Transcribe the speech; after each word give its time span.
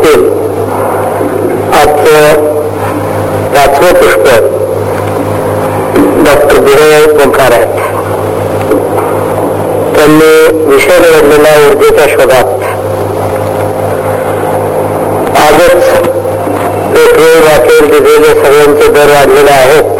मालिकेतील 0.00 0.28
आजचं 1.72 2.48
पाचवं 3.54 3.92
पुष्प 3.94 4.26
डॉक्टर 6.24 6.58
बिरय 6.60 7.04
ओंकार 7.24 7.52
आहेत 7.52 7.78
त्यांनी 9.94 10.32
विषय 10.66 10.98
निवडलेला 11.00 11.54
ऊर्जेच्या 11.60 12.06
शोधात 12.08 12.64
आजच 15.38 15.88
पेट्रोल 16.92 17.42
वाटेल 17.42 17.90
डिझेल 17.90 18.24
हे 18.24 18.34
सगळ्यांचे 18.34 18.88
दर 18.88 19.12
वाढलेले 19.12 19.50
आहेत 19.50 19.98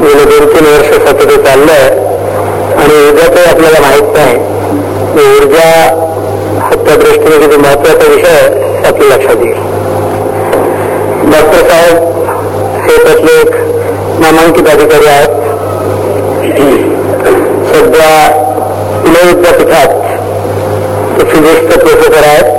गेले 0.00 0.24
दोन 0.26 0.46
तीन 0.48 0.66
वर्ष 0.66 0.94
सतत 0.98 1.48
आहे 1.48 1.88
आणि 2.72 3.08
उद्याचंही 3.08 3.44
आपल्याला 3.44 3.80
माहीत 3.80 4.14
नाही 4.14 4.38
ऊर्जा 5.20 6.08
त्या 6.84 6.96
दृष्टीने 6.96 7.38
किती 7.38 7.56
महत्त्वाचा 7.56 8.06
विषय 8.08 8.59
आपल्या 8.86 9.16
लक्षात 9.16 9.44
येईल. 9.44 9.78
डॉक्टर 11.32 11.68
साहेब 11.68 11.96
हे 12.84 12.96
त्यातले 13.04 13.40
एक 13.40 13.54
नामांकित 14.20 14.68
अधिकारी 14.68 15.06
आहेत. 15.06 15.38
सध्या 17.70 18.12
पुणे 19.02 19.26
विद्यापीठात 19.26 19.88
ते 21.16 21.24
फिजिक्सचे 21.24 21.78
प्रोफेसर 21.78 22.24
आहेत. 22.24 22.58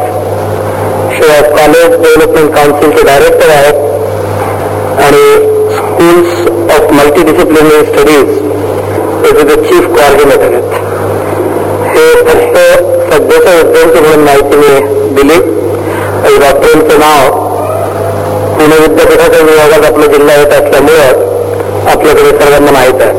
शिवाय 1.15 1.41
कॉलेज 1.41 1.89
डेव्हलपमेंट 2.01 2.53
काउन्सिलचे 2.55 3.03
डायरेक्टर 3.03 3.49
आहेत. 3.49 3.89
आणि 5.05 5.25
स्कूल्स 5.75 6.47
ऑफ 6.75 6.91
मल्टीडिसिप्लिनरी 6.91 7.85
स्टडीज 7.85 8.39
त्याचे 9.23 9.47
ते 9.49 9.61
चीफ 9.63 9.87
कोऑर्डिनेटर 9.87 10.53
आहेत. 10.53 10.69
हे 11.95 12.13
फक्त 12.23 12.57
सध्याच्या 13.13 13.53
विद्यार्थी 13.53 13.99
म्हणून 13.99 14.23
माहिती 14.25 14.55
मी 14.55 14.79
दिली. 15.15 15.39
आणि 16.25 16.37
डॉक्टरांचं 16.37 16.99
नाव 16.99 17.39
पुणे 18.57 18.77
विद्यापीठाच्या 18.79 19.41
विभागात 19.43 19.85
आपला 19.85 20.05
जिल्हा 20.05 20.35
येत 20.35 20.53
असल्यामुळं 20.53 21.29
आपल्याकडे 21.91 22.31
सर्वांना 22.39 22.71
माहीत 22.71 23.01
आहे. 23.01 23.13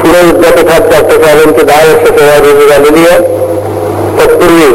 पुणे 0.00 0.22
विद्यापीठात 0.22 0.80
डॉक्टर 0.92 1.22
साहेबांची 1.24 1.64
दहा 1.64 1.84
वर्ष 1.84 2.08
सेवा 2.08 2.36
रुजू 2.44 2.68
झालेली 2.68 3.06
आहे. 3.08 3.18
तत्पूर्वी 4.18 4.68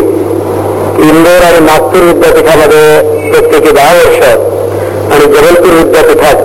इंदोर 1.10 1.44
आणि 1.46 1.60
नागपूर 1.66 2.02
विद्यापीठामध्ये 2.02 3.32
प्रत्येकी 3.32 3.72
दहा 3.72 3.94
वर्ष 3.94 4.20
आणि 4.22 5.26
जबलपूर 5.26 5.74
विद्यापीठात 5.74 6.44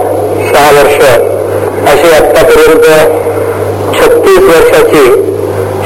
सहा 0.53 0.71
वर्ष 0.79 1.01
अशी 1.93 2.15
आत्तापर्यंत 2.15 2.87
छत्तीस 3.99 4.39
वर्षाची 4.39 5.05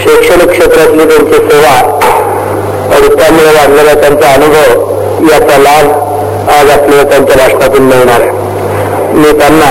शैक्षणिक 0.04 0.50
क्षेत्रातली 0.50 1.04
त्यांची 1.04 1.38
सेवा 1.48 1.99
रुपयामुळे 3.00 3.52
वाढलेला 3.54 3.94
त्यांचा 3.94 4.32
अनुभव 4.32 5.28
याचा 5.32 5.58
लाभ 5.58 5.90
आज 6.50 6.70
आपल्याला 6.70 7.02
त्यांच्या 7.02 7.36
राष्ट्रातून 7.36 7.82
मिळणार 7.82 8.20
आहे. 8.20 8.30
मी 9.12 9.38
त्यांना 9.38 9.70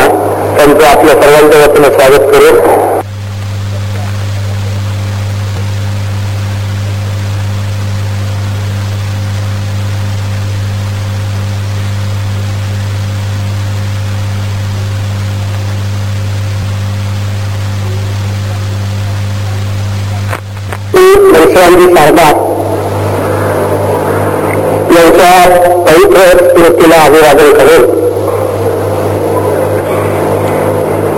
त्यांचं 0.57 0.85
आपल्या 0.85 1.21
सर्वांच्या 1.21 1.65
वतीनं 1.65 1.89
स्वागत 1.89 2.31
करून. 2.31 2.87
परशुरामजी 21.33 21.85
शारदा 21.95 22.38
पवित्र 25.47 26.47
स्मृतीला 26.49 27.05
अभिवादन 27.05 27.53
करेल 27.53 27.83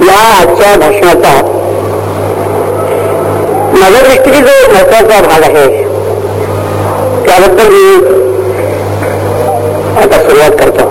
या 0.08 0.38
आजच्या 0.40 0.78
भाषणाचा 0.78 1.58
माझ्या 3.74 4.02
दृष्टीने 4.02 4.42
जो 4.42 4.72
महत्त्वाचा 4.74 5.22
भाग 5.22 5.44
आहे 5.44 5.84
त्याबद्दल 7.26 7.68
मी 7.70 7.96
आता 10.02 10.24
सुरुवात 10.24 10.50
करतो. 10.50 10.86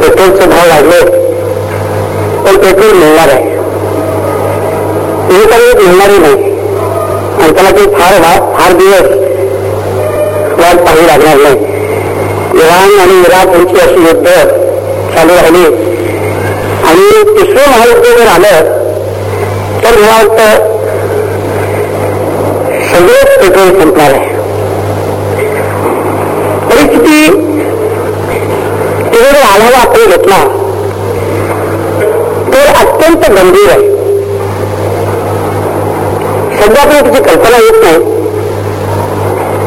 पेट्रोलचे 0.00 0.46
भाव 0.46 0.68
वाढले 0.68 1.00
पण 2.44 2.56
पेट्रोल 2.56 2.92
मिळणार 2.92 3.28
आहे. 3.28 3.52
हे 5.32 5.46
काही 5.46 5.86
मिळणारही 5.86 6.18
नाही. 6.18 6.52
आणि 7.42 7.54
त्याला 7.54 7.70
ते 7.70 7.86
फार 7.94 8.22
फार 8.58 8.72
दिवस 8.72 9.21
वाट 10.62 10.84
पाहावी 10.84 11.06
लागणार 11.06 11.36
नाही. 11.36 11.54
इराण 12.54 12.98
आणि 13.00 13.18
इराक 13.20 13.54
यांची 13.54 13.80
अशी 13.80 14.04
युद्ध 14.06 14.26
चालू 15.14 15.34
राहिली. 15.34 15.64
आणि 16.88 17.22
तिसरं 17.36 17.70
महायुद्ध 17.70 18.04
जर 18.04 18.26
आलं 18.26 18.80
तर 19.84 19.98
मला 19.98 20.12
वाटतं 20.12 20.70
सगळेच 22.92 23.38
पेट्रोल 23.40 23.80
संपणार 23.80 24.12
आहे. 24.12 24.30
परिस्थिती 26.70 27.28
तिकडे 29.12 29.40
आढावा 29.40 29.80
आपण 29.80 30.06
घेतला. 30.06 30.44
तर 32.52 32.72
अत्यंत 32.74 33.30
गंभीर 33.38 33.70
आहे. 33.70 33.90
सध्या 36.56 36.84
पण 36.84 37.08
तिची 37.08 37.22
कल्पना 37.22 37.56
येत 37.56 37.82
नाही. 37.82 38.21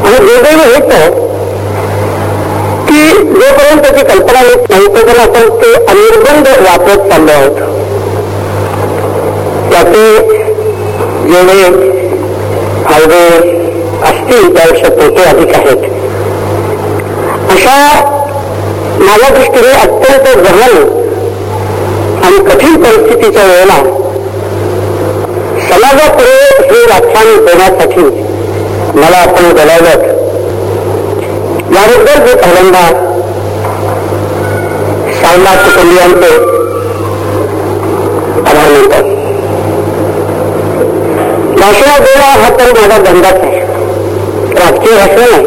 आणि 0.05 0.17
दुर्दैव 0.17 0.59
हेच 0.59 0.91
आहे 0.93 1.09
की 2.88 3.23
जोपर्यंत 3.23 3.81
त्याची 3.81 4.03
कल्पना 4.05 4.41
येत 4.41 4.69
नाही 4.69 4.88
तोपर्यंत 4.88 5.19
आपण 5.19 5.49
ते 5.61 5.73
अनिर्बंध 5.73 6.47
वापरत 6.47 7.09
चाललो 7.09 7.31
आहोत. 7.31 7.59
त्याचे 9.71 10.03
जेवढे 11.27 11.63
फायदे 12.85 13.23
असतील 14.09 14.55
त्यापेक्षा 14.55 14.89
तोटे 14.89 15.23
अधिक 15.23 15.55
आहेत. 15.55 15.89
अशा 17.51 17.77
माझ्या 18.99 19.29
दृष्टीने 19.29 19.72
अत्यंत 19.72 20.27
गहन 20.37 20.77
आणि 22.25 22.37
कठीण 22.49 22.83
परिस्थितीच्या 22.83 23.43
वेळेला 23.43 23.77
समाजापुढे 25.69 26.37
हे 26.61 26.85
व्याख्यान 26.85 27.45
देण्यासाठी 27.45 28.25
मला 28.95 29.17
आपण 29.17 29.50
बोलावलं 29.56 30.13
याबद्दल 31.75 32.25
जे 32.25 32.35
पहिल्यांदा 32.41 32.83
सावला 35.22 35.53
कुटुंबियांचे 35.63 36.29
आभार 38.39 38.69
मानतात 38.72 39.13
भाषणा 41.59 41.97
देणं 41.97 42.41
हा 42.41 42.50
तर 42.59 42.72
माझा 42.79 42.97
धंदाच 43.03 43.39
आहे. 43.41 43.59
राजकीय 44.59 44.97
भाषण 44.97 45.19
नाही 45.19 45.45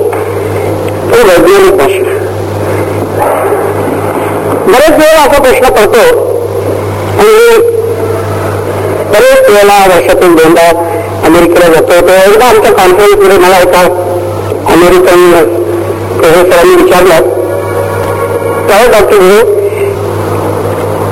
तो 1.12 1.26
वैज्ञानिक 1.28 1.76
भाषण 1.78 2.04
बरेच 4.72 4.98
वेळा 4.98 5.22
असा 5.22 5.42
प्रश्न 5.42 5.68
पडतो. 5.74 6.02
आणि 7.18 7.56
बरेच 9.12 9.48
वेळा 9.50 9.78
वर्षातून 9.94 10.34
दोनदा 10.36 10.70
अमेरिकेला 11.38 11.68
जातो. 11.74 12.06
तर 12.08 12.14
एकदा 12.14 12.44
आमच्या 12.44 12.72
कॉन्फरन्समध्ये 12.72 13.38
मला 13.38 13.58
एका 13.58 13.80
अमेरिकन 14.72 15.32
प्रोफेसरांनी 16.18 16.74
विचारलं. 16.82 17.36
काय 18.68 18.86
डॉक्टर 18.92 19.56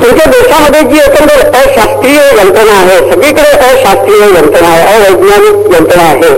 तुमच्या 0.02 0.26
देशामध्ये 0.30 0.80
जी 0.82 0.98
एकंदर 0.98 1.54
अशास्त्रीय 1.58 2.18
यंत्रणा 2.38 2.72
आहे 2.72 2.98
सगळीकडे 3.10 3.50
अशास्त्रीय 3.68 4.24
यंत्रणा 4.34 4.68
आहे 4.68 4.96
अवैज्ञानिक 4.96 5.74
यंत्रणा 5.74 6.02
आहे 6.02 6.34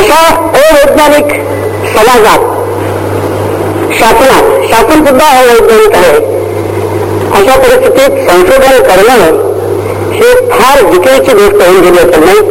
अशा 0.00 0.18
अवैज्ञानिक 0.60 1.32
समाजात 1.94 2.48
शासनात 4.00 4.68
शासन 4.70 5.04
सुद्धा 5.06 5.26
अवैज्ञानिक 5.38 5.94
आहे. 5.94 6.18
अशा 7.38 7.56
परिस्थितीत 7.58 8.28
संशोधन 8.28 8.82
करणं 8.82 9.48
हे 10.12 10.32
फार 10.50 10.80
जिकिरीची 10.92 11.32
गोष्ट 11.32 11.66
होऊन 11.66 11.80
गेली 11.80 11.98
असं 11.98 12.24
नाही? 12.24 12.49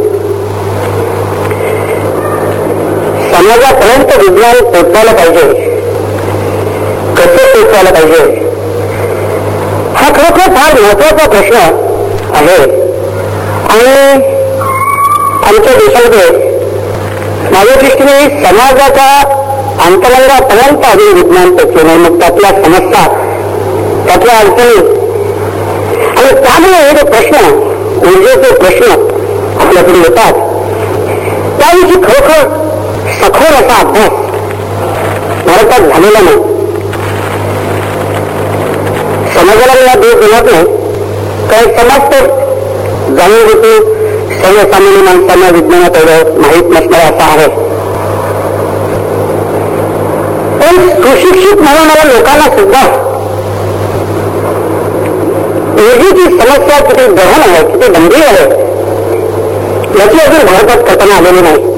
समाजापर्यंत 3.50 4.24
विज्ञान 4.24 4.56
पोचवायला 4.64 5.12
पाहिजे. 5.12 5.44
कसं 7.18 7.46
पोचवायला 7.54 7.92
पाहिजे? 7.92 8.20
हा 9.96 10.10
खरोखर 10.10 10.56
फार 10.56 10.82
महत्त्वाचा 10.82 11.28
प्रश्न 11.30 11.56
आहे. 12.34 12.58
आणि 13.70 14.14
आमच्या 15.48 15.74
देशामध्ये 15.74 16.30
माझ्या 17.52 17.76
दृष्टीने 17.76 18.46
समाजाच्या 18.46 19.10
अंतरंगापर्यंत 19.86 20.86
आधी 20.86 21.14
विज्ञान 21.14 21.56
पोचले 21.56 21.84
नाही 21.84 21.98
मग 21.98 22.20
त्यातल्या 22.20 22.52
समस्या 22.64 23.08
त्यातल्या 24.06 24.38
अडचणी. 24.38 24.80
आणि 26.18 26.42
त्यामुळे 26.44 26.78
हे 26.78 26.96
जे 26.96 27.04
प्रश्न 27.04 27.54
ऊर्जेचे 28.08 28.54
प्रश्न 28.56 28.92
आपल्याकडे 29.62 30.00
येतात 30.00 30.34
त्याविषयी 31.60 32.02
खरोखर 32.04 32.69
सखोल 33.22 33.54
असा 33.56 33.80
अभ्यास 33.80 34.12
भारतात 35.48 35.88
झालेला 35.90 36.20
नाही 36.20 36.38
समाजाला 39.34 39.74
या 39.82 39.94
देश 39.96 40.14
देणार 40.16 40.44
नाही 40.46 40.66
तर 41.50 41.70
समाज 41.78 42.12
तर 42.12 42.28
जाणून 43.18 43.48
घेतो 43.48 43.72
सर्वसामान्य 44.34 45.02
माणसांना 45.04 45.50
विज्ञानात 45.52 45.98
एवढं 45.98 46.40
माहीत 46.42 46.70
नसणार 46.74 47.06
असा 47.06 47.26
आहे 47.26 47.48
पण 50.60 50.88
सुशिक्षित 51.04 51.62
म्हणणाऱ्या 51.62 52.04
लोकांना 52.06 52.46
सुद्धा 52.58 52.84
मुलगीची 55.76 56.26
समस्या 56.38 56.80
किती 56.88 57.06
गहन 57.14 57.42
आहे 57.42 57.64
किती 57.72 57.92
गंभीर 57.94 58.24
आहे 58.24 58.48
याची 60.00 60.20
अजून 60.20 60.46
भारतात 60.46 60.84
कल्पना 60.88 61.16
आलेली 61.16 61.42
नाही. 61.42 61.78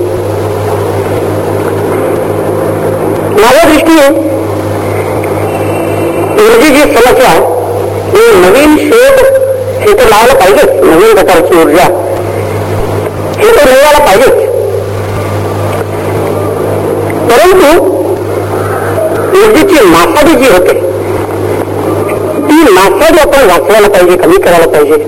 माझ्या 3.40 3.64
दृष्टीने 3.70 4.08
ऊर्जेची 6.44 6.82
समस्या 6.94 7.32
ही 8.14 8.24
नवीन 8.42 8.76
शोध 8.78 9.20
हे 9.82 9.94
तर 10.00 10.08
लावायला 10.10 10.34
पाहिजेच 10.40 10.70
नवीन 10.84 11.14
प्रकारची 11.16 11.60
ऊर्जा. 11.62 11.84
हे 13.38 13.48
तर 13.56 13.70
मिळवायला 13.70 14.00
पाहिजेच. 14.06 14.50
परंतु 17.30 17.70
ऊर्जेची 19.40 19.86
मासाडी 19.86 20.34
जी 20.44 20.52
होते 20.52 20.74
ती 22.50 22.62
मासाडी 22.74 23.20
आपण 23.20 23.50
वाचवायला 23.50 23.88
पाहिजे 23.88 24.18
कमी 24.18 24.38
करायला 24.42 24.68
पाहिजे. 24.68 25.04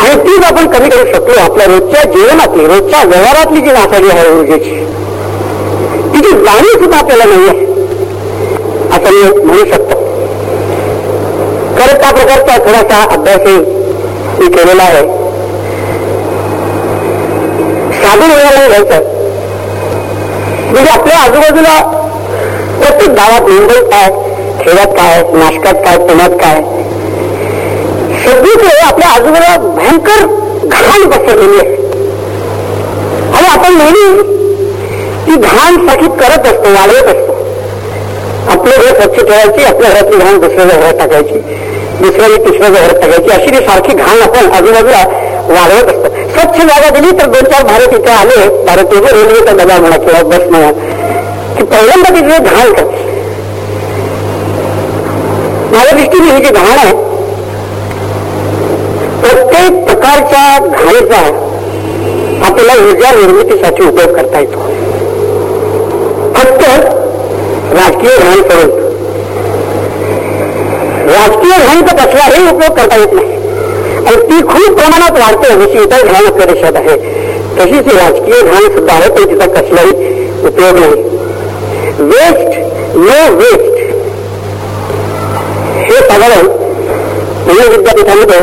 आणि 0.00 0.14
तीच 0.26 0.44
आपण 0.44 0.66
कमी 0.72 0.88
करू 0.90 1.06
शकतो 1.12 1.40
आपल्या 1.40 1.66
रोजच्या 1.66 2.02
जीवनातली 2.12 2.66
रोजच्या 2.66 3.02
व्यवहारातली 3.04 3.60
जी 3.60 3.72
मासाडी 3.72 4.08
आहे 4.10 4.28
ऊर्जेची. 4.38 4.84
त्याची 6.26 6.44
जाणीव 6.44 6.78
सुद्धा 6.80 6.98
आपल्याला 6.98 7.24
नाही 7.24 7.48
आहे 7.48 7.64
असं 8.96 9.14
मी 9.14 9.44
म्हणू 9.44 9.64
शकतो. 9.64 9.96
खरंच 11.76 12.00
त्या 12.00 12.10
प्रकारचा 12.12 12.56
थोडासा 12.66 13.02
अभ्यासही 13.14 13.56
मी 14.38 14.46
केलेला 14.56 14.82
आहे. 14.82 15.02
साधून 18.00 18.30
वेळेला 18.30 18.66
घ्यायचं. 18.68 19.14
म्हणजे 20.72 20.90
आपल्या 20.90 21.18
आजूबाजूला 21.18 21.80
प्रत्येक 22.80 23.10
गावात 23.10 23.48
मुंबईत 23.50 23.90
काय 23.92 24.08
खेड्यात 24.60 24.96
काय 24.96 25.22
नाशकात 25.32 25.82
काय 25.84 25.98
पुण्यात 25.98 26.38
काय 26.40 26.60
सगळीकडे 28.24 28.78
आपल्या 28.86 29.08
आजूबाजूला 29.08 29.56
भयंकर 29.76 30.24
घाण 30.66 31.08
बसवलेली 31.08 31.58
आहे. 31.58 31.74
आणि 33.28 33.46
आपण 33.48 33.76
नेहमी 33.78 34.34
ती 35.26 35.36
घाणसाठी 35.36 36.08
करत 36.20 36.46
असतो 36.46 36.72
वाढवत 36.74 37.14
असतो. 37.14 37.34
आपलं 38.50 38.74
घर 38.76 39.00
स्वच्छ 39.00 39.18
ठेवायची 39.18 39.64
आपल्या 39.64 39.90
घरातली 39.90 40.16
घाण 40.16 40.38
दुसऱ्याच्या 40.40 40.78
घरात 40.78 40.98
टाकायची 40.98 41.38
दुसऱ्याने 42.00 42.36
तिसऱ्याच्या 42.44 42.80
घरात 42.80 43.00
टाकायची 43.00 43.30
अशी 43.30 43.50
ती 43.50 43.64
सारखी 43.66 43.94
घाण 43.94 44.20
आपण 44.22 44.50
आजूबाजूला 44.56 45.02
वाढवत 45.48 45.90
असतो. 45.92 46.08
स्वच्छ 46.32 46.58
जागा 46.58 46.88
दिली 46.98 47.10
तर 47.18 47.26
दोन 47.32 47.50
चार 47.52 47.62
भारत 47.64 47.94
इथे 47.94 48.10
आले 48.10 48.48
भारतीय 48.66 49.00
रेल्वेचा 49.00 49.52
डबा 49.62 49.78
म्हणा 49.80 49.96
किंवा 49.96 50.22
बस 50.30 50.48
म्हणा 50.50 50.70
की 51.56 51.64
पहिल्यांदा 51.64 52.14
तिथे 52.14 52.38
घाण 52.38 52.72
करते. 52.72 53.04
माझ्या 55.72 55.96
दृष्टीने 55.96 56.30
ही 56.30 56.44
जी 56.44 56.50
घाण 56.50 56.78
आहे 56.78 56.92
प्रत्येक 59.20 59.84
प्रकारच्या 59.84 60.58
घाणीचा 60.58 61.20
आपल्याला 62.46 62.82
ऊर्जा 62.82 63.10
निर्मितीसाठी 63.16 63.82
उपयोग 63.84 64.14
करता 64.16 64.38
येतो. 64.40 64.64
फक्त 66.36 66.62
राजकीय 67.74 68.16
घाण 68.18 68.40
करून. 68.48 68.70
राजकीय 71.08 71.56
घाणीचा 71.66 71.94
कसलाही 71.96 72.48
उपयोग 72.48 72.76
करता 72.76 72.96
येत 72.96 73.12
नाही. 73.12 73.34
आणि 74.06 74.16
ती 74.30 74.40
खूप 74.48 74.78
प्रमाणात 74.78 75.18
वाढते 75.20 75.54
जशी 75.60 75.82
इतर 75.82 76.06
घाण 76.06 76.26
आपल्या 76.26 76.46
देशात 76.46 76.76
आहे. 76.76 76.96
तशी 77.58 77.80
ती 77.80 77.96
राजकीय 77.96 78.42
घाण 78.42 78.68
सुद्धा 78.74 78.92
आहे 78.92 79.08
पण 79.10 79.30
तिचा 79.30 79.46
कसलाही 79.60 79.90
उपयोग 80.46 80.78
नाही. 80.78 81.02
वेस्ट 81.98 82.58
नो 82.96 83.34
वेस्ट 83.36 83.74
हे 85.88 86.00
साधारण 86.08 86.46
पुणे 87.46 87.68
विद्यापीठामध्ये 87.68 88.38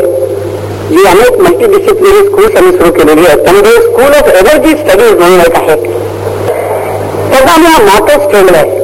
जी 0.89 1.05
अनेक 1.07 1.39
मल्टीडिसिप्लिनरी 1.39 2.25
स्कूल्स 2.27 2.55
आम्ही 2.55 2.77
सुरू 2.77 2.91
केलेली 2.91 3.25
आहेत 3.27 3.43
त्यामध्ये 3.45 3.71
स्कूल 3.71 4.13
ऑफ 4.19 4.29
एनर्जी 4.35 4.75
स्टडीज 4.77 5.17
म्हणून 5.19 5.39
एक 5.39 5.55
आहे. 5.55 5.92
त्याचा 7.33 7.55
मी 7.57 7.65
हा 7.65 7.77
मॉटोच 7.83 8.33
आहे 8.55 8.79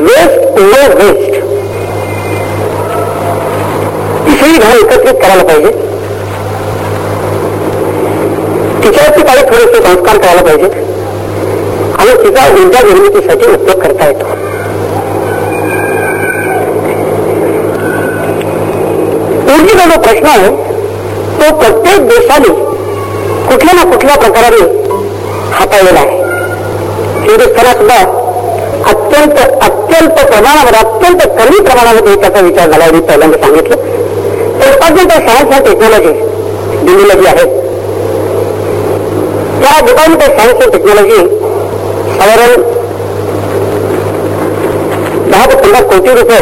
वेस्ट 0.00 0.58
ओव्हर 0.58 0.94
वेस्ट. 0.94 1.32
तिसरी 4.26 4.50
सगळी 4.50 4.58
घाण 4.58 4.76
एकत्रित 4.76 5.14
करायला 5.22 5.44
पाहिजे. 5.44 5.70
तिच्यावरती 8.82 9.22
काही 9.22 9.42
थोडेसे 9.42 9.82
संस्कार 9.82 10.18
करायला 10.18 10.42
पाहिजेत. 10.42 10.70
आणि 11.98 12.12
तिचा 12.24 12.44
ऊर्जा 12.52 12.82
निर्मितीसाठी 12.82 13.52
उपयोग 13.52 13.80
करता 13.80 14.06
येतो. 14.06 14.26
ऊर्जेचा 19.54 19.88
जो 19.88 20.00
प्रश्न 20.00 20.26
आहे 20.26 20.50
तो 21.40 21.54
प्रत्येक 21.58 22.08
देशाने 22.08 22.54
कुठल्या 23.50 23.74
ना 23.74 23.90
कुठल्या 23.90 24.16
प्रकाराने 24.16 24.62
हाताळलेला 25.52 26.00
आहे. 26.00 26.17
हिंदुस्थानात 27.28 27.76
सुद्धा 27.78 27.96
अत्यंत 28.90 29.38
अत्यंत 29.62 30.18
प्रमाणामध्ये 30.28 30.78
अत्यंत 30.80 31.22
कमी 31.38 31.58
प्रमाणामध्ये 31.64 32.14
त्याचा 32.20 32.40
विचार 32.40 32.70
झाला 32.70 32.84
मी 32.92 33.00
पहिल्यांदा 33.08 33.38
सांगितलं. 33.38 33.76
तर 34.60 34.78
अजून 34.86 35.08
त्या 35.08 35.18
सायन्स 35.26 35.54
अँड 35.54 35.64
टेक्नॉलॉजी 35.66 36.12
दिलेल्या 36.84 37.16
जी 37.20 37.26
आहेत 37.26 37.56
त्या 39.60 39.72
department 39.86 40.22
of 40.22 40.36
science 40.38 40.62
and 40.62 40.72
technology 40.72 41.18
साधारण 42.18 42.62
दहा 45.30 45.44
ते 45.46 45.56
पंधरा 45.56 45.80
कोटी 45.92 46.14
रुपये 46.20 46.40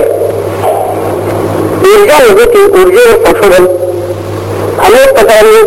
ऊर्जा 1.88 2.18
निर्मिती 2.18 2.62
ऊर्जेवर 2.80 3.24
संशोधन 3.24 3.66
अनेक 4.86 5.12
प्रकारे 5.14 5.58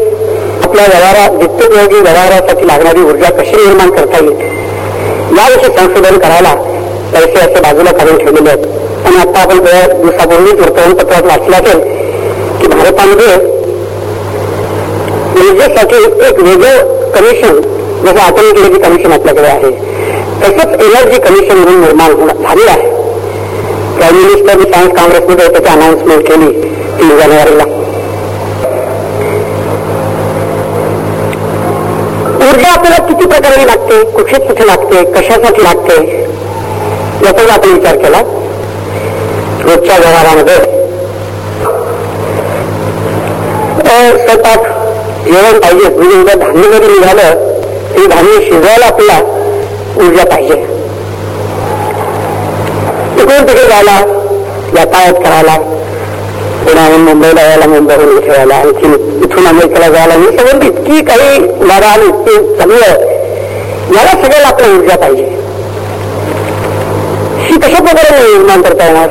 आपल्या 0.63 0.85
व्यवहारात 0.87 1.37
नित्योपयोगी 1.41 1.99
व्यवहारासाठी 1.99 2.67
लागणारी 2.67 3.01
ऊर्जा 3.11 3.29
कशी 3.39 3.55
निर्माण 3.65 3.89
करता 3.97 4.23
येईल 4.23 4.48
याविषयी 5.37 5.75
संशोधन 5.77 6.17
करायला 6.17 6.53
पैसे 7.13 7.39
असे 7.39 7.61
बाजूला 7.61 7.91
काढून 7.97 8.17
ठेवलेले 8.17 8.49
आहेत. 8.49 8.65
आणि 9.05 9.17
आता 9.17 9.39
आपण 9.41 9.59
थोड्या 9.59 9.81
दिवसापूर्वी 9.93 10.51
वर्तमानपत्रात 10.59 11.23
वाचलं 11.25 11.55
असेल 11.57 11.79
की 12.61 12.67
भारतामध्ये 12.67 13.35
ऊर्जेसाठी 15.41 16.03
एक 16.27 16.39
वेगळं 16.39 17.11
कमिशन 17.15 17.59
जसं 18.05 18.19
अटल 18.19 18.45
एनर्जी 18.45 18.79
कमिशन 18.81 19.11
आपल्याकडे 19.13 19.47
आहे 19.47 19.71
तसंच 20.41 20.81
एनर्जी 20.83 21.19
कमिशन 21.21 21.57
म्हणून 21.57 21.81
निर्माण 21.81 22.11
होणं 22.19 22.41
झालेलं 22.41 22.71
आहे. 22.71 22.87
प्राईम 23.97 24.15
मिनिस्टरने 24.15 24.69
सायन्स 24.71 24.95
काँग्रेसमध्ये 24.95 25.47
त्याची 25.47 25.69
अनाऊन्समेंट 25.69 26.27
केली 26.27 26.51
तीन 26.99 27.17
जानेवारीला. 27.19 27.63
ऊर्जा 32.47 32.71
आपल्याला 32.71 32.98
किती 33.19 33.29
प्रकारे 33.29 33.63
लागते? 33.65 33.95
कुठे 34.11 34.37
कुठे 34.47 34.65
लागते? 34.67 35.03
कशासाठी 35.13 35.63
लागते? 35.63 35.95
याचा 37.25 37.53
आपण 37.53 37.69
विचार 37.69 37.95
केला. 37.95 38.19
रोजच्या 39.63 39.97
व्यवहारामध्ये. 39.97 40.55
स्वतः 44.19 44.55
जेवण 45.25 45.59
पाहिजे. 45.59 45.89
म्हणजे 45.89 46.19
उद्या 46.19 46.35
धान्य 46.35 46.69
जरी 46.71 46.87
निघालं 46.87 47.43
ते 47.95 48.05
धान्य 48.07 48.39
शिजवायला 48.45 48.85
आपल्याला 48.85 49.19
ऊर्जा 50.05 50.23
पाहिजे. 50.29 50.55
तिकडून 53.17 53.47
तिकडे 53.47 53.67
जायला 53.67 53.99
यातायात 54.77 55.21
करायला 55.25 55.57
पुण्याहून 56.65 57.01
मुंबईला 57.01 57.41
यायला 57.41 57.67
मुंबईहून 57.67 58.17
इथे 58.17 58.31
यायला 58.31 58.55
आणखी 58.55 58.87
इथून 59.25 59.47
अमेरिकेला 59.47 59.89
जायला 59.89 60.13
हे 60.13 60.37
सगळं 60.37 60.65
इतकी 60.65 61.01
काही 61.05 61.39
मराल 61.39 62.01
इतकी 62.01 62.35
चांगलं 62.57 63.08
याला 63.95 64.11
सगळ्याला 64.11 64.47
आपल्याला 64.47 64.75
ऊर्जा 64.77 64.95
पाहिजे. 64.97 65.23
ही 67.45 67.59
कशा 67.59 67.83
प्रकारे 67.83 68.19
निर्माण 68.21 68.61
करता 68.61 68.85
येणार 68.85 69.09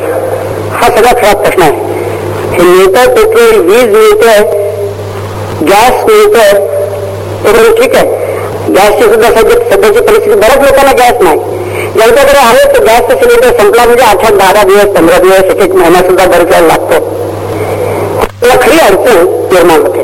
हा 0.80 0.88
सगळा 0.88 1.12
खराब 1.20 1.42
प्रश्न 1.42 1.62
आहे. 1.62 1.86
हे 2.52 2.62
मिळतं 2.62 3.14
पेट्रोल 3.14 3.60
वीज 3.68 3.94
मिळतंय 3.94 4.38
गॅस 5.70 6.04
मिळतोय 6.06 6.52
पेट्रोल 7.44 7.70
ठीक 7.80 7.94
आहे. 7.96 8.26
गॅसची 8.76 9.10
सुद्धा 9.10 9.30
सध्या 9.30 9.58
सध्याची 9.70 10.00
परिस्थिती 10.00 10.34
बऱ्याच 10.34 10.64
लोकांना 10.64 10.92
गॅस 10.98 11.22
नाही. 11.22 11.38
ज्यांच्याकडे 11.94 12.38
आहे 12.38 12.64
तो 12.74 12.84
गॅसचा 12.86 13.14
सिलेंडर 13.20 13.56
संपला 13.58 13.84
म्हणजे 13.84 14.04
आठ 14.04 14.24
आठ 14.24 14.32
दहा 14.32 14.62
दिवस 14.64 14.94
पंधरा 14.96 15.18
दिवस 15.18 15.54
एक 15.54 15.62
एक 15.62 15.74
महिना 15.74 16.02
सुद्धा 16.08 16.26
बरेच 16.26 16.54
वेळ 16.54 16.66
लागतो. 16.68 17.06
खरी 18.60 18.78
अडचण 18.78 19.26
निर्माण 19.52 19.80
होते. 19.80 20.02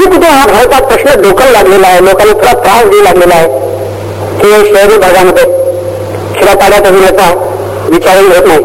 आता 0.00 0.10
कुठे 0.10 0.26
हा? 0.26 0.46
भारतात 0.46 0.82
प्रश्न 0.82 1.22
डोकं 1.22 1.50
लागलेला 1.52 1.86
आहे. 1.86 2.00
लोकांना 2.00 2.32
थोडा 2.32 2.52
त्रास 2.52 2.84
देऊ 2.84 3.02
लागलेला 3.02 3.34
आहे. 3.34 3.46
की 4.40 4.74
शहरी 4.74 4.98
भागामध्ये 4.98 5.44
खेड्यापाड्यात 6.34 6.86
अजून 6.86 7.02
याचा 7.02 7.30
विचारही 7.88 8.26
होत 8.26 8.46
नाही. 8.46 8.58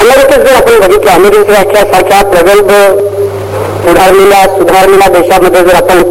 अमेरिकेत 0.00 0.38
जर 0.38 0.54
आपण 0.54 0.80
बघितलं 0.80 1.10
अमेरिकेसारख्या 1.10 2.22
प्रगल्भ 2.22 2.70
सुधारलेल्या 3.86 4.42
सुधारलेल्या 4.58 5.08
देशामध्ये 5.08 5.62
जर 5.62 5.74
आपण 5.74 6.02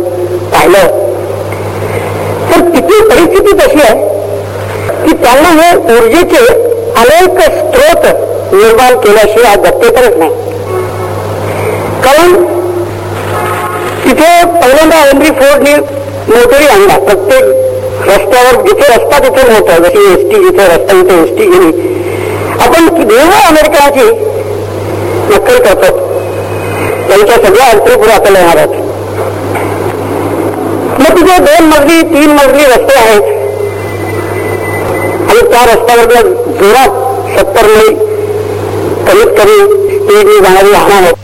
पाहिलं 0.53 0.87
तर 2.51 2.59
तिथली 2.59 3.01
परिस्थिती 3.09 3.57
कशी 3.57 3.81
आहे? 3.81 4.07
की 5.05 5.11
त्यांना 5.23 5.49
हे 5.49 5.75
ऊर्जेचे 5.77 6.45
अनेक 6.97 7.39
स्त्रोत 7.39 8.05
निर्माण 8.53 8.99
केल्याशिवाय 8.99 9.55
गत्येतरच 9.55 10.17
नाही. 10.17 10.44
कारण 12.05 12.33
तिथे 14.03 14.31
पहिल्यांदा 14.61 14.95
हेनरी 14.95 15.29
फोरने 15.39 15.75
मोटरी 16.27 16.67
आणला. 16.67 16.97
प्रत्येक 17.05 17.43
रस्त्यावर 18.09 18.61
जिथे 18.65 18.87
रस्ता 18.93 19.19
तिथे 19.23 19.43
मोठा 19.51 19.77
जशी 19.83 20.03
एस 20.11 20.21
टी 20.29 20.43
जिथे 20.43 20.67
रस्ता 20.67 21.01
तिथे 21.01 21.15
एस 21.21 21.29
टी 21.37 21.45
गेली 21.51 21.71
आपण 22.65 22.87
देवा 23.07 23.39
अमेरिकनाची 23.47 24.05
नक्कल 25.31 25.57
करतो. 25.65 25.89
त्यांच्या 27.07 27.37
सगळ्या 27.37 27.69
अंतरी 27.69 28.11
आपल्याला 28.11 28.39
येणार 28.39 28.57
आहेत. 28.57 28.83
मग 30.99 31.17
तिथे 31.17 31.37
दोन 31.45 31.67
मजली 31.69 32.01
तीन 32.13 32.31
मजली 32.35 32.65
रस्ते 32.65 32.99
आहेत. 32.99 33.33
आणि 35.29 35.41
त्या 35.51 35.65
रस्त्यावर 35.73 36.27
जोरात 36.61 37.03
सत्तर 37.37 37.67
मैल 37.67 37.93
कमीत 39.07 39.37
कमी 39.39 39.57
स्पीडने 39.97 40.39
जाणारी 40.41 40.71
वाहन 40.71 41.03
आहेत. 41.03 41.14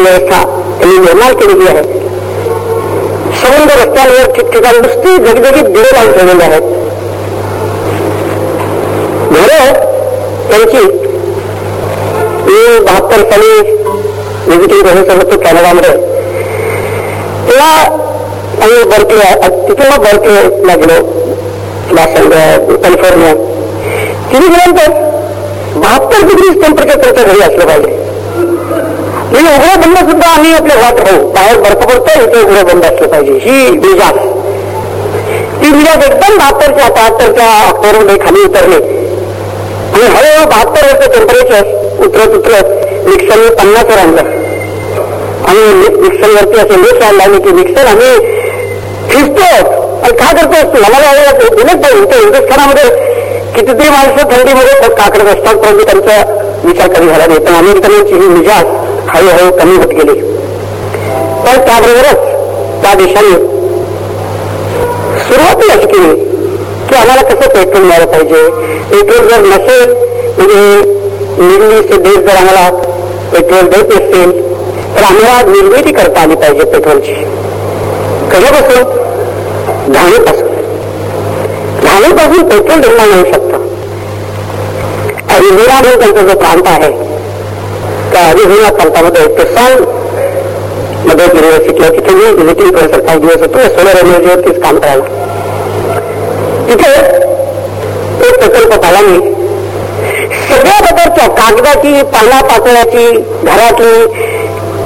व्यवस्था 0.00 0.42
त्यांनी 0.78 0.98
निर्माण 0.98 1.34
केलेली 1.34 1.66
आहे 1.68 1.82
समुद्र 3.40 3.74
रस्त्यांवर 3.74 4.30
ठिकठिकाणी 4.32 4.78
नुसती 4.78 5.16
जगजगीत 5.18 5.64
दिवे 5.66 5.90
लावून 5.92 6.12
ठेवलेले 6.12 6.44
आहेत 6.44 6.78
घरं 9.30 9.72
त्यांची 10.50 10.84
मी 12.46 12.78
बहात्तर 12.80 13.22
साली 13.30 13.52
विजिटिंग 14.46 14.80
प्रोफेसर 14.82 15.16
होतो 15.16 15.38
कॅनडामध्ये 15.40 15.90
तेव्हा 17.48 17.70
आम्ही 18.62 18.82
बर्कले 18.90 19.30
तिथे 19.68 19.88
मग 19.90 20.04
बर्कले 20.04 20.66
लागलो 20.66 20.98
लॉस 21.92 22.14
कॅलिफोर्निया 22.82 23.32
तिथे 24.32 24.48
गेल्यानंतर 24.48 25.08
बहात्तर 25.76 26.26
डिग्री 26.26 26.60
टेम्परेचर 26.60 27.00
त्यांच्या 27.00 27.24
घरी 27.24 27.40
असलं 27.42 27.66
पाहिजे 27.66 28.09
म्हणजे 29.32 29.50
उघडं 29.54 29.80
बंद 29.80 30.10
सुद्धा 30.10 30.28
आम्ही 30.28 30.52
आपले 30.54 30.74
वाट 30.74 31.00
राहू 31.00 31.20
हो. 31.22 31.28
बाहेर 31.32 31.58
बर्फ 31.60 31.84
पडतो 31.86 32.20
इथे 32.22 32.42
उघडं 32.42 32.64
बंद 32.66 32.84
असलं 32.84 33.08
पाहिजे. 33.08 33.32
ही 33.32 33.70
बीजा 33.78 34.10
ती 35.60 35.70
बीजा 35.72 35.92
एकदम 36.06 36.36
बहात्तरच्या 36.38 36.88
बहात्तरच्या 36.88 37.46
ऑक्टोबरमध्ये 37.68 38.16
खाली 38.24 38.44
उतरले. 38.44 38.76
आणि 39.94 40.02
हळूहळू 40.02 40.46
बहात्तर 40.50 40.86
वर्ष 40.86 41.08
टेम्परेचर 41.16 42.04
उतरत 42.06 42.34
उतरत 42.38 43.06
मिक्सरने 43.06 43.54
पन्नासवर 43.54 43.98
आणलं. 43.98 44.38
आणि 45.48 45.88
मिक्सरवरती 46.00 46.58
असे 46.60 46.80
लेख 46.82 47.02
यायला 47.02 47.22
आणि 47.22 47.38
की 47.44 47.52
मिक्सर 47.60 47.86
आम्ही 47.86 48.10
फिरतो. 49.10 49.78
आणि 50.00 50.16
काय 50.18 50.34
करतो 50.34 50.82
आम्हाला 50.84 51.08
दिलंच 51.38 51.82
पाहिजे 51.82 52.02
इथे 52.02 52.18
हिंदुस्थानामध्ये 52.18 53.08
कितीतरी 53.54 53.88
माणसं 53.90 54.30
थंडीमध्ये 54.30 54.94
काकडत 54.94 55.26
असतात 55.28 55.56
परंतु 55.56 55.84
त्यांचा 55.84 56.22
विचार 56.64 56.88
कमी 56.88 57.08
झाला 57.08 57.26
नाही. 57.26 57.38
पण 57.38 57.54
अमेरिकनांची 57.54 58.14
ही 58.14 58.28
मिजाज 58.28 58.78
हळूहळू 59.14 59.50
कमी 59.58 59.76
होत 59.76 59.92
गेली. 59.98 60.14
पण 61.44 61.60
त्याबरोबरच 61.66 62.82
त्या 62.82 62.94
देशाने 62.94 63.32
सुरुवात 65.24 65.62
अशी 65.70 65.86
केली 65.86 66.14
की 66.88 66.94
आम्हाला 66.94 67.22
कसं 67.22 67.48
पेट्रोल 67.48 67.82
मिळालं 67.82 68.06
पाहिजे. 68.06 68.42
पेट्रोल 68.90 69.28
जर 69.28 69.40
नसेल 69.40 69.92
म्हणजे 70.38 70.62
निर्मिती 71.40 71.96
देश 71.96 72.16
जर 72.16 72.36
आम्हाला 72.36 72.68
पेट्रोल 73.32 73.68
देत 73.70 73.92
नसतील 73.94 74.32
तर 74.96 75.02
आम्हाला 75.02 75.42
निर्मिती 75.50 75.92
करता 75.92 76.20
आली 76.20 76.34
पाहिजे 76.34 76.64
पेट्रोलची. 76.72 77.14
कशापासून 78.32 78.82
घाणीपासून 79.92 80.48
घाणीपासून 81.82 82.48
पेट्रोल 82.48 82.80
निर्माण 82.80 83.12
होऊ 83.12 83.24
शकतं. 83.32 83.68
अरिझोना 85.34 85.80
म्हणून 85.80 85.98
त्यांचा 86.00 86.22
जो 86.22 86.38
प्रांत 86.38 86.66
आहे 86.66 87.09
त्या 88.12 88.22
एक 88.30 88.72
प्रांतामध्ये 88.72 89.26
तुसानमध्ये 89.36 91.26
युनिव्हर्सिटी 91.26 91.88
तिथे 91.90 92.14
मी 92.14 92.30
व्हिजिटिंग 92.32 92.70
प्रोफेसर 92.70 93.00
काही 93.00 93.18
दिवस 93.18 93.40
होतो 93.40 93.68
सोलर 93.70 93.98
एनर्जीवरतीच 93.98 94.60
काम 94.62 94.78
करायला 94.78 95.04
तिथे 96.68 96.90
एक 98.28 98.38
प्रकल्प 98.38 98.74
पाला 98.76 99.00
मी 99.00 99.18
सगळ्या 100.48 100.78
प्रकारच्या 100.78 101.28
कागदाची 101.36 101.92
पाला 102.12 102.40
पातळ्याची 102.48 103.04
घरातली 103.44 103.94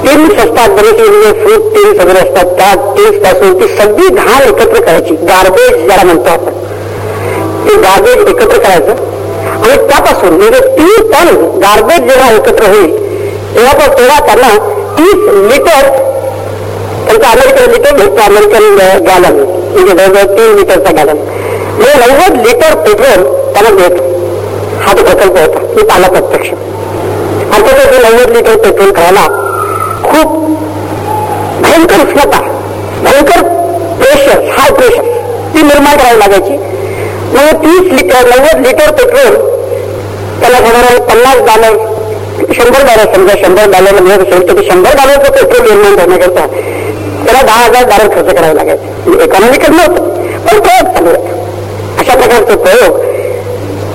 टीम्स 0.03 0.39
असतात 0.39 0.69
बरेचसे 0.69 1.09
म्हणजे 1.09 1.31
फ्रूट 1.41 1.63
तीन 1.75 1.99
वगैरे 1.99 2.19
असतात 2.19 2.53
त्या 2.57 2.73
टीम्सपासून 2.95 3.59
ती 3.61 3.67
सगळी 3.75 4.07
घाण 4.09 4.41
एकत्र 4.41 4.79
करायची 4.79 5.15
गार्बेज 5.23 5.73
ज्याला 5.77 6.03
म्हणतो 6.03 6.29
आपण 6.29 6.53
ते 7.65 7.81
गार्बेज 7.81 8.27
एकत्र 8.27 8.57
करायचं 8.57 9.03
आणि 9.55 9.75
त्यापासून 9.87 10.33
म्हणजे 10.33 10.59
तीन 10.77 11.11
टन 11.11 11.27
गार्बेज 11.59 12.09
जेव्हा 12.09 12.31
एकत्र 12.31 12.65
होईल 12.67 12.94
तेव्हा 13.55 13.87
तेव्हा 13.87 14.19
त्यांना 14.25 14.49
तीस 14.97 15.27
लिटर 15.51 15.87
त्यांचा 17.05 17.29
अमेरिकन 17.29 17.71
लिटर 17.71 17.93
भेटतो 17.95 18.21
अमेरिकन 18.23 18.75
गॅलन 19.07 19.35
म्हणजे 19.35 19.93
जवळजवळ 19.93 20.35
तीन 20.37 20.55
लिटरचा 20.55 20.91
गॅलन 20.97 21.17
म्हणजे 21.17 21.93
नव्वद 21.99 22.35
लिटर 22.47 22.75
पेट्रोल 22.85 23.23
त्यांना 23.53 23.69
देत 23.77 24.01
हा 24.85 24.93
तो 24.93 25.03
प्रकल्प 25.03 25.37
होता. 25.37 25.59
मी 25.75 25.83
पाला 25.89 26.07
प्रत्यक्ष. 26.07 26.49
अर्थातच 26.49 27.93
हे 27.93 28.01
नव्वद 28.03 28.35
लिटर 28.35 28.55
पेट्रोल 28.63 28.91
खायला 28.95 29.25
खूप 30.03 30.35
भयंकर 31.63 32.05
उष्णता 32.07 32.41
भयंकर 33.03 33.41
प्रेशर 34.01 34.43
हाय 34.57 34.71
प्रेशर 34.71 35.03
ती 35.53 35.61
निर्माण 35.61 35.97
करावी 35.97 36.19
लागायची. 36.19 36.57
मग 37.35 37.63
तीस 37.63 37.91
लिटर 37.93 38.27
नव्वद 38.29 38.65
लिटर 38.67 38.91
पेट्रोल 38.91 39.35
त्याला 40.41 40.57
साधारण 40.57 41.01
पन्नास 41.09 41.37
डॉलर 41.47 41.84
शंभर 42.35 42.81
डॉलर 42.85 43.13
समजा 43.13 43.33
शंभर 43.41 43.69
डॉलर 43.71 43.99
म्हणजे 43.99 44.23
असेल 44.23 44.47
तर 44.47 44.61
शंभर 44.69 44.95
डॉलरचं 44.97 45.31
पेट्रोल 45.31 45.67
निर्माण 45.67 45.95
करण्याकरता 45.95 46.45
त्याला 47.25 47.41
दहा 47.41 47.59
हजार 47.59 47.83
डॉलर 47.89 48.07
खर्च 48.15 48.33
करावा 48.35 48.53
लागायचा. 48.53 49.23
इकॉनॉमिकल 49.23 49.73
नव्हतं 49.73 50.09
पण 50.47 50.59
प्रयोग 50.59 50.93
चालू 50.95 51.09
आहे 51.09 51.33
अशा 51.99 52.15
प्रकारचे 52.15 52.55
प्रयोग 52.55 52.97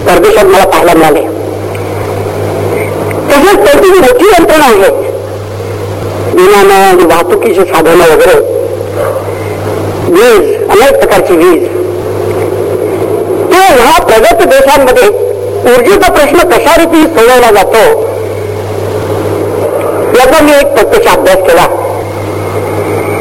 परदेशात 0.06 0.44
मला 0.44 0.64
पाहायला 0.66 0.94
मिळाले. 0.94 1.20
तसेच 3.30 3.64
त्यांची 3.64 3.88
जी 3.90 3.98
मोठी 3.98 4.26
यंत्रणा 4.28 4.64
आहे 4.64 4.90
विमानं 6.34 6.74
आणि 6.74 7.04
वाहतुकीची 7.04 7.64
साधनं 7.64 8.12
वगैरे 8.12 8.38
वीज 10.12 10.54
अनेक 10.70 10.98
प्रकारची 10.98 11.36
वीज 11.36 11.66
ते 13.52 13.60
ह्या 13.72 14.00
प्रगत 14.04 14.46
देशांमध्ये 14.48 15.08
ऊर्जेचा 15.72 16.12
प्रश्न 16.12 16.48
कशा 16.50 16.76
रीती 16.76 17.02
सोडवला 17.08 17.50
जातो 17.52 18.09
याचा 20.30 20.42
मी 20.44 20.52
एक 20.52 20.66
प्रत्यक्ष 20.66 21.06
अभ्यास 21.08 21.36
केला. 21.36 21.62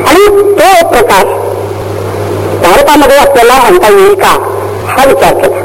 आणि 0.10 0.26
तो 0.28 0.88
प्रकाश 0.88 1.24
भारतामध्ये 2.64 3.18
आपल्याला 3.18 3.54
आणता 3.54 3.88
येईल 3.88 4.14
का 4.14 4.28
हा 4.88 5.06
विचार 5.06 5.34
केला. 5.34 5.62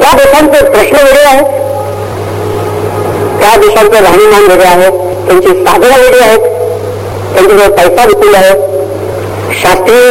त्या 0.00 0.12
देशांचे 0.16 0.68
प्रश्न 0.70 0.96
वेगळे 0.96 1.24
आहेत. 1.24 1.44
त्या 3.40 3.56
देशांचे 3.56 4.00
राहणीमान 4.00 4.42
वेगळे 4.42 4.66
आहेत. 4.66 4.92
त्यांची 5.26 5.64
साधनं 5.64 6.02
वेगळी 6.02 6.20
आहेत. 6.20 6.38
त्यांच्याजवळ 7.34 7.76
पैसा 7.76 8.04
विपुल 8.04 8.34
आहे 8.34 8.52
शास्त्रीय 9.62 10.10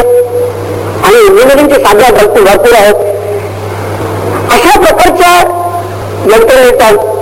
आणि 1.03 1.25
इंजिनिअरिंगची 1.25 1.75
साधनं 1.75 2.17
भरपूर 2.17 2.41
भरपूर 2.41 2.74
आहेत. 2.74 2.95
अशा 4.51 4.79
प्रकारच्या 4.79 5.39
यंत्रणेचा 6.25 7.15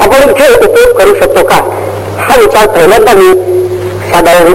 आपण 0.00 0.30
उपयोग 0.30 0.98
करू 0.98 1.14
शकतो 1.14 1.44
का? 1.44 1.54
हा 2.18 2.36
विचार 2.36 2.66
पहिल्यांदा 2.66 3.12
मी 3.12 3.32
साधारण 4.12 4.52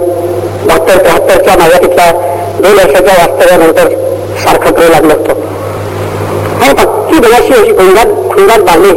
बहात्तर 0.67 0.97
त्र्याहत्तरच्या 0.97 1.57
माझ्या 1.57 1.79
तिथल्या 1.81 2.11
दोन 2.59 2.71
वर्षाच्या 2.71 3.25
वास्तव्यानंतर 3.25 3.89
सारखं 4.43 4.73
करू 4.73 4.89
लागलो 4.89 5.09
असतो. 5.09 5.31
आणि 6.63 6.73
पक्की 6.73 7.19
बऱ्याचशी 7.19 7.53
अशी 7.53 7.71
खुंगात 7.71 8.05
खुंगात 8.05 8.59
बांधली. 8.59 8.93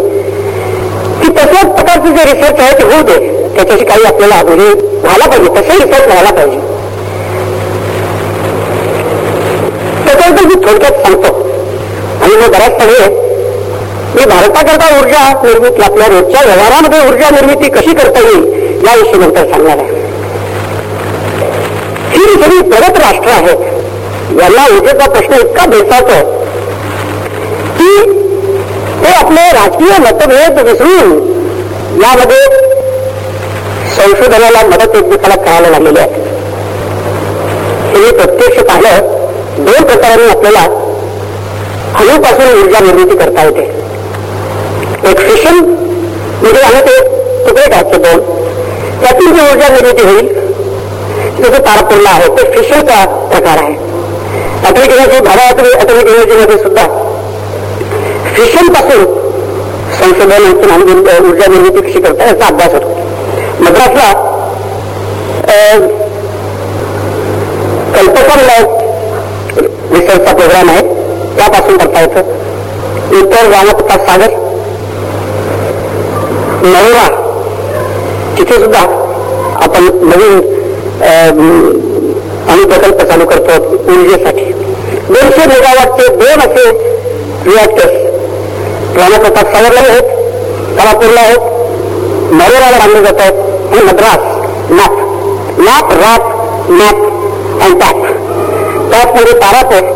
की 1.23 1.33
तशाच 1.33 1.65
प्रकारचे 1.65 2.09
जे 2.09 2.35
रिसर्च 2.35 2.61
आहे 2.61 2.79
ते 2.79 2.83
होऊ 2.83 3.03
दे. 3.03 3.49
त्याच्याशी 3.57 3.85
काही 3.85 4.05
आपल्याला 4.05 4.43
म्हणजे 4.43 4.87
व्हायला 4.97 5.27
पाहिजे. 5.27 5.51
तसं 5.51 5.85
रिसर्च 5.85 6.07
व्हायला 6.07 6.31
पाहिजे. 6.31 6.59
त्याच्याबद्दल 10.05 10.45
मी 10.45 10.55
थोडक्यात 10.55 10.93
सांगतो. 10.93 11.35
आणि 12.23 12.37
मग 12.37 12.53
बऱ्याच 12.53 12.83
सगळे 12.83 13.28
मी 14.15 14.25
भारताकरता 14.25 14.87
ऊर्जा 14.99 15.23
निर्मिती 15.43 15.83
आपल्या 15.83 16.07
रोजच्या 16.09 16.41
व्यवहारामध्ये 16.45 17.01
ऊर्जा 17.09 17.31
निर्मिती 17.31 17.69
कशी 17.71 17.95
करता 17.95 18.21
येईल 18.21 18.85
याविषयी 18.87 19.19
नंतर 19.21 19.51
सांगणार 19.51 19.79
आहे. 19.79 19.97
ही 22.13 22.25
सगळी 22.43 22.61
प्रगत 22.71 22.99
राष्ट्र 22.99 23.31
आहेत 23.31 24.41
यांना 24.41 24.65
ऊर्जेचा 24.77 25.09
प्रश्न 25.11 25.41
इतका 25.41 25.67
भेटतो 25.67 26.21
की 27.79 27.91
ते 29.03 29.13
आपले 29.15 29.43
राजकीय 29.59 29.99
मतभेद 30.07 30.59
विसरून 30.69 31.13
यामध्ये 32.03 32.41
संशोधनाला 33.97 34.63
मदत 34.69 34.97
एकमेकाला 34.97 35.37
करायला 35.37 35.69
लागलेली 35.69 35.99
आहे. 35.99 36.27
हे 37.95 38.11
प्रत्यक्ष 38.17 38.63
पाहिलं 38.63 39.17
दोन 39.65 39.85
प्रकारांनी 39.85 40.29
आपल्याला 40.31 40.65
अणूपासून 42.01 42.63
ऊर्जा 42.63 42.81
निर्मिती 42.81 43.17
करता 43.19 43.45
येते. 43.45 43.78
एक 45.11 45.19
फिशन 45.19 45.55
म्हणजे 45.55 46.61
आहे 46.63 46.81
ते 46.87 46.97
तुकडे 47.47 47.71
टाकते 47.71 47.99
दोन? 47.99 48.21
त्यातून 49.01 49.35
जी 49.35 49.41
ऊर्जा 49.43 49.69
निर्मिती 49.69 50.03
होईल 50.03 50.27
जसं 51.43 51.63
तारपूरला 51.67 52.11
आहे 52.11 52.29
ते 52.29 52.51
फिशनचा 52.53 53.05
प्रकार 53.31 53.59
आहे. 53.59 53.75
अटॉमिक 54.69 54.91
एनर्जी 54.91 55.21
भारत 55.21 55.61
अटॉमिक 55.75 56.07
एनर्जीमध्ये 56.07 56.59
सुद्धा. 56.59 56.87
फिशनपासून 58.35 59.05
संशोधन 59.99 60.71
आणि 60.71 61.29
ऊर्जा 61.29 61.47
निर्मिती 61.51 61.89
कशी 61.89 62.01
करता 62.01 62.25
याचा 62.25 62.47
अभ्यास 62.47 62.73
होतो. 62.73 62.97
मद्रासला 63.61 64.13
कल्पकम 67.95 68.41
रिसर्चचा 69.95 70.33
प्रोग्राम 70.33 70.69
आहे. 70.71 70.83
त्यापासून 71.37 71.77
करता 71.79 72.01
येतं. 72.01 72.21
इतर 73.19 73.49
रामप्रताप 73.51 74.07
सागर. 74.07 74.48
नवरा. 76.73 77.07
तिथे 78.39 78.59
सुद्धा 78.61 78.81
आपण 79.65 79.85
नवीन 80.09 80.39
आम्ही 82.51 82.65
प्रकल्प 82.67 83.03
चालू 83.09 83.25
करतो 83.27 83.57
ऊर्जेसाठी 83.93 84.45
दोनशे 85.09 85.47
मेगावॉटचे 85.47 86.09
दोन 86.17 86.41
असे 86.47 86.65
रिॲक्टर्स 87.47 88.97
रामप्रताप 88.99 89.53
सागरला 89.55 89.81
आहेत 89.91 90.17
कलापूरला 90.79 91.21
आहेत 91.21 92.33
नरोराला 92.33 92.79
बांधले 92.79 93.09
आहेत 93.09 93.73
आणि 93.73 93.83
मद्रास 93.83 94.71
नाथ. 94.71 94.97
नाथ 95.59 95.93
रात 96.01 96.71
नाथ 96.71 97.05
आणि 97.63 97.81
ताप 97.81 98.03
ताप 98.93 99.15
म्हणजे 99.15 99.33
तारापूर 99.41 99.87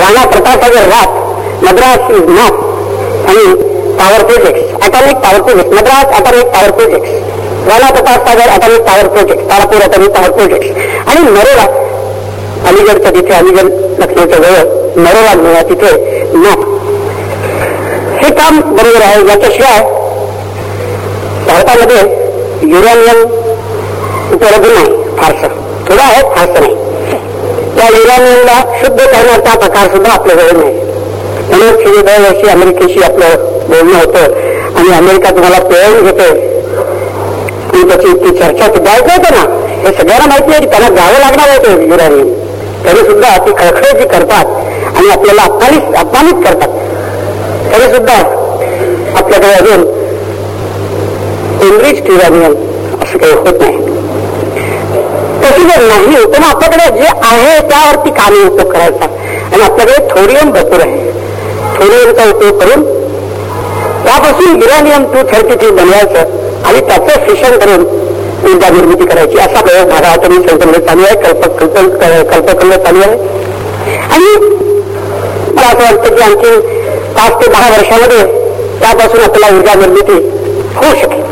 राणा 0.00 0.24
प्रतापसागर 0.26 0.88
रात 0.88 1.64
मद्रास 1.64 2.10
नाथ 2.28 3.28
आणि 3.30 3.54
power 3.98 4.24
project 4.24 4.69
atomic 4.90 5.16
power 5.16 5.40
project 5.40 5.70
Madras 5.70 6.04
atomic 6.04 6.46
power 6.46 6.70
project 6.70 7.06
Rana 7.68 7.90
Pratap 7.90 8.28
Sagar 8.28 8.48
atomic 8.48 8.80
power 8.80 9.08
project 9.08 9.50
Tarapur 9.50 9.82
atomic 9.82 10.10
power 10.10 10.30
project 10.30 10.76
आणि 11.08 11.30
नरोरा 11.30 11.86
अलीगडच्या 12.68 13.10
तिथे 13.10 13.32
अलीगड 13.32 13.64
लखनौच्या 13.98 14.38
जवळ 14.38 14.80
नरोरा 14.96 15.62
तिथे 15.62 15.90
नाथ 16.32 16.70
हे 18.24 18.34
काम 18.34 18.60
बरोबर 18.60 19.02
आहे. 19.02 19.28
याच्याशिवाय 19.28 19.80
भारतामध्ये 21.46 21.98
युरेनियम 22.62 23.22
उपलब्ध 24.34 24.66
नाही. 24.66 25.16
फारसं. 25.16 25.48
थोडं 25.88 26.02
आहे 26.02 26.22
फारसं 26.22 26.60
नाही. 26.60 26.74
त्या 27.76 27.88
युरेनियमला 27.88 28.78
शुद्ध 28.84 29.00
करण्याचा 29.00 29.58
प्रकार 29.58 29.88
सुद्धा 29.88 30.12
आपल्याजवळ 30.12 30.60
नाही. 30.60 30.74
म्हणून 31.48 32.00
दरवर्षी 32.00 32.48
अमेरिकेशी 32.48 33.02
आपलं 33.02 33.28
बोलणं 33.68 33.98
होतं. 33.98 34.49
आणि 34.80 34.92
अमेरिका 34.96 35.30
तुम्हाला 35.30 35.58
प्रेरण 35.58 36.04
घेते 36.04 36.28
आणि 37.72 37.88
त्याची 37.88 38.12
ती 38.12 38.30
चर्चा 38.38 38.66
सुद्धा 38.66 38.92
ऐकलं 38.92 39.34
ना. 39.34 39.42
हे 39.82 39.92
सगळ्यांना 39.96 40.26
माहिती 40.26 40.52
आहे 40.52 40.60
की 40.60 40.66
त्यांना 40.66 40.88
जावं 40.88 41.18
लागणार 41.20 41.48
होतं 41.48 41.82
युरेनियम 41.82 42.32
तरी 42.84 43.04
सुद्धा 43.04 43.36
ती 43.46 43.52
खळखळ 43.58 44.04
करतात 44.04 44.44
आणि 44.96 45.10
आपल्याला 45.10 45.42
अपमानित 45.42 45.96
अपमानित 45.96 46.44
करतात. 46.44 46.68
तरी 47.72 47.92
सुद्धा 47.94 48.14
आपल्याकडे 49.18 49.52
अजून 49.52 49.82
इंग्लिश 51.68 52.00
टिरानियन 52.06 52.54
असं 53.02 53.18
काही 53.18 53.32
होत 53.32 53.60
नाही. 53.60 53.76
तशी 55.42 55.62
जर 55.62 55.86
नाही 55.86 56.24
तर 56.32 56.42
आपल्याकडे 56.48 56.98
जे 56.98 57.08
आहे 57.22 57.58
त्यावरती 57.68 58.10
कार्य 58.10 58.46
उपयोग 58.46 58.72
करायचा. 58.72 59.04
आणि 59.52 59.62
आपल्याकडे 59.62 60.08
थोरियम 60.10 60.50
भरपूर 60.50 60.80
आहे. 60.80 61.12
थोरियमचा 61.76 62.30
उपयोग 62.30 62.58
करून 62.58 62.89
त्यापासून 64.10 64.62
युरानियम 64.62 65.04
टू 65.10 65.20
थर्टी 65.28 65.56
थ्री 65.56 65.70
बनवायचं 65.70 66.64
आणि 66.68 66.80
त्याचं 66.86 67.26
शिक्षण 67.26 67.56
करून 67.58 67.82
ऊर्जा 68.50 68.68
निर्मिती 68.76 69.04
करायची 69.06 69.38
असा 69.38 69.60
प्रयोग 69.66 69.88
भारतात 69.88 70.26
मी 70.30 70.36
संकल्प 70.48 70.86
चालू 70.86 71.02
आहे 71.02 71.16
कल्प 71.16 71.44
कल्पकल्प 71.58 72.86
चालू 72.86 73.00
आहे. 73.00 73.12
आणि 74.14 74.32
मला 75.54 75.66
असं 75.66 75.82
वाटतं 75.82 76.14
की 76.14 76.22
आणखी 76.22 76.50
पाच 77.16 77.36
ते 77.42 77.50
दहा 77.50 77.68
वर्षामध्ये 77.70 78.24
त्यापासून 78.80 79.20
आपल्याला 79.24 79.56
ऊर्जा 79.56 79.74
निर्मिती 79.80 80.18
होऊ 80.76 80.94
शकेल. 81.02 81.22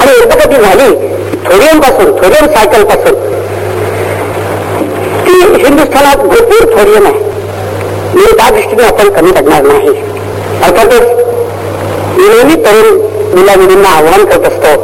आणि 0.00 0.12
एकदा 0.12 0.36
कधी 0.44 0.62
झाली 0.62 0.88
थोरियमपासून 1.48 2.12
थोरियम 2.20 2.46
सायकलपासून 2.54 3.14
ती 5.26 5.34
हिंदुस्थानात 5.64 6.24
भरपूर 6.26 6.70
थोरियम 6.76 7.06
आहे. 7.06 7.18
म्हणजे 8.14 8.36
त्या 8.36 8.48
दृष्टीने 8.50 8.86
आपण 8.86 9.12
कमी 9.18 9.32
पडणार 9.32 9.62
नाही. 9.62 10.00
अर्थातच 10.62 11.20
मी 12.22 12.54
तरुण 12.54 13.00
मुला 13.38 13.56
मुलींना 13.56 13.88
आव्हान 13.88 14.24
करत 14.24 14.40
असतो. 14.40 14.76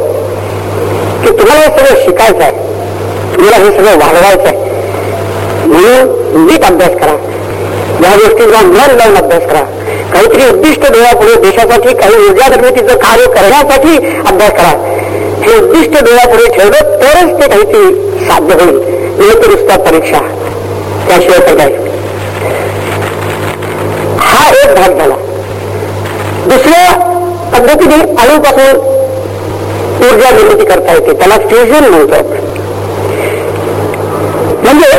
की 1.23 1.37
तुम्हाला 1.39 1.65
हे 1.65 1.77
सगळं 1.77 2.05
शिकायचं 2.05 2.43
आहे. 2.43 2.51
तुम्हाला 3.37 3.65
हे 3.65 3.71
सगळं 3.71 3.97
वाढवायचं 3.97 4.47
आहे. 4.47 4.57
म्हणून 5.67 6.47
नीट 6.47 6.63
अभ्यास 6.63 6.91
करा. 6.91 7.15
या 8.03 8.15
गोष्टींचा 8.15 8.61
मन 8.61 8.95
लावून 8.95 9.15
अभ्यास 9.15 9.43
करा. 9.43 9.61
काहीतरी 10.13 10.49
उद्दिष्ट 10.49 10.81
डोळ्यापुढे 10.81 11.35
देशासाठी 11.35 11.95
काही 11.95 12.15
ऊर्जा 12.15 12.47
निर्मितीचं 12.47 12.95
कार्य 12.95 13.25
करण्यासाठी 13.25 13.97
अभ्यास 14.27 14.51
करा. 14.51 14.99
हे 15.41 15.57
उद्दिष्ट 15.57 16.03
डोळ्यापुढे 16.03 16.53
ठेवलं 16.53 16.81
तरच 16.81 17.41
ते 17.41 17.49
काहीतरी 17.49 18.09
साध्य 18.27 18.53
होईल. 18.53 18.99
तर 19.69 19.77
परीक्षा. 19.77 20.19
त्याशिवाय 21.07 21.39
तर 21.39 21.59
हा 24.19 24.49
एक 24.49 24.75
भाग 24.75 24.97
झाला. 24.97 25.15
दुसरा 26.45 27.08
पद्धतीने 27.59 27.95
अणूपासून 27.95 28.77
ऊर्जा 30.07 30.29
निर्मिती 30.29 30.65
करता 30.65 30.93
येते. 30.93 31.13
त्याला 31.13 31.37
फ्युजन 31.37 31.83
म्हणतो. 31.89 32.21
म्हणजे 34.63 34.91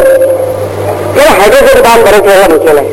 ते 1.16 1.20
हायड्रोजन 1.20 1.82
काम 1.82 2.02
बऱ्याच 2.04 2.22
वेळा 2.22 2.48
म्हटलेलं 2.48 2.80
आहे. 2.80 2.90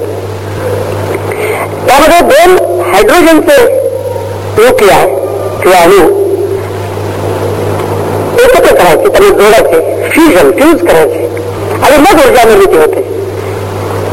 त्यामध्ये 1.87 2.19
दोन 2.19 2.81
हायड्रोजनचे 2.81 3.57
न्यूक्लिया 4.57 4.97
किंवा 5.63 5.77
अणू 5.77 5.99
एकत्र 8.43 8.75
करायचे 8.75 9.07
त्यांना 9.07 9.29
जोडायचे 9.29 10.09
फ्युजन 10.09 10.51
फ्यूज 10.51 10.87
करायचे. 10.87 11.25
आणि 11.83 11.97
मग 11.97 12.25
ऊर्जा 12.25 12.43
निर्मिती 12.43 12.77
होते. 12.77 13.17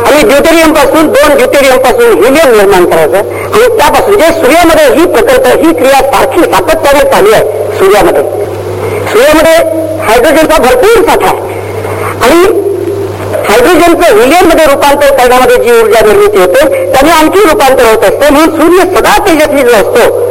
आणि 0.07 0.29
ड्युटेरियमपासून 0.29 1.07
दोन 1.07 1.37
ड्युटेरियमपासून 1.37 2.25
हिलियम 2.25 2.57
निर्माण 2.57 2.85
करायचं. 2.85 3.44
आणि 3.55 3.67
त्यापासून 3.79 4.19
जे 4.21 4.29
सूर्यामध्ये 4.41 4.85
ही 4.95 5.05
प्रकल्प 5.07 5.47
ही 5.65 5.73
क्रिया 5.73 6.01
सारखी 6.13 6.45
सातत्याने 6.53 7.03
चालू 7.11 7.33
आहे 7.33 7.77
सूर्यामध्ये. 7.79 8.23
सूर्यामध्ये 9.13 9.53
हायड्रोजनचा 10.07 10.59
भरपूर 10.59 11.03
साठा 11.09 11.27
आहे. 11.27 11.53
आणि 12.25 12.63
हायड्रोजनचं 13.49 14.21
हिलियममध्ये 14.21 14.65
रूपांतर 14.67 15.15
करण्यामध्ये 15.17 15.57
जी 15.65 15.71
ऊर्जा 15.81 16.01
निर्मिती 16.07 16.39
होते 16.39 16.93
त्याने 16.93 17.11
आणखी 17.11 17.45
रूपांतर 17.51 17.85
होत 17.85 18.05
असते 18.05 18.31
म्हणून 18.31 18.57
सूर्य 18.57 18.85
सदा 18.97 19.17
तेजस्वी 19.27 19.63
जो 19.63 19.75
असतो 19.75 20.23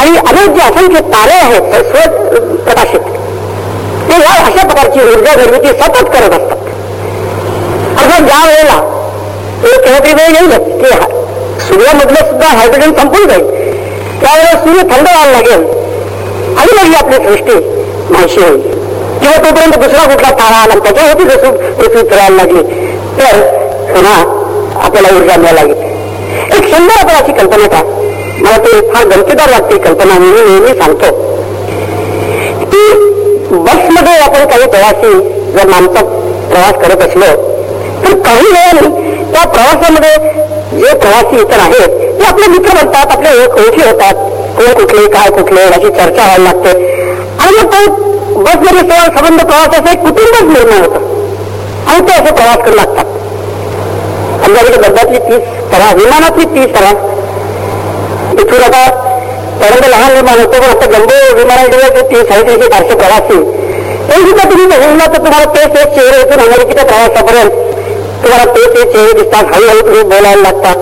आणि 0.00 0.16
अनेक 0.16 0.54
जे 0.56 0.62
असंख्य 0.66 1.00
तारे 1.12 1.38
आहेत 1.38 1.74
स्व 1.86 2.10
प्रकाशित 2.64 3.10
ते 4.08 4.20
या 4.20 4.34
अशा 4.44 4.66
प्रकारची 4.66 5.00
ऊर्जा 5.00 5.34
निर्मिती 5.36 5.72
सतत 5.80 6.10
करत 6.14 6.38
असतात. 6.40 6.58
अर्थात 7.98 8.20
ज्या 8.20 8.44
वेळेला 8.46 8.78
एक 9.64 9.84
तरी 9.86 10.12
वेळ 10.12 10.34
येईलच 10.36 10.64
की 10.80 11.11
सूर्यामधलं 11.68 12.30
सुद्धा 12.30 12.48
हायड्रोजन 12.48 12.92
संपून 12.92 13.28
जाईल. 13.28 13.46
त्यावेळेला 14.20 14.58
सूर्य 14.58 14.82
थंड 14.82 15.08
व्हायला 15.08 15.30
लागेल. 15.32 15.64
आणि 16.58 16.88
मग 16.88 16.94
आपली 16.94 17.16
सृष्टी 17.16 17.54
माहिती 18.12 18.40
होईल. 18.40 18.60
किंवा 19.20 19.36
तोपर्यंत 19.36 19.74
दुसरा 19.76 20.04
कुठला 20.12 20.30
तारा 20.30 20.56
आला 20.56 20.74
त्याच्यावरती 20.74 21.24
जसं 21.24 21.50
पृथ्वी 21.74 22.02
फिरायला 22.08 22.36
लागली 22.36 22.62
तर 23.18 23.40
पुन्हा 23.94 24.16
आपल्याला 24.84 25.16
ऊर्जा 25.18 25.36
मिळायला 25.36 25.62
लागेल. 25.62 25.90
एक 26.56 26.74
सुंदर 26.74 26.98
आपण 27.00 27.14
अशी 27.14 27.32
कल्पना 27.32 27.66
का 27.66 27.82
मला 28.38 28.56
ते 28.58 28.80
फार 28.92 29.04
गमतीदार 29.06 29.50
वाटते 29.50 29.78
कल्पना 29.78 30.18
मी 30.18 30.30
नेहमी 30.30 30.78
सांगतो. 30.78 31.10
की 32.72 32.82
बसमध्ये 33.50 34.16
आपण 34.18 34.44
काही 34.46 34.66
प्रवासी 34.66 35.12
जर 35.52 35.68
माणसं 35.68 36.20
प्रवास 36.50 36.74
करत 36.84 37.08
असलो 37.08 37.26
तर 38.04 38.18
काही 38.20 38.46
वेळाने 38.46 38.88
त्या 39.32 39.44
प्रवासामध्ये 39.46 40.16
जे 40.72 40.94
प्रवासी 40.98 41.40
इतर 41.40 41.58
आहेत 41.60 41.90
ते 42.18 42.24
आपले 42.26 42.46
मित्र 42.48 42.74
बनतात 42.76 43.12
आपले 43.12 43.30
ओळखी 43.44 43.82
होतात. 43.82 44.14
कोण 44.56 44.72
कुठले 44.78 45.06
काय 45.12 45.30
कुठले 45.30 45.60
याची 45.60 45.88
चर्चा 45.88 46.24
व्हायला 46.24 46.44
लागते. 46.44 46.70
आणि 47.40 47.56
मग 47.56 47.72
तो 47.72 47.78
बसमध्ये 48.42 48.82
संबंध 49.16 49.40
प्रवासाचं 49.40 49.90
एक 49.90 50.02
कुटुंबच 50.02 50.42
निर्माण 50.42 50.80
होतं. 50.84 51.00
आणि 51.88 52.06
ते 52.08 52.12
असे 52.12 52.32
प्रवास 52.32 52.64
करू 52.66 52.74
लागतात. 52.76 53.04
आमच्याकडे 54.44 54.76
बद्धातली 54.78 55.18
तीस 55.18 55.48
प्रवास 55.70 55.94
विमानातली 55.94 56.44
तीस 56.54 56.76
प्रवास 56.76 56.96
इथून 58.40 58.62
आता 58.62 58.84
पहिल्यांदा 59.60 59.88
लहान 59.88 60.12
विमान 60.12 60.38
होतं 60.40 60.60
पण 60.60 60.70
आता 60.76 60.86
गंभीर 60.98 61.34
विमानाकडे 61.34 61.90
जे 61.96 62.02
तीस 62.10 62.28
साडेतीनशे 62.28 62.68
चारशे 62.68 62.94
प्रवासी. 63.02 63.42
ते 64.08 64.14
सुद्धा 64.14 64.44
तुम्ही 64.50 64.66
बघितलं 64.66 65.12
तर 65.12 65.18
तुम्हाला 65.18 65.44
तेच 65.54 65.76
एक 65.82 65.94
चेहरे 65.94 66.20
इथून 66.20 66.40
अमेरिकेच्या 66.46 66.84
प्रवासापर्यंत 66.84 67.71
तुम्हाला 68.24 68.44
ते 68.44 68.74
ते 68.74 68.92
चेहरे 68.92 69.12
दिसतात 69.12 69.44
हळूहळू 69.44 69.80
तुम्ही 69.80 70.02
बोलायला 70.02 70.42
लागतात. 70.42 70.76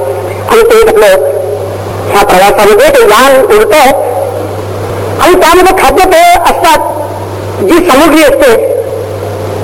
आणि 0.50 0.62
ते 0.62 0.84
म्हटलं 0.84 1.06
ह्या 2.10 2.24
प्रवासामध्ये 2.24 2.88
ते 2.88 3.10
लहान 3.10 3.44
उडत. 3.44 3.74
आणि 5.20 5.40
त्यामध्ये 5.40 5.82
खाद्यपेय 5.82 6.34
असतात. 6.42 6.78
जी 7.62 7.90
सामुग्री 7.90 8.22
असते 8.22 8.80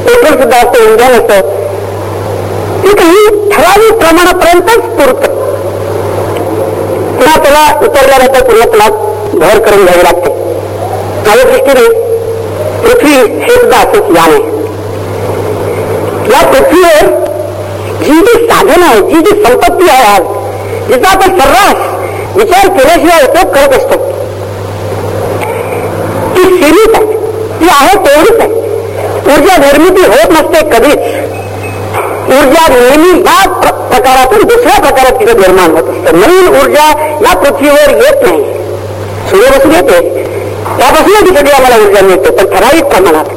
पेट्रोल 0.07 0.41
सुद्धा 0.41 0.57
असतं 0.59 0.85
इंधन 0.85 1.13
असतं. 1.13 1.41
ते 2.83 2.89
काही 2.89 3.51
ठराविक 3.51 3.93
प्रमाणापर्यंतच 3.93 4.83
पुरत. 4.83 5.29
पुन्हा 7.19 7.43
त्याला 7.43 7.79
उतरल्यानंतर 7.83 8.43
पुन्हा 8.43 8.67
त्याला 8.67 8.89
भर 9.33 9.59
करून 9.59 9.85
घ्यावी 9.85 10.05
लागते. 10.05 10.31
माझ्या 11.27 11.45
दृष्टीने 11.45 11.89
पृथ्वी 12.83 13.13
हे 13.43 13.51
सुद्धा 13.51 13.79
असंच 13.79 14.17
यान 14.17 14.31
आहे. 14.31 14.57
या 16.31 16.47
पृथ्वीवर 16.53 17.26
जी 18.01 18.17
जी 18.27 18.33
साधनं 18.47 18.85
आहे 18.87 19.01
जी 19.11 19.21
जी 19.27 19.31
संपत्ती 19.45 19.89
आहे 19.91 20.05
आज 20.15 20.23
जिचा 20.89 21.09
आपण 21.11 21.39
सर्रास 21.39 22.35
विचार 22.37 22.67
केल्याशिवाय 22.77 23.23
उपयोग 23.29 23.55
करत 23.55 23.77
असतो. 23.77 23.97
ती 26.35 26.43
सीमित 26.43 26.95
आहे 26.95 27.17
ती 27.61 27.69
आहे 27.75 27.95
तेवढीच 28.07 28.41
आहे. 28.41 28.51
ऊर्जा 29.35 29.57
निर्मिती 29.57 30.07
होत 30.07 30.33
नसते 30.33 30.61
कधीच 30.73 30.99
ऊर्जा 32.39 32.67
नेहमी 32.69 33.11
या 33.21 33.39
प्रकारातून 33.91 34.47
दुसऱ्या 34.49 34.81
प्रकारात 34.81 35.21
तिथे 35.21 35.39
निर्माण 35.39 35.77
होत 35.77 35.89
असते. 35.91 36.17
नवीन 36.17 36.61
ऊर्जा 36.61 36.87
या 37.25 37.37
पृथ्वीवर 37.37 37.97
येत 38.03 38.23
नाही. 38.23 38.45
सूर्यापासून 39.31 39.73
येते 39.73 40.01
त्यापासून 40.79 41.27
ती 41.27 41.35
सगळी 41.37 41.51
आम्हाला 41.51 41.77
ऊर्जा 41.85 42.01
मिळते 42.07 42.31
पण 42.31 42.55
ठराविक 42.55 42.85
प्रमाणात. 42.85 43.35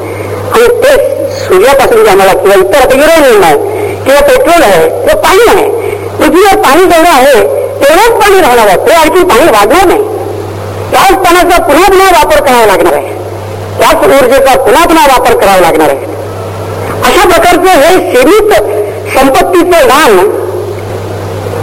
आणि 0.54 0.68
ते 0.82 0.96
सूर्यापासून 1.40 2.06
आम्हाला 2.08 2.32
किंवा 2.32 2.56
इतर 2.56 2.80
आता 2.80 2.96
युरेनियम 2.96 3.42
आहे 3.42 3.79
किंवा 4.10 4.22
पेट्रोल 4.28 4.62
आहे 4.62 4.88
किंवा 4.90 5.14
पाणी 5.22 5.42
आहे 5.48 5.64
पृथ्वीवर 6.18 6.56
पाणी 6.62 6.84
जेवढं 6.84 7.10
आहे 7.10 7.42
तेवढंच 7.80 8.14
पाणी 8.20 8.40
राहणार 8.40 8.66
आहे. 8.66 8.76
ते 8.86 8.92
आणखी 8.92 9.22
पाणी 9.24 9.44
वाढणार 9.50 9.84
नाही. 9.86 10.02
त्याच 10.90 11.12
पाण्याचा 11.24 11.62
पुन्हा 11.62 11.88
पुन्हा 11.88 12.06
वापर 12.12 12.40
करावा 12.46 12.66
लागणार 12.66 12.92
आहे. 12.92 13.12
त्याच 13.78 14.04
ऊर्जेचा 14.04 14.56
पुन्हा 14.64 14.84
पुन्हा 14.86 15.06
वापर 15.06 15.36
करावा 15.38 15.60
लागणार 15.60 15.88
आहे. 15.88 16.06
अशा 17.04 17.28
प्रकारचं 17.28 17.78
हे 17.80 17.92
सीमित 18.10 18.52
संपत्तीचं 19.14 19.86
ज्ञान 19.86 20.16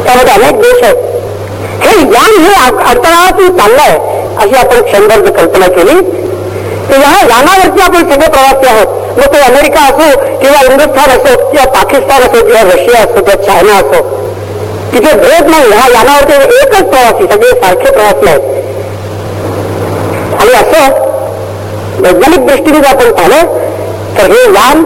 त्यामध्ये 0.04 0.34
अनेक 0.34 0.62
देश 0.62 0.84
आहेत. 0.84 1.04
हे 1.84 1.98
यान 2.14 2.40
हे 2.46 2.54
अडथळातून 2.90 3.58
चाललंय 3.58 3.98
अशी 4.38 4.56
आपण 4.56 4.82
क्षणभर 4.82 5.30
कल्पना 5.40 5.68
केली. 5.68 6.00
तर 6.90 7.00
या 7.00 7.14
यानावरती 7.30 7.82
आपण 7.82 8.12
सगळे 8.12 8.30
प्रवासी 8.30 8.68
आहोत. 8.68 9.06
मग 9.18 9.34
ते 9.34 9.40
अमेरिका 9.40 9.82
असो 9.82 10.38
किंवा 10.40 10.58
हिंदुस्थान 10.58 11.10
असो 11.10 11.36
किंवा 11.52 11.66
पाकिस्तान 11.72 12.22
असो 12.22 12.46
किंवा 12.46 12.62
रशिया 12.62 13.02
असो 13.04 13.24
किंवा 13.24 13.44
चायना 13.44 13.78
असो 13.78 14.02
तिथे 14.92 15.14
भेद 15.14 15.48
नाही. 15.50 15.72
ह्या 15.72 15.88
यानावरती 15.94 16.34
एकच 16.58 16.90
प्रवासी 16.90 17.28
सगळे 17.28 17.50
सारखे 17.62 17.92
प्रवासी 17.92 18.28
आहेत. 18.28 18.56
आणि 20.40 20.54
असं 20.54 21.06
वैज्ञानिक 22.02 22.46
दृष्टीने 22.48 22.80
जर 22.80 22.88
आपण 22.88 23.12
पाहिलं 23.12 23.56
तर 24.18 24.32
हे 24.32 24.42
यान 24.56 24.86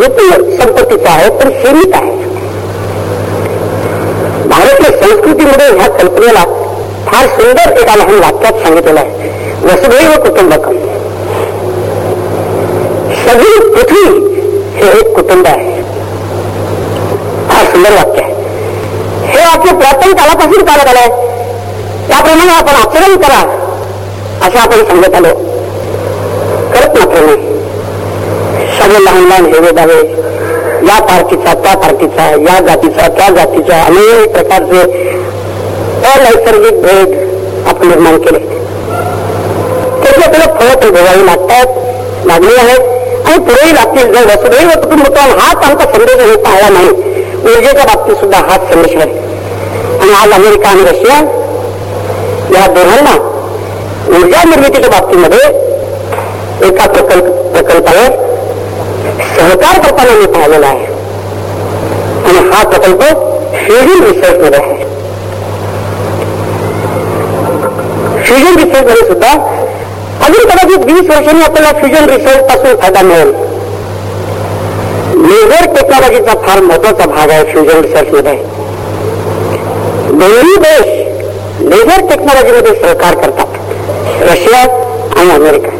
विपुल 0.00 0.30
संपत्तीचं 0.56 1.08
आहे 1.08 1.30
पण 1.30 1.50
सीमित 1.50 1.94
आहे. 1.94 2.12
भारतीय 4.48 4.90
संस्कृतीमध्ये 5.00 5.66
ह्या 5.66 5.88
कल्पनेला 5.90 6.44
फार 7.06 7.26
सुंदर 7.26 7.78
एका 7.80 7.96
लहान 7.96 8.18
वाक्यात 8.18 8.62
सांगितलेलं 8.62 9.00
आहे. 9.00 9.32
वसुधैव 9.64 10.20
कुटुंबकम. 10.22 10.93
सगळी 13.26 13.58
पृथ्वी 13.58 14.34
हे 14.74 14.88
एक 14.98 15.14
कुटुंब 15.14 15.46
आहे. 15.46 15.82
फार 17.48 17.64
सुंदर 17.70 17.90
वाक्य 17.90 18.22
आहे. 18.22 18.32
हे 19.26 19.38
वाक्य 19.38 19.76
प्राचीन 19.76 20.14
काळापासून 20.14 20.66
चालत 20.66 20.88
आलंय 20.88 21.08
त्याप्रमाणे 22.08 22.52
आपण 22.52 22.74
आचरण 22.74 23.16
करा 23.16 23.38
असं 24.46 24.58
आपण 24.58 24.84
सांगत 24.84 25.14
आलो. 25.14 25.34
करत 26.74 26.98
मात्र 26.98 27.20
नाही. 27.20 27.52
सगळे 28.78 29.04
लहान 29.04 29.24
लहान 29.24 29.46
हेवे 29.46 29.70
दावे 29.70 30.00
या 30.86 31.00
पार्टीचा 31.00 31.54
त्या 31.54 31.76
पार्टीचा 31.76 32.30
या 32.30 32.60
जातीचा 32.60 33.08
त्या 33.08 33.28
जातीचा 33.30 33.82
अनेक 33.82 34.32
प्रकारचे 34.32 34.80
अनैसर्गिक 36.12 36.82
भेद 36.82 37.14
आपण 37.68 37.88
निर्माण 37.88 38.18
केले. 38.18 38.38
त्याची 40.02 40.22
आपल्याला 40.22 40.54
फळं 40.54 40.90
भोगावी 40.90 41.26
लागतात 41.26 41.66
लागली 42.26 42.54
आहेत. 42.56 43.03
खूप 43.24 43.46
पुढेही 43.48 43.74
लागतील. 43.74 44.12
जर 44.14 44.26
वसुदैव 44.26 44.70
कुटुंबकम 44.80 45.38
हाच 45.38 45.64
आमचा 45.64 45.84
संदेश 45.92 46.20
हे 46.20 46.36
पाहिला 46.42 46.68
नाही 46.68 46.88
ऊर्जेच्या 46.88 47.84
बाबतीत 47.84 48.16
सुद्धा 48.16 48.38
हाच 48.48 48.72
संदेश 48.72 48.96
आहे. 48.96 49.22
आणि 50.00 50.12
आज 50.14 50.32
अमेरिका 50.32 50.68
आणि 50.68 50.82
रशिया 50.82 51.18
या 52.54 52.66
दोघांना 52.74 53.14
ऊर्जा 54.16 54.42
निर्मितीच्या 54.44 54.90
बाबतीमध्ये 54.90 55.38
एका 56.68 56.86
प्रकल्प 56.86 57.24
प्रकल्पावर 57.52 58.22
सहकार 59.36 59.80
करताना 59.82 60.12
मी 60.18 60.26
पाहिलेला 60.32 60.66
आहे. 60.66 60.86
आणि 62.24 62.48
हा 62.50 62.62
प्रकल्प 62.68 63.02
फ्युजन 63.54 64.04
रिसर्च 64.04 64.40
मध्ये 64.40 64.60
आहे. 64.60 64.84
फ्युजन 68.24 68.56
रिसर्च 68.56 68.86
मध्ये 68.86 69.06
सुद्धा 69.08 69.32
अजून 70.24 70.44
कदाचित 70.48 70.84
वीस 70.86 71.08
वर्षांनी 71.08 71.42
आपल्याला 71.44 71.70
फ्युजन 71.78 72.08
रिसर्च 72.10 72.42
पासून 72.48 72.76
फायदा 72.80 73.00
मिळेल. 73.02 73.32
लेझर 75.24 75.64
टेक्नॉलॉजीचा 75.74 76.34
फार 76.46 76.60
महत्त्वाचा 76.62 77.06
भाग 77.10 77.30
आहे 77.30 77.44
फ्युजन 77.50 77.80
रिसर्च 77.80 78.12
मध्ये. 78.14 78.34
दोन्ही 80.20 80.56
देश 80.62 80.86
लेझर 81.68 82.06
टेक्नॉलॉजीमध्ये 82.10 82.74
सहकार 82.80 83.14
करतात. 83.14 83.58
रशिया 84.30 84.62
आणि 85.20 85.30
अमेरिका. 85.30 85.70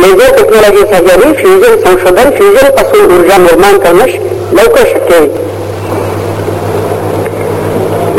लेझर 0.00 0.36
टेक्नॉलॉजी 0.36 0.82
जरी 1.08 1.32
फ्युजन 1.42 1.76
संशोधन 1.84 2.30
फ्युजनपासून 2.36 3.18
ऊर्जा 3.18 3.36
निर्माण 3.38 3.78
करणं 3.78 4.06
लवकर 4.56 4.84
शक्य 4.94 5.18
होईल. 5.18 5.30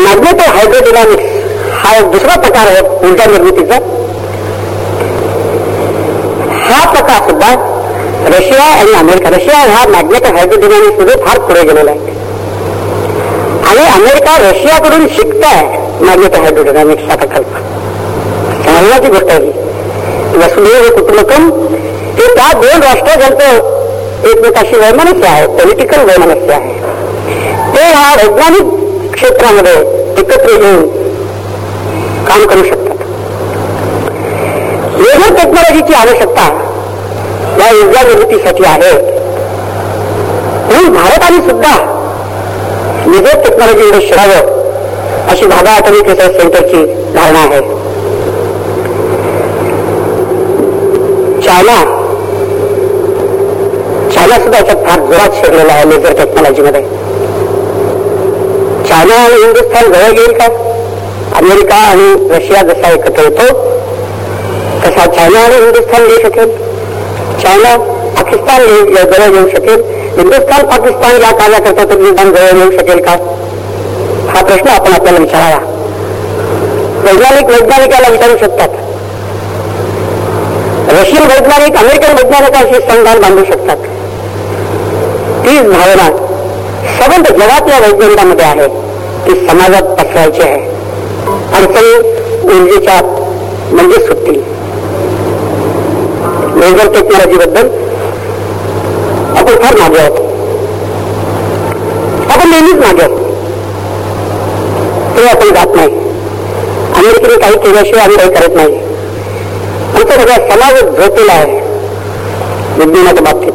मॅग्नेटो 0.04 0.52
हायड्रोडिनामिक्स 0.52 1.29
हा 1.90 1.96
एक 1.98 2.06
दुसरा 2.12 2.34
प्रकार 2.42 2.68
आहे 2.68 2.82
ऊर्जा 3.08 3.26
निर्मितीचा. 3.26 3.76
हा 6.66 6.92
प्रकार 6.92 7.30
सुद्धा 7.30 7.48
रशिया 8.34 8.64
आणि 8.64 8.92
अमेरिका 8.94 9.30
रशिया 9.30 9.58
हा 9.58 9.86
मॅग्नेटो 9.88 10.34
हायड्रोडिनामिक्समध्ये 10.36 11.16
फार 11.26 11.40
पुढे 11.40 11.62
गेलेला 11.62 11.92
आहे. 11.92 12.14
आणि 13.70 13.88
अमेरिका 13.94 14.36
रशियाकडून 14.50 15.08
शिकताय 15.08 15.64
मॅग्नेटो 16.02 16.42
हायड्रोडिनामिक्सचा 16.42 17.16
प्रकल्प. 17.16 17.58
सांगण्याची 18.66 19.08
गोष्ट 19.08 19.32
आहे 19.32 20.38
वसुदेव 20.38 20.90
कुटुंबकम 21.00 21.50
हे 22.20 22.28
त्या 22.36 22.52
दोन 22.54 22.84
राष्ट्र 22.84 23.20
ज्यांचं 23.20 24.28
एकमेकाशी 24.30 24.76
वैमनस्य 24.76 25.28
आहे 25.28 25.48
पॉलिटिकल 25.48 26.06
वैमनस्य 26.12 26.54
आहे. 26.54 26.74
ते 27.76 27.84
ह्या 27.84 28.16
वैज्ञानिक 28.16 29.14
क्षेत्रामध्ये 29.14 29.74
एकत्र 30.20 30.50
येऊन 30.50 30.99
काम 32.30 32.46
करू 32.46 32.64
शकतात. 32.64 33.06
लेझर 35.00 35.36
टेक्नॉलॉजीची 35.36 35.94
आवश्यकता 35.94 36.44
या 37.60 37.70
ऊर्जा 37.78 38.02
निर्मितीसाठी 38.04 38.64
आहे. 38.66 38.92
म्हणून 40.68 40.94
भारताने 40.94 41.38
सुद्धा 41.48 41.76
लेझर 43.08 43.42
टेक्नॉलॉजीमध्ये 43.44 44.08
शिरावं 44.08 44.58
अशी 45.32 45.46
भागा 45.46 45.76
अटॉमिक 45.76 46.10
रिसर्च 46.10 46.38
सेंटरची 46.38 46.86
धारणा 47.16 47.40
आहे. 47.40 47.62
चायना 51.42 51.78
चायना 54.14 54.38
सुद्धा 54.44 54.58
याच्यात 54.58 54.86
फार 54.86 55.00
जोरात 55.00 55.36
शिरलेला 55.42 55.74
आहे 55.74 55.90
लेझर 55.90 56.14
टेक्नॉलॉजीमध्ये 56.18 56.82
चायना 58.90 59.16
आणि 59.16 59.42
हिंदुस्थान 59.44 59.92
जवळ 59.92 60.18
येईल 60.20 60.38
का? 60.40 60.48
अमेरिका 61.40 61.76
आणि 61.76 62.30
रशिया 62.30 62.62
जसा 62.62 62.92
एकत्र 62.92 63.22
येतो 63.24 63.54
तसा 64.82 65.06
चायना 65.06 65.40
आणि 65.40 65.56
हिंदुस्थान 65.56 66.02
येऊ 66.02 66.18
शकेल. 66.20 66.58
चायना 67.42 67.78
पाकिस्तान 68.18 68.62
जवळ 68.96 69.36
येऊ 69.36 69.50
शकेल. 69.50 69.84
हिंदुस्थान 70.20 70.66
पाकिस्तान 70.66 71.22
या 71.22 71.32
कार्याकरता 71.32 71.84
तत्वज्ञान 71.84 72.32
जवळ 72.34 72.58
येऊ 72.60 72.72
शकेल 72.72 73.06
का? 73.06 73.12
हा 74.30 74.44
प्रश्न 74.44 74.68
आपण 74.68 74.94
आपल्याला 74.94 75.20
विचारावा. 75.20 75.66
वैज्ञानिक 77.04 77.46
वैज्ञानिकाला 77.46 78.08
विचारू 78.08 78.38
शकतात. 78.38 78.70
रशियन 81.02 81.24
वैज्ञानिक 81.24 81.78
अमेरिकन 81.78 82.14
वैज्ञानिकांशी 82.14 82.80
संधान 82.80 83.22
बांधू 83.22 83.46
शकतात. 83.46 83.78
तीच 85.46 85.62
भावना 85.62 86.10
सबंध 87.00 87.28
जगातल्या 87.28 87.80
वैज्ञानिकांमध्ये 87.80 88.46
आहे. 88.46 88.68
ती 89.26 89.48
समाजात 89.48 89.82
पसरायची 89.82 90.42
आहे. 90.42 90.69
अडचणी 91.60 91.98
ऊर्जेच्या 92.44 93.02
म्हणजे 93.72 94.08
सुटतील 94.08 94.42
लेझर 96.60 96.94
टेक्नॉलॉजीबद्दल 96.94 97.68
आपण 99.38 99.56
फार 99.56 99.76
मागे 99.76 100.00
आहोत. 100.00 100.18
आपण 102.32 102.50
नेहमीच 102.50 102.76
मागे 102.76 103.02
आहोत. 103.02 103.20
ते 105.18 105.28
आपण 105.28 105.54
जात 105.54 105.76
नाही. 105.76 105.88
अमेरिकेने 106.96 107.38
काही 107.40 107.56
केल्याशिवाय 107.56 108.04
आम्ही 108.04 108.18
काही 108.18 108.30
करत 108.30 108.56
नाही. 108.56 108.76
आमचा 109.96 110.16
सगळा 110.16 110.36
समाज 110.36 110.82
झोपेला 110.82 111.34
आहे. 111.34 111.60
विज्ञानाच्या 112.78 113.34
बाबतीत. 113.34 113.54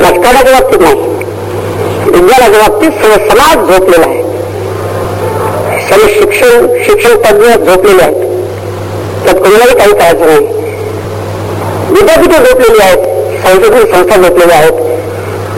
राजकारणाच्या 0.00 0.60
बाबतीत 0.60 0.80
नाही. 0.80 1.00
विज्ञानाच्या 2.10 2.68
बाबतीत 2.68 2.90
सगळं 2.90 3.28
समाज 3.28 3.70
झोपलेला 3.70 4.06
आहे. 4.06 4.25
आणि 5.96 6.12
शिक्षण 6.14 6.66
शिक्षण 6.86 7.16
तज्ञ 7.16 7.72
झोपलेले 7.72 8.02
आहेत. 8.02 8.14
त्यात 9.24 9.34
कोणालाही 9.34 9.76
काही 9.78 9.92
करायचं 9.92 10.26
नाही. 10.26 10.46
विद्यापीठ 11.90 12.30
झोपलेली 12.30 12.82
आहेत. 12.82 12.98
संशोधन 13.42 13.84
संस्था 13.84 14.16
झोपलेल्या 14.16 14.56
आहेत. 14.56 14.72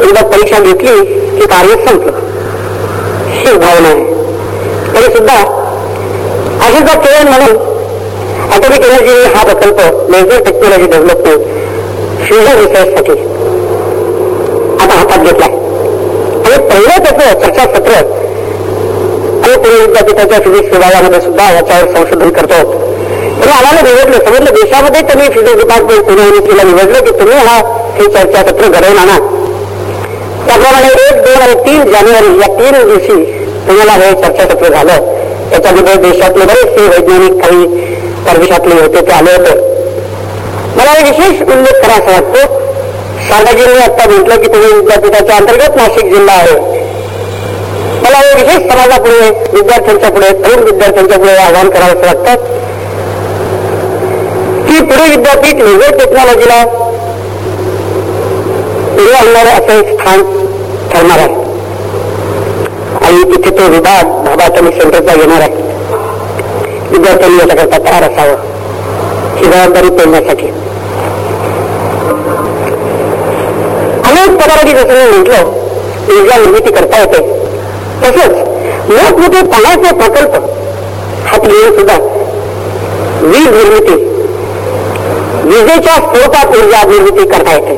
एकदा 0.03 0.23
परीक्षा 0.29 0.59
घेतली 0.59 1.05
की 1.41 1.47
कार्य 1.47 1.87
संपलं. 1.87 2.13
ही 3.29 3.57
भावना 3.59 3.89
आहे. 3.89 4.05
तरी 4.95 5.13
सुद्धा 5.13 5.35
अशाचा 6.63 6.99
केवळ 6.99 7.31
म्हणून 7.31 7.57
अटोमिक 8.53 8.81
एनर्जी 8.81 9.25
हा 9.35 9.45
प्रकल्प 9.45 9.77
मेजर 10.11 10.45
टेक्नॉलॉजी 10.45 10.87
डेव्हलपमेंट 10.87 11.41
फ्युजन 12.27 12.59
रिसर्चसाठी 12.59 13.13
आता 14.81 14.95
हातात 14.95 15.25
घेतलाय. 15.25 15.51
आणि 16.39 16.69
पहिलं 16.69 17.05
त्याचं 17.05 17.41
चर्चासत्र 17.41 18.19
पुणे 19.57 19.81
विद्यापीठाच्या 19.81 20.39
फिजिक्स 20.39 20.73
विभागामध्ये 20.73 21.21
सुद्धा 21.21 21.53
याच्यावर 21.53 21.95
संशोधन 21.95 22.31
करतो. 22.31 22.63
तरी 23.43 23.51
आम्हाला 23.51 23.81
निवडलं 23.81 24.25
समजलं 24.25 24.55
देशामध्ये 24.55 25.03
त्यांनी 25.03 25.25
फिजिक्स 25.25 25.57
डिपार्टमेंट 25.57 26.03
पुणे 26.03 26.23
युनिव्हर्सिटीला 26.23 26.63
निवडलं 26.63 27.05
की 27.05 27.11
तुम्ही 27.11 27.37
हा 27.37 27.57
हे 27.95 28.05
चर्चासत्र 28.05 28.69
घडवून 28.69 28.99
आणा. 28.99 29.19
त्याप्रमाणे 30.47 30.89
एक 30.89 31.25
दोन 31.25 31.43
आणि 31.43 31.55
तीन 31.55 31.93
जानेवारी 31.93 32.39
या 32.41 32.47
तीन 32.47 32.89
दिवशी 32.89 33.25
पुण्याला 33.67 33.93
हे 33.93 34.13
चर्चासत्र 34.13 34.69
झालं. 34.69 35.17
त्याच्यामध्ये 35.51 36.11
देशातले 36.11 36.45
बरेचसे 36.45 36.89
वैज्ञानिक 36.89 37.45
काही 37.45 37.67
परदेशातले 38.27 38.75
होते 38.75 39.07
ते 39.07 39.13
आले 39.13 39.31
होते. 39.31 39.61
मला 40.77 40.93
विशेष 40.93 41.43
उल्लेख 41.43 41.81
करायचा 41.83 42.11
वाटतो 42.11 42.67
शारदाजींनी 43.29 43.79
आता 43.79 44.09
म्हटलं 44.09 44.37
की 44.37 44.49
तुम्ही 44.49 44.73
विद्यापीठाच्या 44.73 45.37
अंतर्गत 45.37 45.77
नाशिक 45.77 46.05
जिल्हा 46.05 46.35
आहे. 46.35 46.78
मला 48.09 48.19
हे 48.19 48.35
विशेष 48.35 48.73
समाजापुढे 48.73 49.31
विद्यार्थ्यांच्या 49.53 50.11
पुढे 50.11 50.29
तरुण 50.29 50.63
विद्यार्थ्यांच्या 50.65 51.19
पुढे 51.19 51.33
आवाहन 51.33 51.71
करावं 51.71 51.95
वाटतं? 51.95 52.35
की 54.67 54.81
पुढे 54.85 55.17
विद्यापीठ 55.17 55.55
लेझर 55.55 55.97
टेक्नॉलॉजीला 55.99 56.65
पुढे 58.97 59.13
आणणारं 59.13 59.51
असं 59.51 59.73
एक 59.73 60.01
स्थान 60.01 60.23
ठरणार 60.93 61.19
आहे. 61.19 61.35
आणि 63.07 63.23
तिथे 63.25 63.51
तो 63.51 63.71
विभाग 63.71 64.05
बाबा 64.05 64.45
अटॉमिक 64.45 64.83
सेंटरचा 64.83 65.15
घेणार 65.15 65.41
आहे. 65.41 65.53
विद्यार्थ्यांनी 66.91 67.39
याच्याकरता 67.39 67.79
तयार 67.79 68.03
असावं. 68.03 68.37
ही 69.37 69.45
जबाबदारी 69.45 69.89
पेरण्यासाठी 69.89 70.47
अनेक 74.05 74.39
प्रकाराची 74.39 74.73
जसं 74.73 75.11
मी 75.11 75.17
म्हटलं 75.17 75.67
ऊर्जा 76.21 76.37
निर्मिती 76.37 76.73
करता 76.73 77.01
येते. 77.01 77.38
तसंच 78.03 78.33
मोठमोठे 78.91 79.43
पाण्याचे 79.53 79.95
प्रकल्प 79.97 80.35
हात 81.29 81.47
सुद्धा 81.77 81.97
वीज 83.23 83.47
निर्मिती 83.49 83.95
विजेच्या 85.45 85.95
स्फोटात 85.95 86.57
ऊर्जा 86.57 86.83
निर्मिती 86.89 87.29
करता 87.29 87.55
येते. 87.55 87.75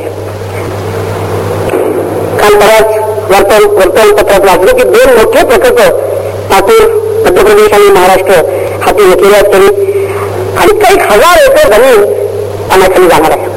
काल 2.40 2.54
बऱ्याच 2.60 2.88
वर्तमान 3.30 3.64
वर्तमानपत्रात 3.76 4.46
वाचलं 4.48 4.76
की 4.76 4.84
दोन 4.84 5.14
मोठे 5.18 5.44
प्रकल्प 5.46 5.80
लातूर 6.50 6.88
मध्य 7.24 7.42
प्रदेश 7.42 7.72
आणि 7.72 7.90
महाराष्ट्र 7.90 8.40
हाती 8.84 9.08
घेतलेले 9.08 9.34
आहेत 9.36 9.52
तरी 9.52 9.68
आणि 10.60 10.78
काही 10.80 10.98
हजार 11.10 11.42
एकर 11.44 11.76
जमीन 11.76 12.04
पाण्याखाली 12.70 13.08
जाणार 13.08 13.30
आहे. 13.30 13.48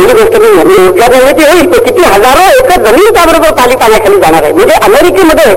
चांगली 0.00 0.22
गोष्ट 0.22 0.36
नाही 0.42 0.52
आहे. 0.52 0.64
म्हणजे 1.22 1.44
होईल 1.44 1.66
ते 1.72 1.78
किती 1.84 2.02
हजारो 2.02 2.44
एकर 2.58 2.82
जमीन 2.84 3.12
त्याबरोबर 3.14 3.50
पाणी 3.56 3.74
पाण्याखाली 3.76 4.20
जाणार 4.20 4.42
आहे. 4.42 4.52
म्हणजे 4.52 4.74
अमेरिकेमध्ये 4.84 5.54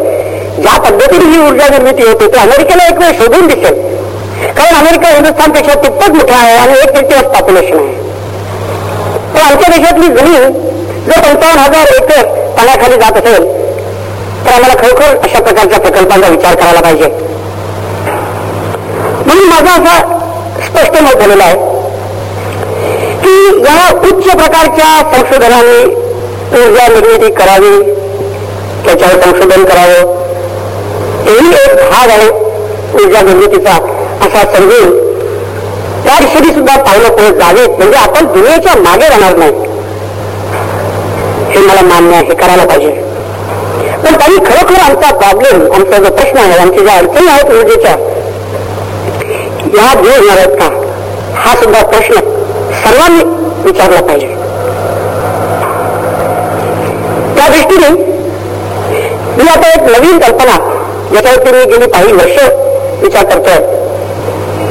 ज्या 0.61 0.73
पद्धतीने 0.81 1.25
ही 1.25 1.37
ऊर्जा 1.47 1.67
निर्मिती 1.69 2.03
होते 2.07 2.27
ते 2.33 2.39
अमेरिकेला 2.39 2.87
एक 2.87 2.97
वेळ 2.99 3.11
शोधून 3.19 3.47
दिसेल. 3.47 3.81
कारण 4.57 4.75
अमेरिका 4.75 5.09
हिंदुस्थानपेक्षा 5.09 5.73
तिप्पट 5.83 6.15
मोठा 6.15 6.35
आहे 6.35 6.55
आणि 6.57 6.73
एक 6.73 6.95
तृतीय 6.95 7.21
पॉप्युलेशन 7.33 7.77
आहे. 7.77 7.93
तर 9.33 9.41
आमच्या 9.41 9.75
देशातली 9.75 10.07
जमीन 10.19 10.61
जर 11.07 11.19
पंचावन्न 11.19 11.59
हजार 11.59 11.93
एकर 11.95 12.23
पाण्याखाली 12.57 12.97
जात 12.97 13.17
असेल 13.17 13.45
तर 14.45 14.51
आम्हाला 14.51 14.73
खरोखर 14.81 15.17
अशा 15.17 15.41
प्रकारच्या 15.41 15.79
प्रकल्पांचा 15.79 16.27
विचार 16.29 16.55
करायला 16.55 16.81
पाहिजे. 16.81 17.07
म्हणून 19.25 19.47
माझा 19.49 19.71
असा 19.71 19.99
स्पष्ट 20.65 21.01
मत 21.01 21.19
झालेला 21.19 21.43
आहे. 21.43 21.71
की 23.23 23.35
या 23.65 23.91
उच्च 24.07 24.29
प्रकारच्या 24.29 24.87
संशोधनाने 25.13 25.83
ऊर्जा 26.61 26.87
निर्मिती 26.87 27.33
करावी 27.33 27.77
त्याच्यावर 28.85 29.21
संशोधन 29.21 29.63
करावं. 29.63 30.21
तेही 31.25 31.53
एक 31.53 31.75
भाग 31.91 32.09
आहे 32.09 32.29
ऊर्जा 33.03 33.21
निर्मितीचा. 33.21 33.77
असा 34.25 34.43
समजून 34.55 34.91
त्या 36.05 36.17
दिशेने 36.19 36.53
सुद्धा 36.53 36.75
पावलं 36.77 37.09
पुढे 37.09 37.31
जावेत 37.39 37.77
म्हणजे 37.77 37.97
आपण 37.97 38.25
दुनियेच्या 38.33 38.75
मागे 38.75 39.07
राहणार 39.09 39.37
नाही. 39.37 39.51
हे 41.51 41.59
मला 41.59 41.81
मान्य 41.81 42.15
आहे 42.15 42.25
हे 42.25 42.35
करायला 42.35 42.65
पाहिजे. 42.65 42.91
पण 44.03 44.15
काही 44.17 44.37
खरोखर 44.45 44.79
आमचा 44.81 45.11
प्रॉब्लेम 45.17 45.61
आमचा 45.73 45.97
जो 45.97 46.13
प्रश्न 46.15 46.37
आहे 46.37 46.57
आमच्या 46.57 46.83
ज्या 46.83 46.93
अडचणी 46.93 47.27
आहेत 47.27 47.51
ऊर्जेच्या 47.51 47.91
या 49.77 49.93
दूर 50.01 50.11
होणार 50.11 50.37
आहेत 50.37 50.55
का? 50.59 50.69
हा 51.35 51.55
सुद्धा 51.55 51.81
प्रश्न 51.85 52.19
सर्वांनी 52.83 53.23
विचारला 53.65 54.01
पाहिजे. 54.07 54.27
त्या 57.35 57.47
दृष्टीने 57.47 57.89
मी 59.37 59.47
आता 59.49 59.69
एक 59.69 59.89
नवीन 59.91 60.19
कल्पना 60.19 60.57
ज्याच्यावरती 61.11 61.51
मी 61.51 61.63
गेली 61.71 61.89
काही 61.91 62.11
वर्ष 62.13 62.37
विचार 63.01 63.23
करतोय 63.25 63.57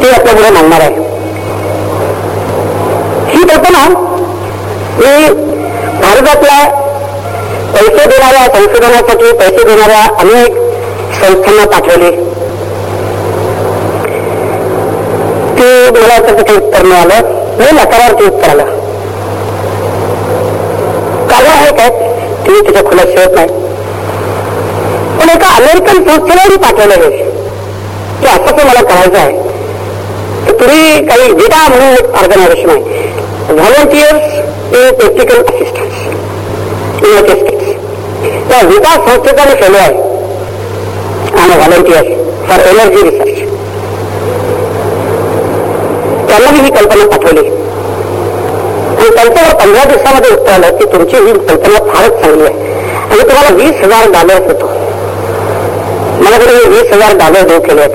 ती 0.03 0.11
आपल्या 0.11 0.35
पुढे 0.35 0.51
मांडणार 0.51 0.81
आहे. 0.81 1.11
ही 3.33 3.43
कल्पना 3.49 3.87
मी 4.99 5.29
भारतातल्या 6.01 6.61
पैसे 7.75 8.07
देणाऱ्या 8.07 8.47
संशोधनासाठी 8.55 9.33
पैसे 9.39 9.65
देणाऱ्या 9.65 10.03
अनेक 10.21 10.57
संस्थांना 11.21 11.67
पाठवली. 11.71 12.11
ते 15.59 15.69
मला 15.91 16.19
त्याचं 16.19 16.43
काही 16.43 16.57
उत्तर 16.57 16.83
मिळालं. 16.83 17.41
मी 17.59 17.67
नकारार्थी 17.73 18.25
उत्तर 18.25 18.49
आला. 18.49 18.65
कारण 21.31 21.51
आहे 21.51 21.71
काय? 21.77 21.89
ते 22.47 22.61
तिच्या 22.61 22.85
खुला 22.85 23.03
शिवत 23.03 23.35
नाही. 23.35 23.49
पण 25.19 25.29
एका 25.29 25.49
अमेरिकन 25.57 26.03
संस्थेलाही 26.05 26.57
पाठवलं 26.57 26.95
हे. 26.95 27.11
की 28.21 28.27
असं 28.27 28.59
ते 28.59 28.65
मला 28.65 28.83
करायचं 28.83 29.19
आहे. 29.19 29.43
तर 30.47 30.53
तुम्ही 30.61 31.07
काही 31.07 31.33
विटा 31.33 31.69
म्हणून 31.69 32.15
ऑर्गनायझेशन 32.17 32.71
आहे 32.71 32.81
volunteers 33.55 34.35
in 34.77 34.91
technical 35.01 35.43
assistance 35.43 36.07
United 37.03 37.37
States 37.39 38.49
त्या 38.49 38.67
विटा 38.69 38.95
संस्थेचा 39.07 39.45
मी 39.45 39.55
फेलो 39.63 39.77
आहे. 39.77 39.95
आणि 41.43 41.57
व्हॉलंटियर्स 41.57 42.09
फॉर 42.49 42.61
एनर्जी 42.69 43.11
रिसर्च 43.11 43.32
त्यांना 46.33 46.51
मी 46.51 46.61
ही 46.61 46.71
कल्पना 46.71 47.07
पाठवली. 47.07 47.41
आणि 47.41 49.09
त्यांच्यावर 49.17 49.55
पंधरा 49.55 49.85
दिवसामध्ये 49.85 50.31
उत्तर 50.31 50.53
आलं 50.53 50.77
की 50.77 50.85
तुमची 50.93 51.17
ही 51.17 51.33
कल्पना 51.33 51.79
फारच 51.93 52.21
चांगली 52.21 52.43
आहे. 52.43 52.55
आणि 53.11 53.21
तुम्हाला 53.21 53.51
वीस 53.55 53.83
हजार 53.83 54.11
डॉलर्स 54.11 54.47
होतो 54.47 54.67
मला 56.23 56.39
कडे 56.39 56.69
वीस 56.69 56.93
हजार 56.93 57.17
डॉलर 57.19 57.49
देऊ 57.49 57.61
केले 57.61 57.81
आहेत. 57.81 57.95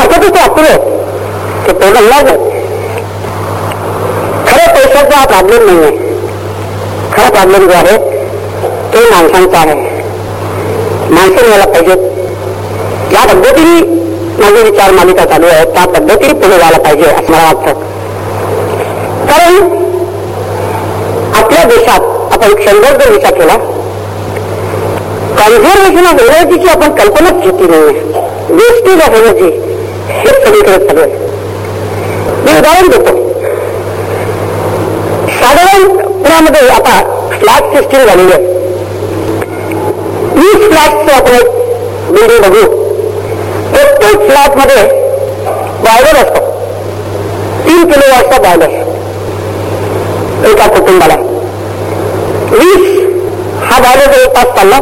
अर्थातच 0.00 0.34
ते 0.34 0.40
अपुरे 0.40 0.74
ते 1.66 1.72
पूर्ण 1.72 1.98
पैशाचा 4.46 4.72
देशाचा 4.72 5.16
हा 5.16 5.24
प्रॉब्लेम 5.26 5.66
नाही 5.66 5.78
आहे 5.78 5.96
खरा 7.12 7.28
प्रॉब्लेम 7.30 7.66
जो 7.68 7.74
आहे 7.74 7.96
तो 8.92 8.98
माणसांचा 9.10 9.58
आहे. 9.58 9.74
माणसं 11.10 11.50
यायला 11.50 11.66
पाहिजेत. 11.66 12.10
या 13.12 13.24
पद्धतीने 13.26 14.01
माझे 14.40 14.62
विचार 14.62 14.90
मालिका 14.92 15.24
चालू 15.24 15.46
आहे. 15.46 15.64
त्या 15.74 15.84
पद्धतीने 15.94 16.32
पुढे 16.32 16.58
जायला 16.58 16.78
पाहिजे 16.78 17.04
असं 17.04 17.32
मला 17.32 17.42
वाटतं. 17.42 17.80
कारण 19.26 19.80
आपल्या 21.42 21.64
देशात 21.68 22.32
आपण 22.32 22.54
क्षणभर 22.54 22.96
जर 23.00 23.10
विचार 23.12 23.34
केला 23.34 23.56
कॉन्झर्वेशन 25.38 26.06
ऑफ 26.06 26.20
एनर्जीची 26.22 26.68
आपण 26.68 26.92
कल्पनाच 26.96 27.42
घेतली 27.42 27.68
नाही. 27.70 27.94
वेस्टेज 28.56 29.00
ऑफ 29.02 29.14
एनर्जी 29.16 29.50
हे 30.08 30.44
सगळीकडे 30.44 30.86
चालू 30.86 31.00
आहे. 31.00 31.10
मी 32.44 32.58
उदाहरण 32.58 32.88
देतो. 32.90 33.16
साधारण 35.40 35.96
पुण्यामध्ये 35.96 36.68
आता 36.68 37.00
फ्लॅट 37.32 37.76
सिस्टीम 37.76 38.06
झालेली 38.06 38.32
आहे. 38.32 38.50
वीस 40.36 40.68
फ्लॅटचं 40.68 41.14
आपण 41.14 41.34
एक 41.34 42.12
बिल्डिंग 42.12 42.42
बघू. 42.42 42.81
प्रत्येक 44.12 44.30
फ्लॅटमध्ये 44.30 44.82
बॉयलर 45.84 46.16
असतो. 46.22 46.40
तीन 47.66 47.90
किलो 47.90 48.06
वॉटचा 48.12 48.38
बॉयलर 48.42 48.70
एका 50.48 50.66
कुटुंबाला. 50.74 51.16
वीस 52.50 52.84
हा 53.62 53.78
बॉयलर 53.80 54.12
जर 54.12 54.26
तास 54.34 54.54
चालला. 54.56 54.78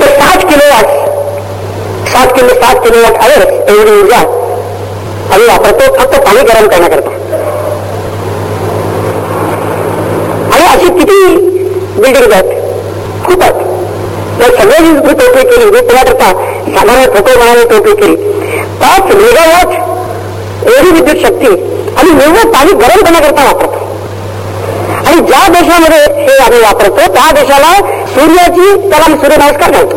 तर 0.00 0.18
सात 0.18 0.44
किलो 0.50 0.66
वॉट 0.72 0.88
सात 2.08 2.34
किलो 2.36 2.54
सात 2.60 2.82
किलो 2.84 3.02
वॉट 3.02 3.16
आहे 3.20 3.34
एवढी 3.72 3.90
ऊर्जा. 4.00 4.20
आम्ही 5.32 5.46
वापरतो 5.46 5.92
फक्त 5.96 6.18
पाणी 6.26 6.42
गरम 6.42 6.68
करण्याकरता. 6.68 7.10
आणि 10.54 10.64
अशी 10.66 10.88
किती 10.98 11.18
बिल्डिंग 12.00 12.32
आहेत? 12.32 12.58
खूप 13.24 13.42
आहेत 13.42 13.68
तर 14.40 14.56
सगळे 14.56 14.78
वीज 14.82 14.98
मी 15.04 15.42
केली 15.44 15.64
मी 15.70 15.80
त्याकरता 15.88 16.28
साधारण 16.74 17.14
फोटो 17.14 17.38
म्हणाने 17.38 17.64
टोपी 17.70 17.94
केली 18.00 18.16
पाच 18.80 19.14
मेगावॉट 19.14 20.68
एवढी 20.68 20.90
विद्युत 20.90 21.22
शक्ती 21.22 21.46
आणि 21.46 22.10
निव्वळ 22.10 22.50
पाणी 22.52 22.72
गरम 22.80 23.04
करण्याकरता 23.04 23.44
वापरतो. 23.44 23.78
आणि 25.06 25.20
ज्या 25.26 25.46
देशामध्ये 25.52 25.98
हे 26.16 26.36
आम्ही 26.44 26.60
वापरतो 26.60 27.12
त्या 27.14 27.30
देशाला 27.40 27.72
सूर्याची 28.14 28.74
त्याला 28.90 29.16
सूर्यनमस्कार 29.16 29.70
घालतो 29.70 29.96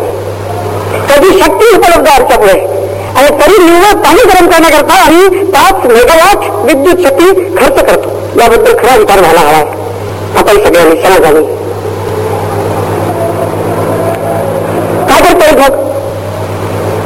कधी 1.09 1.39
शक्ती 1.39 1.75
उपलब्ध 1.75 2.07
आमच्यापुढे 2.07 2.53
आणि 2.53 3.29
तरी 3.39 3.63
निव्वळ 3.63 3.93
पाणी 4.03 4.23
गरम 4.29 4.49
करण्याकरता 4.51 4.93
आम्ही 5.05 5.43
पाच 5.51 5.85
मेगावॉट 5.91 6.49
विद्युत 6.65 7.05
शक्ती 7.05 7.29
खर्च 7.57 7.81
करतो. 7.81 8.09
याबद्दल 8.39 8.77
खरा 8.77 8.95
विचार 8.97 9.19
झाला 9.19 9.39
हवा. 9.39 9.57
आहे 9.57 9.81
आपण 10.37 10.63
सगळ्यांनी 10.63 10.95
समाजाने 11.01 11.41
काय 15.09 15.21
करतोय 15.21 15.51
मग 15.59 15.81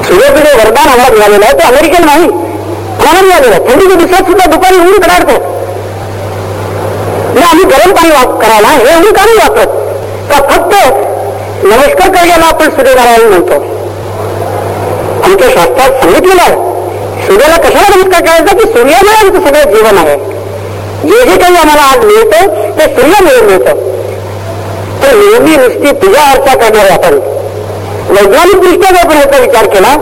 सूर्यपिढे 0.07 0.51
वरदान 0.57 0.87
आम्हाला 0.87 1.13
मिळालेलं 1.13 1.45
आहे. 1.45 1.53
ते 1.53 1.63
अमेरिकन 1.63 2.05
नाही 2.05 2.23
आम्हाला 2.23 3.21
मिळालेलं 3.21 3.55
आहे. 3.55 3.67
थंडीच्या 3.67 3.95
दिवसात 3.95 4.23
सुद्धा 4.23 4.45
दुपारी 4.45 4.77
ऊन 4.77 4.99
कडाडतो 4.99 5.55
आम्ही 7.49 7.63
गरम 7.63 7.91
पाणी 7.91 8.09
वाप 8.09 8.41
करायला 8.41 8.67
हे 8.67 8.95
ऊन 8.95 9.11
का 9.13 9.25
नाही 9.25 9.37
वापरत? 9.37 9.67
का 10.29 10.37
फक्त 10.49 10.73
नमस्कार 11.63 12.09
करायला 12.09 12.45
आपण 12.45 12.69
सूर्यनारायण 12.69 13.27
म्हणतो? 13.27 13.53
आमच्या 15.23 15.47
शास्त्रात 15.49 16.01
सांगितलेलं 16.01 16.41
आहे. 16.41 16.55
सूर्याला 17.27 17.57
कशाला 17.57 17.95
नमस्कार 17.95 18.21
करायचा? 18.21 18.57
की 18.57 18.71
सूर्यामुळे 18.71 19.15
आमचं 19.15 19.47
सगळं 19.47 19.75
जीवन 19.75 19.97
आहे. 19.97 20.17
जे 21.07 21.29
जे 21.29 21.39
काही 21.39 21.55
आम्हाला 21.55 21.81
आज 21.81 22.05
मिळतं 22.05 22.47
ते 22.79 22.95
सूर्यामुळे 22.95 23.41
मिळतं. 23.41 23.73
तर 25.03 25.15
नेहमी 25.15 25.55
नुसती 25.55 25.91
पूजा 25.91 26.31
अर्चा 26.31 26.55
करणारे 26.55 26.89
आपण. 26.89 27.36
वैज्ञानिक 28.09 28.59
दृष्ट्या 28.61 28.89
जर 28.91 29.05
आपण 29.05 29.17
याचा 29.17 29.39
विचार 29.39 29.65
केला 29.73 29.95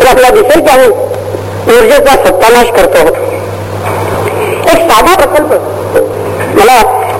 तर 0.00 0.06
आपल्याला 0.06 0.28
दिसेल 0.34 0.60
की 0.60 0.70
आम्ही 0.70 0.88
ऊर्जेचा 1.76 2.14
सत्यानाश 2.24 2.68
करतो. 2.76 2.98
एक 4.72 4.78
साधा 4.90 5.14
प्रकल्प. 5.14 5.52
मला 6.58 6.76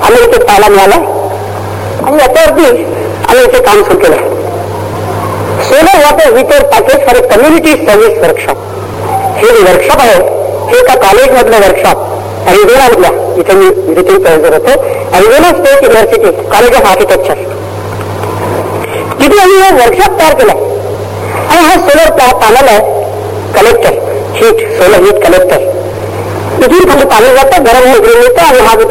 अमेरिकेत 0.08 0.44
पाहायला 0.44 0.68
मिळाला. 0.68 0.94
आणि 2.06 2.16
याच्यावरती 2.20 2.84
आम्ही 3.28 3.44
इथे 3.44 3.62
काम 3.64 3.82
सुरू 3.82 3.98
केलं. 3.98 4.16
Solar 5.68 5.98
water 6.04 6.36
heater 6.36 6.64
package 6.72 7.06
for 7.06 7.20
community 7.34 7.72
service 7.86 8.18
workshop 8.18 8.58
हे 9.38 9.50
वर्कशॉप 9.62 10.00
आहे 10.00 10.14
हे 10.70 10.78
एका 10.78 10.94
कॉलेजमधलं 11.06 11.66
वर्कशॉप 11.66 12.06
अरिझोनामधल्या 12.48 13.10
इथे 13.40 13.54
मी 13.54 13.68
विजिटिंग 13.88 14.24
करत 14.24 14.54
होतो. 14.54 14.80
Arizona 15.16 15.50
state 15.58 15.82
university 15.82 16.30
college 16.50 16.74
of 16.76 16.86
architecture 16.86 17.46
तिथे 19.28 19.40
आम्ही 19.42 19.58
हा 19.58 19.70
वर्कशॉप 19.76 20.18
तयार 20.18 20.34
केलाय 20.34 20.56
आणि 21.48 21.62
हा 21.62 21.74
सोलर 21.88 22.10
पॅनल 22.40 22.68
आहे 22.68 22.78
collector 23.54 23.90
heat 24.34 24.60
solar 24.78 25.02
heat 25.04 25.24
collector 25.24 25.66
इथून 26.62 26.88
खाली 26.90 27.04
पाणी 27.04 27.34
जातं 27.34 27.64
गरम 27.64 27.88
होऊन 27.88 28.22
येतं 28.22 28.42
आणि 28.42 28.58
हा 28.58 28.74
जो 28.74 28.84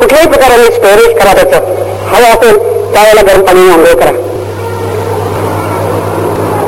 कुठल्याही 0.00 0.28
प्रकारे 0.28 0.64
स्टोरेज 0.64 1.18
करा 1.18 1.32
त्याचं. 1.34 1.56
हवं 2.08 2.24
असेल 2.24 2.58
त्यावेळेला 2.92 3.22
गरम 3.22 3.42
पाणी 3.46 3.70
आंघोळ 3.70 3.94
करा. 3.94 4.10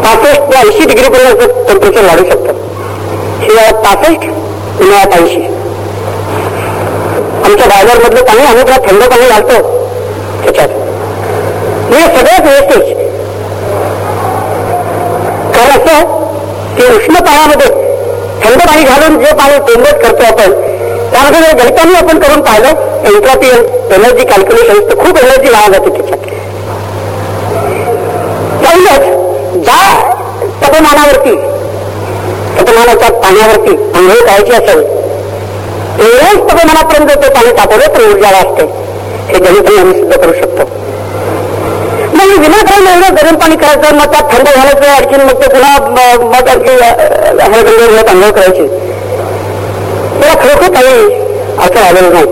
पासष्ट 0.05 0.41
ते 0.53 0.57
ऐंशी 0.57 0.85
डिग्री 0.85 1.09
पर्यंत 1.09 1.69
टेम्परेचर 1.69 2.05
वाढू 2.05 2.25
शकतं. 2.25 2.53
शिवाय 3.45 3.73
पासष्ट 3.73 4.25
उन्हाळ्यात 4.83 5.19
ऐंशी. 5.19 5.43
आमच्या 7.45 7.67
बायलर 7.67 8.05
मधलं 8.05 8.25
पाणी 8.25 8.47
आम्ही 8.47 8.63
थोडा 8.63 8.77
थंड 8.89 9.03
पाणी 9.03 9.29
घालतो. 9.29 9.82
हे 11.93 12.03
सगळंच 12.17 12.47
वेस्टेज 12.47 12.85
कारण 15.55 15.71
असं 15.71 16.21
की 16.77 16.85
उष्ण 16.97 17.15
पाण्यामध्ये 17.25 17.67
थंड 18.45 18.61
पाणी 18.69 18.85
घालून 18.85 19.19
जे 19.25 19.33
पाणी 19.41 19.59
टेंबत 19.67 19.99
करतो 20.05 20.25
आपण 20.25 20.53
त्यामध्ये 21.13 21.53
गणितांनी 21.59 21.95
आपण 21.95 22.19
करून 22.19 22.41
पाहिलं 22.43 22.69
एन्ट्रॉपी 23.09 23.49
एनर्जी 23.95 24.25
कॅल्क्युलेशन 24.25 24.89
तर 24.89 24.99
खूप 24.99 25.19
एनर्जी 25.19 25.51
वाया 25.51 25.69
जाते 25.73 25.91
त्याच्यात. 25.91 26.21
पहिलंच 28.63 29.05
ज्या 29.65 29.83
तपमानावरती 30.63 31.35
तपमानाच्या 32.59 33.11
पाण्यावरती 33.23 33.77
आंघोळ 33.97 34.21
करायची 34.27 34.53
असेल 34.53 34.81
तेवढ्याच 35.99 36.39
तपमानापर्यंत 36.51 37.11
ते 37.23 37.29
पाणी 37.35 37.53
तापवलं 37.59 37.95
तर 37.97 38.11
ऊर्जा 38.11 38.31
वाचते. 38.31 38.65
हे 39.29 39.39
गणितांनी 39.39 39.79
आम्ही 39.81 39.95
सिद्ध 39.95 40.13
करू 40.17 40.33
शकतो. 40.33 40.52
विनाकारण 42.43 42.87
एवढं 42.87 43.15
गरम 43.15 43.37
पाणी 43.37 43.57
करायचं 43.57 43.95
मग 43.95 44.13
त्यात 44.13 44.23
थंड 44.23 44.49
घालायचं 44.49 44.91
आणखी 44.91 45.25
मग 45.25 45.43
ते 45.43 45.49
पुन्हा 45.49 45.79
म- 45.79 46.25
मग 46.25 46.49
आणखी 46.49 46.71
हळगंड 47.41 48.25
करायची. 48.25 48.67
त्याला 50.21 50.35
खरोखर 50.35 50.73
काही 50.73 50.95
असं 51.59 51.81
आलेलं 51.81 52.13
नाही. 52.13 52.25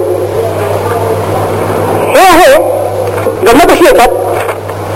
हे 2.16 2.27
आहे 2.27 2.55
गमत 3.46 3.70
अशी 3.70 3.85
येतात 3.85 4.09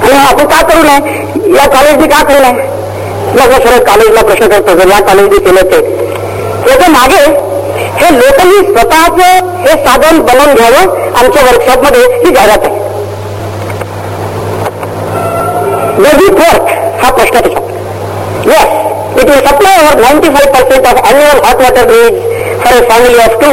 आणि 0.04 0.16
आपण 0.16 0.46
का 0.46 0.62
करू 0.62 0.82
नये? 0.82 1.24
या 1.56 1.66
कॉलेजने 1.68 2.06
का 2.06 2.22
करू 2.22 2.38
नये? 2.38 2.52
मग 3.34 3.52
सरळ 3.64 3.84
कॉलेजला 3.84 4.22
प्रश्न 4.22 4.48
करतो 4.48 4.74
जर 4.74 4.88
या 4.88 5.00
कॉलेजने 5.00 5.38
केलं 5.38 5.62
ते 5.62 5.80
त्याच्यामागे 6.66 7.24
हे 7.96 8.14
लोकांनी 8.18 8.72
स्वतःच 8.72 9.20
हे 9.58 9.84
साधन 9.84 10.18
बनवून 10.18 10.54
घ्यावं 10.54 10.96
आमच्या 11.14 11.42
वर्कशॉपमध्ये 11.42 12.00
ही 12.00 12.34
जाहिरात 12.34 12.58
आहे. 12.64 12.73
Does 16.04 16.20
it 16.26 16.34
work? 16.36 16.66
हा 17.02 17.10
प्रश्न 17.16 17.40
त्याच्यात 17.40 18.46
yes 18.46 19.22
it 19.22 19.30
will 19.30 19.40
supply 19.46 19.78
over 19.78 20.00
ninety 20.00 20.28
five 20.34 20.52
percent 20.54 20.86
of 20.86 21.00
annual 21.02 21.38
hot 21.44 21.62
water 21.62 21.86
needs 21.90 22.64
for 22.64 22.72
a 22.74 22.84
family 22.90 23.18
of 23.22 23.40
two 23.40 23.50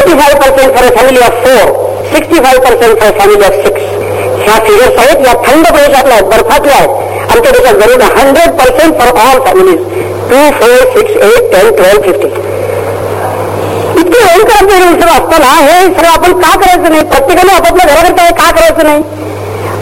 eighty 0.00 0.18
five 0.20 0.38
percent 0.40 0.74
for 0.76 0.84
a 0.84 0.94
family 0.96 1.20
of 1.26 1.42
four 1.44 1.72
sixty 2.14 2.40
five 2.44 2.64
percent 2.66 3.00
for 3.00 3.18
family 3.20 3.44
of 3.46 3.60
six 3.64 3.94
ह्या 4.40 4.58
figures 4.66 4.98
आहेत 5.04 5.26
या 5.26 5.34
थंड 5.46 5.66
प्रदेशातल्या 5.66 6.16
आहेत 6.16 6.28
बर्फातल्या 6.32 6.76
आहेत 6.76 7.30
आमच्या 7.30 7.52
देशात 7.52 7.80
जरूर 7.82 8.02
hundred 8.18 8.50
percent 8.60 8.98
for 9.00 9.20
all 9.24 9.40
families 9.46 9.84
two 10.30 10.42
four 10.60 10.76
six 10.96 11.16
eight 11.28 11.52
ten 11.52 11.74
twelve 11.76 12.02
fifty 12.02 12.34
इतके 14.00 14.24
भयंकर 14.24 14.56
सर 15.00 15.08
असताना 15.08 15.52
हे 15.56 15.80
सगळं 15.84 16.08
आपण 16.08 16.32
का 16.40 16.50
करायचं 16.56 16.90
नाही? 16.90 17.04
प्रत्येकाने 17.04 17.54
आपापल्या 17.56 17.86
घराकरता 17.86 18.22
हे 18.22 18.32
का 18.40 18.50
करायचं 18.50 18.84
नाही? 18.84 19.02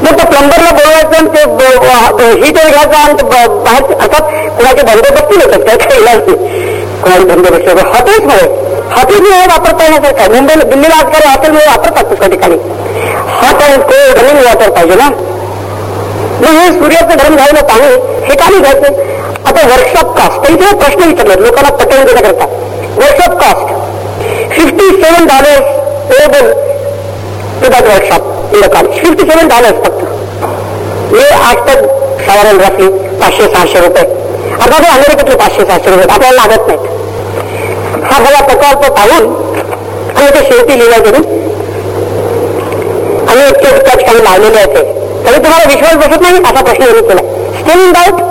मग 0.05 0.19
तो 0.19 0.27
प्लंबरला 0.31 0.71
बोलवायचं 0.71 1.17
आणि 1.17 1.29
ते 1.29 2.45
हीट 2.45 2.55
घ्यायचा 2.55 2.99
आणि 2.99 3.15
ते 3.19 3.25
ब- 3.25 3.63
बाहेर 3.65 3.93
अर्थात 3.95 4.31
कुणाचे 4.59 4.83
बंदोबस्ती 4.83 5.37
होतात 5.37 5.67
काय 5.67 5.77
काही 5.77 6.01
इलाज 6.01 6.29
नाही 6.29 6.83
कोणाचे 7.03 7.25
बंदोबस्त 7.25 7.69
हॉटेल्समध्ये 7.95 8.49
हॉटेलमध्ये 8.95 9.39
हे 9.41 9.47
वापरता 9.49 9.85
येण्यासारखा 9.85 10.23
आहे 10.23 10.33
मुंबईला 10.33 10.65
दिल्लीला 10.71 10.95
आजकाल 10.95 11.29
हॉटेलमुळे 11.29 11.65
वापरतात 11.67 12.13
त्या 12.19 12.29
ठिकाणी. 12.29 12.57
Hot 13.39 13.63
and 13.63 13.83
cold 13.83 14.19
running 14.19 14.45
water 14.47 14.71
पाहिजे 14.71 14.95
ना. 14.95 15.09
मग 16.43 16.59
हे 16.59 16.67
सूर्याचं 16.79 17.19
गरम 17.19 17.37
घ्यायला 17.37 17.63
पाणी 17.71 17.87
हे 18.29 18.35
का 18.37 18.49
नाही 18.49 18.61
घ्यायचं. 18.61 19.03
आता 19.47 19.67
वर्कशॉप 19.69 20.17
कास्ट 20.19 20.51
इथे 20.51 20.75
प्रश्न 20.77 21.09
विचारले 21.09 21.41
लोकांना 21.43 21.71
पटवून 21.81 22.05
देण्याकरता 22.07 22.45
workshop 23.01 23.39
cost 23.41 24.53
fifty 24.55 24.89
seven 25.03 25.27
dollars 25.27 25.73
payable 26.11 26.53
to 27.63 27.69
that 27.69 27.89
workshop 27.89 28.33
income 28.73 28.87
fifty 28.93 29.25
seven 29.31 29.49
dollars 29.49 29.79
फक्त. 29.85 30.03
मी 31.13 31.23
आज 31.37 31.57
तक 31.69 31.79
साधारण 32.27 32.59
रफली 32.61 32.89
पाचशे 33.21 33.47
सहाशे 33.47 33.81
रुपये. 33.81 34.05
आता 34.55 34.79
ते 34.79 34.89
अमेरिकेतले 34.89 35.37
पाचशे 35.37 35.65
सहाशे 35.65 35.91
रुपये? 35.91 36.07
आपल्याला 36.11 36.37
लागत 36.37 36.69
नाहीत. 36.69 36.85
हा 38.05 38.25
सगळा 38.25 38.41
प्रकल्प 38.47 38.85
पाहून 38.97 39.27
आणि 40.17 40.29
ते 40.31 40.45
शेवटी 40.45 40.79
लिहिला 40.79 40.99
करून 41.05 41.25
आणि 43.29 43.49
इतके 43.49 43.71
टच 43.79 44.05
काही 44.05 44.25
लावलेले 44.25 44.63
होते 44.63 44.83
तरी 45.27 45.43
तुम्हाला 45.45 45.69
विश्वास 45.69 45.95
बसत 45.97 46.23
नाही? 46.23 46.43
असा 46.51 46.63
प्रश्न 46.63 46.83
यांनी 46.85 47.07
केला. 47.09 47.23
स्टील 47.61 47.85
इन 47.87 47.93
डाऊट 47.93 48.23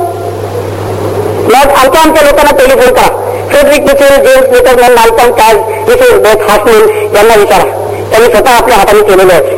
मग 1.52 1.72
आमच्या 1.72 2.02
आमच्या 2.02 2.24
लोकांना 2.24 2.52
टेलिफोन 2.58 2.94
करा. 2.94 3.10
Frederick 3.50 3.82
Mitchell 3.86 4.22
James 4.26 4.50
Meterman 4.52 4.94
Malcolm 4.96 5.32
Cage 5.40 5.58
Mrs 5.90 6.20
Beth 6.24 6.50
Hassman 6.50 7.16
यांना 7.16 7.36
विचारा. 7.36 7.64
त्यांनी 8.12 8.30
स्वतः 8.32 8.50
आपल्या 8.52 8.78
हाताने 8.78 9.02
केलेले 9.10 9.34
आहे 9.34 9.53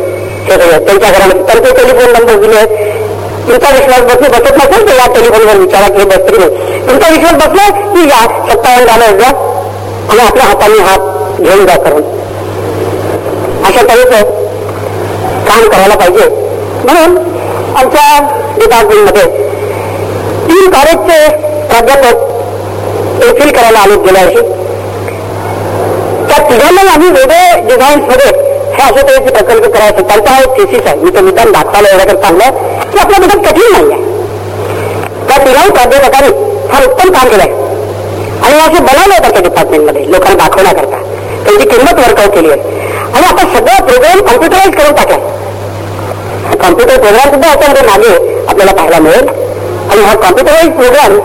हे 0.48 0.52
सगळं 0.52 0.86
त्यांच्या 0.86 1.10
घरामध्ये 1.10 1.44
त्यांचे 1.44 1.72
टेलिफोन 1.78 2.12
नंबर 2.14 2.36
दिले. 2.42 2.66
तुमचा 3.48 3.70
विश्वास 3.72 4.02
बसले 4.02 4.28
बसत 4.30 4.58
नसेल 4.58 4.88
तर 4.88 4.96
या 4.96 5.06
टेलिफोनवर 5.16 5.58
विचारा 5.58 5.88
की 5.96 6.06
बसतील 6.12 6.88
तुमचा 6.88 7.10
विश्वास 7.10 7.34
बसला 7.42 7.70
की 7.94 8.08
या 8.10 8.20
सत्तावन्न 8.50 8.86
झालं 8.86 9.18
जा 9.20 9.28
आणि 10.10 10.20
आपल्या 10.26 10.46
हाताने 10.46 10.80
हात 10.88 11.42
घेऊन 11.42 11.66
जा 11.66 11.76
करून. 11.84 12.04
अशा 13.66 13.82
तऱ्हेचं 13.90 14.34
काम 15.48 15.68
करायला 15.70 15.96
पाहिजे. 15.96 16.28
म्हणून 16.86 17.18
आमच्या 17.78 18.20
डिपार्टमेंटमध्ये 18.58 19.24
तीन 20.48 20.72
कॉलेजचे 20.72 21.28
प्राध्यापक 21.68 23.24
एफिल 23.26 23.52
करायला 23.52 23.80
आले 23.80 23.96
गेल्या 24.06 24.24
वर्षी. 24.26 24.42
त्या 26.28 26.38
तिघांनाही 26.50 26.88
आम्ही 26.88 27.10
वेगळे 27.10 27.62
डिझाईन्समध्ये 27.68 28.45
हे 28.78 28.84
अशा 28.84 29.02
तऱ्हेचे 29.02 29.32
प्रकल्प 29.34 29.66
करायचे. 29.74 30.02
त्यांचा 30.08 30.32
हा 30.32 30.42
थिसिस 30.58 30.88
आहे. 30.88 30.96
मी 31.00 31.12
तो 31.16 31.22
मुद्दाम 31.26 31.52
दाखवायला 31.52 31.90
एवढं 31.90 32.22
चांगलं 32.22 32.90
की 32.92 33.00
आपल्या 33.00 33.20
मदत 33.20 33.48
कठीण 33.48 33.72
नाही 33.72 33.92
आहे 33.92 34.04
त्या 35.28 35.38
तिघाही 35.46 35.70
प्राध्यापकाने 35.70 36.30
फार 36.72 36.86
उत्तम 36.88 37.12
काम 37.14 37.30
केलंय. 37.30 37.54
आणि 38.44 38.60
असे 38.60 38.80
बनवलं 38.80 39.14
होतं 39.14 39.30
त्या 39.32 39.42
डिपार्टमेंटमध्ये 39.42 40.12
लोकांना 40.12 40.44
दाखवण्याकरता. 40.44 40.98
त्यांची 41.46 41.68
किंमत 41.70 42.00
वर्कआउट 42.00 42.36
केली 42.36 42.52
आहे. 42.52 42.74
आणि 43.06 43.26
आता 43.26 43.48
सगळं 43.56 43.86
प्रोग्राम 43.88 44.22
कॉम्प्युटराईज 44.28 44.76
करून 44.76 44.96
टाकला 44.96 45.18
कॉम्प्युटर 46.62 46.98
प्रोग्राम 46.98 47.32
सुद्धा 47.32 47.50
याच्यामध्ये 47.50 47.82
मागे 47.84 48.44
आपल्याला 48.48 48.72
पाहायला 48.74 49.00
मिळेल. 49.00 49.28
आणि 49.92 50.02
हा 50.02 50.14
कॉम्प्युटराईज 50.16 50.72
प्रोग्राम 50.78 51.20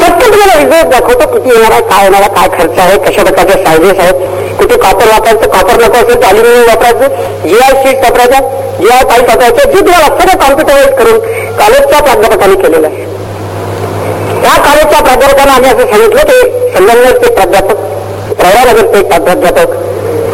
शक्य 0.00 0.26
तुम्हाला 0.26 0.82
दाखवतो 0.90 1.26
किती 1.32 1.48
येणार 1.50 1.70
आहे 1.72 1.80
काय 1.90 2.02
येणार 2.04 2.20
आहे 2.20 2.28
काय 2.34 2.48
खर्च 2.58 2.78
आहे 2.78 2.96
कशा 3.06 3.22
प्रकारचे 3.24 3.62
सायझेस 3.64 3.98
आहेत 3.98 4.58
कुठे 4.58 4.76
कॉपर 4.76 5.08
वापरायचं 5.08 5.48
कॉपर 5.50 5.80
नको 5.82 5.98
असेल 5.98 6.20
तर 6.22 6.26
अल्युमिनियम 6.26 6.68
वापरायचं 6.68 7.48
जी 7.48 7.58
आय 7.58 7.72
शीट 7.84 8.04
वापरायचं 8.04 8.48
जी 8.80 8.88
आय 8.88 9.04
पाईप 9.04 9.28
वापरायचं 9.28 9.70
जे 9.72 9.80
तुम्हाला 9.80 10.08
सगळं 10.10 10.38
कॉम्प्युटराईज 10.38 10.94
करून 10.98 11.18
कॉलेजच्या 11.58 12.00
प्राध्यापकांनी 12.00 12.56
केलेलं 12.62 12.86
आहे. 12.86 13.04
त्या 14.42 14.54
कॉलेजच्या 14.62 15.00
प्राध्यापकांना 15.00 15.52
आम्ही 15.52 15.70
असं 15.70 15.90
सांगितलं 15.90 16.22
ते 16.22 16.40
संगमनेरचे 16.74 17.32
प्राध्यापक 17.34 17.84
प्रवरानगरचे 18.32 18.98
एक 18.98 19.12
प्राध्यापक 19.18 19.74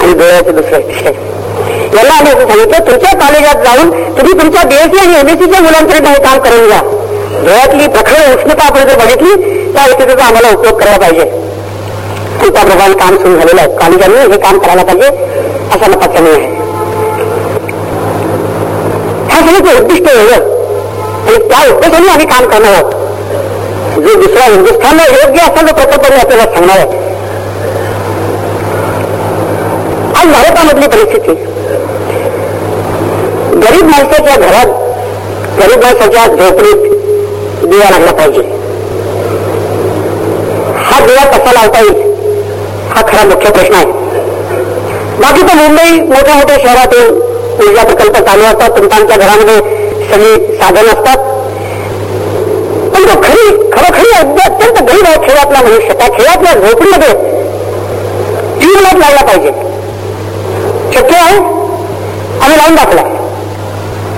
आणि 0.02 0.12
गोव्याचे 0.12 0.52
दुसरे 0.52 0.80
यांना 1.96 2.14
आम्ही 2.14 2.32
असं 2.32 2.48
सांगितलं 2.48 2.86
तुमच्या 2.86 3.11
कॉलेजात 3.18 3.64
जाऊन 3.64 3.90
तुम्ही 4.18 4.38
तुमच्या 4.40 4.62
बीएससी 4.64 4.98
आणि 4.98 5.18
एमएससीच्या 5.20 5.61
मुलांकडे 5.61 6.00
काही 6.04 6.22
काम 6.24 6.38
करून 6.38 6.66
घ्या. 6.68 6.80
गोव्यातली 7.31 7.87
प्रखर 7.89 8.35
उष्णता 8.35 8.66
आपण 8.66 8.87
जर 8.89 8.97
बघितली 8.99 9.35
त्या 9.72 9.87
व्यतिरिक्त 9.87 10.20
आम्हाला 10.22 10.51
उपयोग 10.59 10.79
करायला 10.81 10.99
पाहिजे. 10.99 11.24
आणि 12.41 12.51
त्याप्रमाणे 12.55 12.95
काम 12.99 13.16
सुरू 13.16 13.35
झालेलं 13.39 13.61
आहे. 13.61 13.76
कालिकांनी 13.76 14.33
हे 14.33 14.39
काम 14.43 14.59
करायला 14.59 14.83
पाहिजे 14.85 15.07
असा 15.74 15.91
मताचा 15.91 16.20
मी 16.20 16.31
आहे 16.31 16.57
ह्या 19.29 19.41
सगळ्याचं 19.41 19.81
उद्दिष्ट 19.81 20.07
वेगळं 20.07 20.57
आणि 21.26 21.49
त्या 21.49 21.59
उद्देशाने 21.74 22.09
आम्ही 22.11 22.26
काम 22.26 22.47
करणार 22.49 22.74
आहोत. 22.74 22.93
जो 24.03 24.14
दुसरा 24.20 24.45
हिंदुस्थानला 24.45 25.05
योग्य 25.05 25.41
असा 25.41 25.66
जो 25.66 25.74
प्रकल्प 25.74 26.11
मी 26.11 26.18
आपल्याला 26.20 26.45
सांगणार 26.55 26.79
आहे. 26.79 27.07
आज 30.18 30.33
भारतामधली 30.33 30.89
परिस्थिती. 30.89 31.35
गरीब 33.62 33.85
माणसाच्या 33.85 34.37
घरात 34.37 34.76
गरीब 35.61 35.85
माणसाच्या 35.85 36.26
झोपडीत 36.26 36.88
दिवा 37.62 37.90
लागला 37.90 38.12
पाहिजे. 38.12 38.42
हा 40.84 40.98
दिवा 41.06 41.24
कसा 41.32 41.52
लावता 41.52 41.80
येईल? 41.80 42.02
हा 42.90 43.02
खरा 43.09 43.24
मुख्य 43.24 43.50
प्रश्न 43.50 43.74
आहे. 43.74 43.86
बाकी 45.22 45.42
तर 45.42 45.54
मुंबई 45.54 46.00
मोठ्या 46.11 46.34
मोठ्या 46.34 46.56
शहरातून 46.62 47.16
ऊर्जा 47.66 47.84
प्रकल्प 47.84 48.16
चालू 48.28 48.44
असतात. 48.44 48.70
तुमच्या 48.76 49.16
घरामध्ये 49.16 49.56
सगळी 50.11 50.56
साधन 50.59 50.88
असतात. 50.88 51.26
पण 52.94 53.04
तो 53.06 53.20
खरी 53.22 53.46
खरोखरी 53.72 54.11
अगदी 54.18 54.40
अत्यंत 54.44 54.82
गरीब 54.90 55.06
आहे 55.06 55.26
खेळातला 55.26 55.62
मनुष्य. 55.62 55.94
त्या 55.94 56.09
खेळातल्या 56.16 56.54
झोपडीमध्ये 56.54 57.12
ट्यूबलाईट 58.61 58.96
लावला 58.98 59.24
पाहिजे 59.26 59.50
शक्य 60.94 61.16
आहे? 61.16 61.36
आम्ही 62.42 62.56
लावून 62.56 62.74
दाखला 62.74 63.02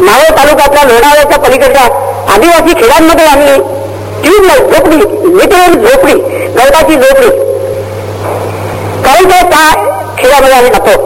मावळ 0.00 0.36
तालुक्यातल्या 0.36 0.84
लोणावळ्याच्या 0.84 1.38
पलीकडच्या 1.38 1.88
आदिवासी 2.32 2.74
खेळांमध्ये 2.80 3.24
आम्ही 3.26 3.54
ट्यूबलाईट 4.22 4.72
झोपडी 4.72 4.96
लिटरल 5.36 5.74
झोपडी 5.86 6.12
गवताची 6.56 6.96
झोपडी. 6.96 7.28
काही 9.04 9.24
काय 9.30 9.42
त्या 9.50 9.64
खेळामध्ये 10.18 10.54
आम्ही 10.54 10.70
जातो 10.70 10.96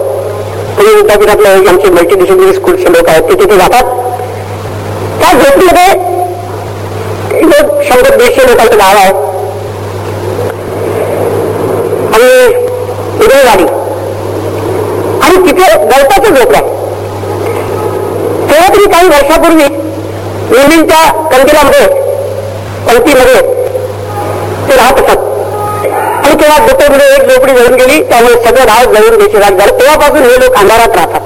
तुम्ही 0.76 0.94
विद्यापीठातले 0.94 1.48
आमचे 1.48 1.90
मल्टीडिसिप्लिनरी 1.90 2.54
स्कूलचे 2.54 2.92
लोक 2.92 3.08
आहेत 3.08 3.22
ते 3.22 3.34
तिथे 3.34 3.56
जातात. 3.56 3.84
त्या 5.20 5.32
झोपडीमध्ये 5.32 6.12
लोक 7.42 7.82
शंभर 7.88 8.16
दीडशे 8.16 8.46
लोकांचं 8.46 8.78
गाव 8.78 8.96
आहे. 8.96 9.12
आणि 12.14 12.28
उदयवाडी. 13.24 13.66
आणि 15.22 15.36
तिथे 15.46 15.72
गवताचं 15.76 16.34
झोपड 16.34 16.54
आहे. 16.54 16.68
तेव्हा 18.50 18.68
तरी 18.68 18.90
काही 18.92 19.08
वर्षापूर्वी 19.08 19.83
नेहमीच्या 20.50 21.28
कंदिलामध्ये 21.32 21.86
पंक्तीमध्ये 22.86 23.34
ते 24.68 24.76
राहत 24.76 25.00
असत. 25.00 25.18
आणि 26.24 26.34
तेव्हा 26.40 26.58
दुपारमध्ये 26.66 27.06
एक 27.14 27.30
झोपडी 27.30 27.52
जळून 27.52 27.74
गेली 27.74 28.02
त्यामुळे 28.02 28.34
सगळं 28.34 28.66
गाव 28.66 28.92
जळून 28.94 29.16
घ्यायची 29.16 29.38
राग 29.38 29.58
झालं. 29.58 29.78
तेव्हापासून 29.80 30.22
हे 30.22 30.40
लोक 30.40 30.56
अंधारात 30.56 30.96
राहतात. 30.96 31.20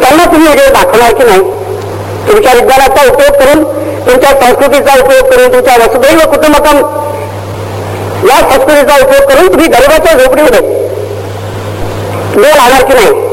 त्यांना 0.00 0.24
तुम्ही 0.24 0.48
वेळ 0.48 0.72
दाखवणार 0.72 1.12
की 1.12 1.24
नाही? 1.24 1.42
तुमच्या 2.28 2.52
विज्ञानाचा 2.52 3.12
उपयोग 3.12 3.40
करून 3.40 3.64
तुमच्या 4.06 4.30
संस्कृतीचा 4.30 4.92
उपयोग 5.02 5.30
करून 5.30 5.52
तुमच्या 5.52 5.74
वसुदैव 5.76 6.18
कुटुंबकम 6.30 6.76
या 8.28 8.36
संस्कृतीचा 8.50 8.94
उपयोग 9.02 9.28
करून 9.30 9.48
तुम्ही 9.48 9.66
गरिबाच्या 9.66 10.18
झोपडीमध्ये 10.18 10.60
वेळ 12.34 12.54
राहणार 12.54 12.82
की 12.82 12.94
नाही? 12.94 13.28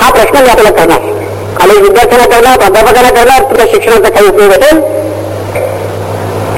हा 0.00 0.10
प्रश्न 0.10 0.42
मी 0.42 0.48
आपल्याला 0.48 0.70
करणार. 0.70 1.21
आणि 1.62 1.74
विद्यार्थ्यांना 1.80 2.26
करणार 2.26 2.56
प्राध्यापकांना 2.58 3.10
करणार 3.10 3.42
तुमच्या 3.42 3.66
शिक्षणाचा 3.70 4.08
काही 4.10 4.28
उपयोग 4.28 4.50
असेल? 4.52 4.80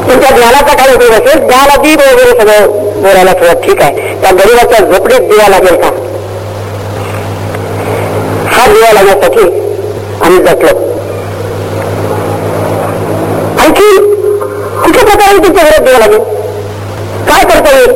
तुमच्या 0.09 0.31
ज्ञानाचा 0.31 0.75
काही 0.75 0.95
उपयोग 0.95 1.13
असेल? 1.13 1.39
ज्ञानाला 1.47 1.77
दीप 1.83 2.01
वगैरे 2.01 2.39
सगळं 2.41 2.71
बोलायला 3.03 3.33
थोडं 3.33 3.61
ठीक 3.63 3.83
आहे. 3.83 4.15
त्या 4.23 4.31
गरिबाच्या 4.31 4.79
झोपडीत 4.87 5.29
दिवा 5.31 5.49
लागेल 5.49 5.81
का? 5.83 5.91
हा 8.55 8.67
दिवा 8.73 8.93
लागण्यासाठी 8.93 9.43
आम्ही 10.25 10.43
जटलो 10.45 10.77
आणखी 13.63 13.89
कुठल्या 14.83 15.05
प्रकारे 15.05 15.39
तुमच्या 15.45 15.65
घरात 15.65 15.85
दिवा 15.87 15.99
लागेल? 15.99 16.19
काय 17.29 17.45
करता 17.45 17.77
येईल? 17.77 17.93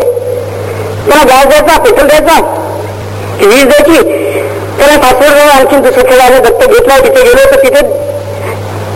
त्याला 1.09 1.23
गॅस 1.25 1.47
द्यायचा 1.47 1.79
पेट्रोल 1.83 2.07
द्यायचा? 2.09 2.41
की 3.41 3.47
वीज 3.47 3.65
द्यायची? 3.65 4.27
त्याला 4.79 4.97
सासवड 5.03 5.39
आणखी 5.51 5.77
दुसरं 5.77 6.09
खेळायला 6.11 6.39
दत्त 6.39 6.65
घेतला 6.67 6.99
तिथे 6.99 7.23
गेलो 7.23 7.45
तर 7.51 7.63
तिथे 7.63 7.81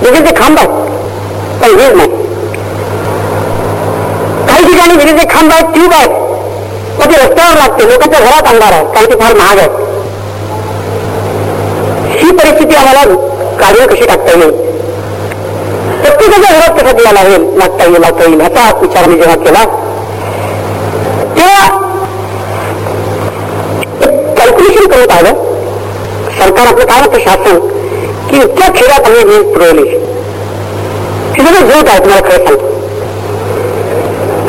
विजेचे 0.03 0.35
खांब 0.37 0.59
आहेत. 0.59 0.69
पण 1.63 1.75
वीज 1.77 1.97
नाही. 1.97 2.09
काही 4.49 4.65
ठिकाणी 4.67 4.97
विजेचे 4.97 5.27
खांब 5.31 5.53
आहेत 5.53 5.73
ट्यूब 5.75 5.93
आहेत. 5.93 6.21
पण 6.99 7.13
ते 7.13 7.17
रस्त्यावर 7.23 7.57
लागते 7.59 7.89
लोकांच्या 7.89 8.21
घरात 8.21 8.49
अंधार 8.53 8.73
आहे 8.73 8.85
कारण 8.95 9.11
ते 9.11 9.19
फार 9.21 9.35
महाग 9.37 9.59
आहे. 9.59 9.81
ही 12.19 12.31
परिस्थिती 12.37 12.75
आम्हाला 12.75 13.03
कार्य 13.61 13.87
कशी 13.87 14.07
टाकता 14.07 14.39
येईल? 14.39 14.51
प्रत्येकाच्या 16.03 16.51
घरात 16.51 16.79
कसं 16.79 16.97
दिला 16.97 17.13
लागेल 17.13 17.47
लागता 17.59 17.85
येईल 17.85 18.01
लागता 18.01 18.25
येईल 18.25 18.41
ह्याचा 18.41 18.71
विचार 18.81 19.07
मी 19.09 19.17
जेव्हा 19.19 19.37
केला 19.45 19.65
तेव्हा 21.37 21.67
कॅल्क्युलेशन 24.37 24.87
करून 24.91 25.07
पाहिलं 25.07 25.42
सरकार 26.43 26.67
आपलं 26.67 26.85
काय 26.87 27.01
होतं 27.01 27.19
शासन. 27.25 27.59
की 28.31 28.37
इतक्या 28.37 28.69
खेड्यात 28.75 29.07
आम्ही 29.07 29.25
वीज 29.25 29.53
पुरवली. 29.55 29.89
हे 31.35 31.45
सगळं 31.45 31.69
झूट 31.69 31.89
आहे 31.89 31.99
तुम्हाला 31.99 32.29
खरं 32.29 32.45
सांगतो. 32.45 32.71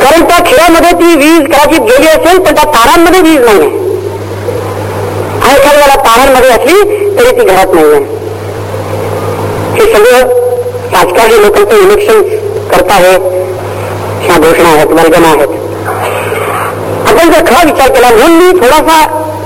कारण 0.00 0.24
त्या 0.28 0.38
खेड्यामध्ये 0.46 0.90
ती 1.00 1.14
वीज 1.16 1.46
कदाचित 1.46 1.80
गेली 1.80 2.06
असेल 2.08 2.38
पण 2.38 2.54
त्या 2.54 2.64
तारांमध्ये 2.74 3.20
वीज 3.20 3.44
नाही 3.44 3.58
आहे 3.58 3.82
आणि 5.42 5.54
एखाद्याला 5.54 5.94
तारांमध्ये 6.04 6.50
असली 6.50 6.82
तरी 7.18 7.30
ती 7.38 7.44
घरात 7.44 7.74
नाही 7.74 7.92
आहे 7.92 8.02
हे 9.74 9.92
सगळं 9.94 10.18
राजकारणी 10.92 11.40
लोकांचं 11.42 11.76
इलेक्शन 11.76 12.20
करत 12.72 12.90
आहेत 12.90 13.20
ह्या 14.24 14.36
घोषणा 14.38 14.68
आहेत 14.68 14.92
वर्गना 14.98 15.28
आहेत. 15.28 15.48
आपण 17.08 17.30
जर 17.30 17.44
खरा 17.46 17.62
विचार 17.64 17.88
केला 17.94 18.10
म्हणून 18.10 18.36
मी 18.38 18.50
थोडासा 18.60 18.98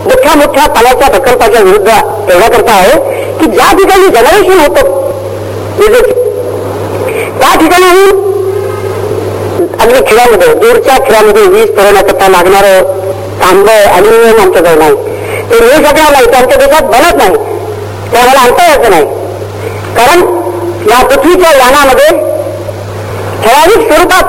मोठ्या 0.08 0.34
मोठ्या 0.34 0.66
पाण्याच्या 0.66 1.08
प्रकल्पाच्या 1.08 1.60
विरुद्ध 1.60 1.88
एवढा 1.88 2.48
करता 2.48 2.72
आहे 2.72 2.92
की 3.38 3.46
ज्या 3.46 3.72
ठिकाणी 3.72 4.08
जनरेशन 4.08 4.60
होतं 4.60 4.96
त्या 7.40 7.54
ठिकाणी 7.60 8.06
अगदी 9.80 10.00
खेळामध्ये 10.06 10.54
दूरच्या 10.54 10.94
खेळामध्ये 11.06 11.42
वीज 11.42 11.70
पुरवण्याकरता 11.70 12.28
लागणारं 12.28 12.82
तांब 13.40 13.68
अल्युमिनियम 13.68 14.40
आमच्याजवळ 14.40 14.78
नाही. 14.78 14.94
ते 15.50 15.54
हे 15.54 15.70
सगळं 15.70 16.12
नाही 16.12 16.26
त्यांच्या 16.26 16.38
आमच्या 16.38 16.56
देशात 16.58 16.82
बनत 16.82 17.16
नाही. 17.16 17.34
ते 18.12 18.22
मला 18.22 18.40
आणता 18.40 18.66
यायचं 18.66 18.90
नाही. 18.90 19.04
कारण 19.96 20.20
या 20.90 21.04
पृथ्वीच्या 21.06 21.50
यानामध्ये 21.50 22.27
ठराविक 23.48 23.84
स्वरूपात 23.88 24.24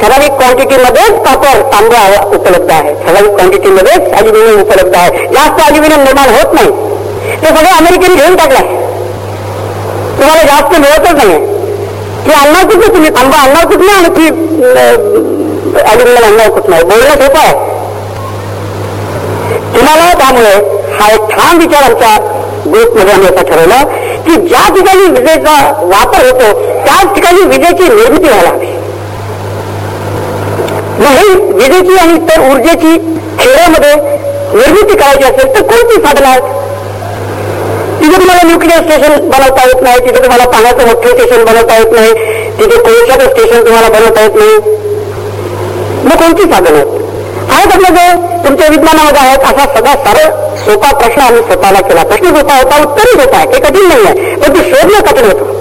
ठराविक 0.00 0.32
क्वांटिटीमध्येच 0.38 1.14
कॉपर 1.22 1.62
तांब्या 1.70 2.02
उपलब्ध 2.34 2.70
आहे. 2.72 2.92
ठराविक 3.06 3.30
क्वांटिटीमध्येच 3.36 4.12
अल्युमिनियम 4.18 4.60
उपलब्ध 4.60 4.94
आहे. 4.96 5.24
जास्त 5.32 5.60
अल्युमिनियम 5.64 6.02
निर्माण 6.02 6.28
होत 6.34 6.54
नाही. 6.54 6.70
ते 7.42 7.46
सगळं 7.46 7.70
अमेरिकेने 7.78 8.14
घेऊन 8.14 8.36
टाकलाय. 8.36 8.62
तुम्हाला 10.18 10.42
जास्त 10.42 10.78
मिळतच 10.78 11.24
नाही 11.24 11.38
की 12.26 12.32
आणणार 12.32 12.64
कुठे 12.70 12.92
तुम्ही? 12.94 13.10
तांबा 13.16 13.38
आणणार 13.38 13.66
कुठे 13.72 13.90
आणि 13.92 14.08
ती 14.18 14.28
अल्युमिनियम 15.80 16.24
आणणार 16.24 16.50
कुठं 16.50 16.70
नाही 16.70 16.84
बोलणं 16.84 17.24
सोपं 17.24 17.38
आहे. 17.38 17.52
तुम्हाला 19.74 20.12
त्यामुळे 20.18 20.54
हा 21.00 21.12
एक 21.14 21.30
छान 21.30 21.58
विचार 21.58 21.82
आमच्या 21.82 22.16
ग्रुपमध्ये 22.72 23.12
आम्ही 23.14 23.28
असं 23.28 23.50
ठरवलं. 23.50 24.02
की 24.26 24.36
ज्या 24.48 24.62
ठिकाणी 24.74 25.06
विजेचा 25.10 25.54
वापर 25.82 26.26
होतो 26.26 26.52
त्याच 26.84 27.14
ठिकाणी 27.14 27.42
विजेची 27.46 27.88
निर्मिती 27.94 28.28
व्हायला 28.28 28.50
हवी 28.50 28.72
नाही 30.98 31.28
विजेची 31.52 31.96
आणि 31.98 32.14
इतर 32.14 32.40
ऊर्जेची 32.50 32.96
खेड्यामध्ये 33.38 33.94
निर्मिती 34.54 34.96
करायची 34.96 35.24
असेल 35.24 35.54
तर 35.54 35.62
कोणती 35.62 36.00
साधनं 36.02 36.26
आहेत? 36.28 36.42
तिथे 38.00 38.18
तुम्हाला 38.18 38.46
न्यूक्लिअर 38.46 38.82
स्टेशन 38.82 39.28
बनवता 39.28 39.66
येत 39.66 39.82
नाही 39.82 39.98
तिथे 39.98 40.22
तुम्हाला 40.22 40.44
पाण्याचं 40.50 40.86
मोठं 40.86 41.08
स्टेशन 41.08 41.44
बनवता 41.44 41.76
येत 41.78 41.92
नाही 41.92 42.12
तिथे 42.58 42.76
कोळशाचं 42.78 43.28
स्टेशन 43.30 43.64
तुम्हाला 43.66 43.88
बनवता 43.88 44.20
येत 44.20 44.36
नाही. 44.36 44.56
मग 46.04 46.16
कोणती 46.16 46.50
साधन 46.52 46.74
आहेत? 46.74 47.02
आहेत 47.54 47.72
आहे 47.72 48.12
तुमच्या 48.44 48.68
विज्ञानामध्ये 48.68 49.20
आहेत 49.20 49.44
असा 49.50 49.64
सगळा 49.74 49.94
सरळ 50.04 50.30
सोपा 50.64 50.92
प्रश्न 50.98 51.20
आम्ही 51.20 51.42
स्वतःला 51.42 51.80
केला. 51.88 52.02
प्रश्न 52.02 52.34
सोपा 52.36 52.56
होता 52.56 52.80
उत्तरही 52.82 53.20
होता 53.20 53.36
आहे. 53.36 53.46
ते 53.46 53.60
कठीण 53.60 53.88
नाही 53.88 54.06
आहे 54.06 54.34
पण 54.36 54.54
ते 54.54 54.70
शोधणं 54.70 55.00
कठीण 55.10 55.24
होतं. 55.24 55.52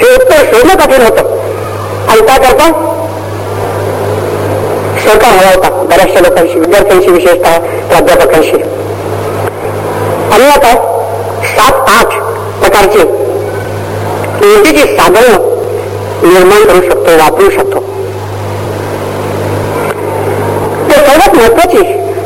हे 0.00 0.14
उत्तर 0.14 0.44
शोधणं 0.52 0.74
कठीण 0.84 1.02
होतं. 1.02 1.30
आणि 2.10 2.26
काय 2.26 2.38
करता 2.38 2.70
सरकार 5.04 5.30
हवा 5.30 5.50
होता 5.54 5.68
बऱ्याचशा 5.90 6.20
लोकांशी 6.20 6.58
विद्यार्थ्यांशी 6.58 7.10
विशेषतः 7.10 7.58
प्राध्यापकांशी. 7.88 8.62
आणि 10.32 10.44
आता 10.48 10.74
सात 11.54 11.88
आठ 11.90 12.14
प्रकारचे 12.60 13.02
निधीची 14.42 14.96
साधनं 14.96 15.50
निर्माण 16.22 16.64
करू 16.64 16.80
शकतो 16.82 17.16
वापरू 17.18 17.50
शकतो 17.50 17.80
ते 20.88 20.94
सर्वात 20.96 21.31
महत्वाची 21.42 21.78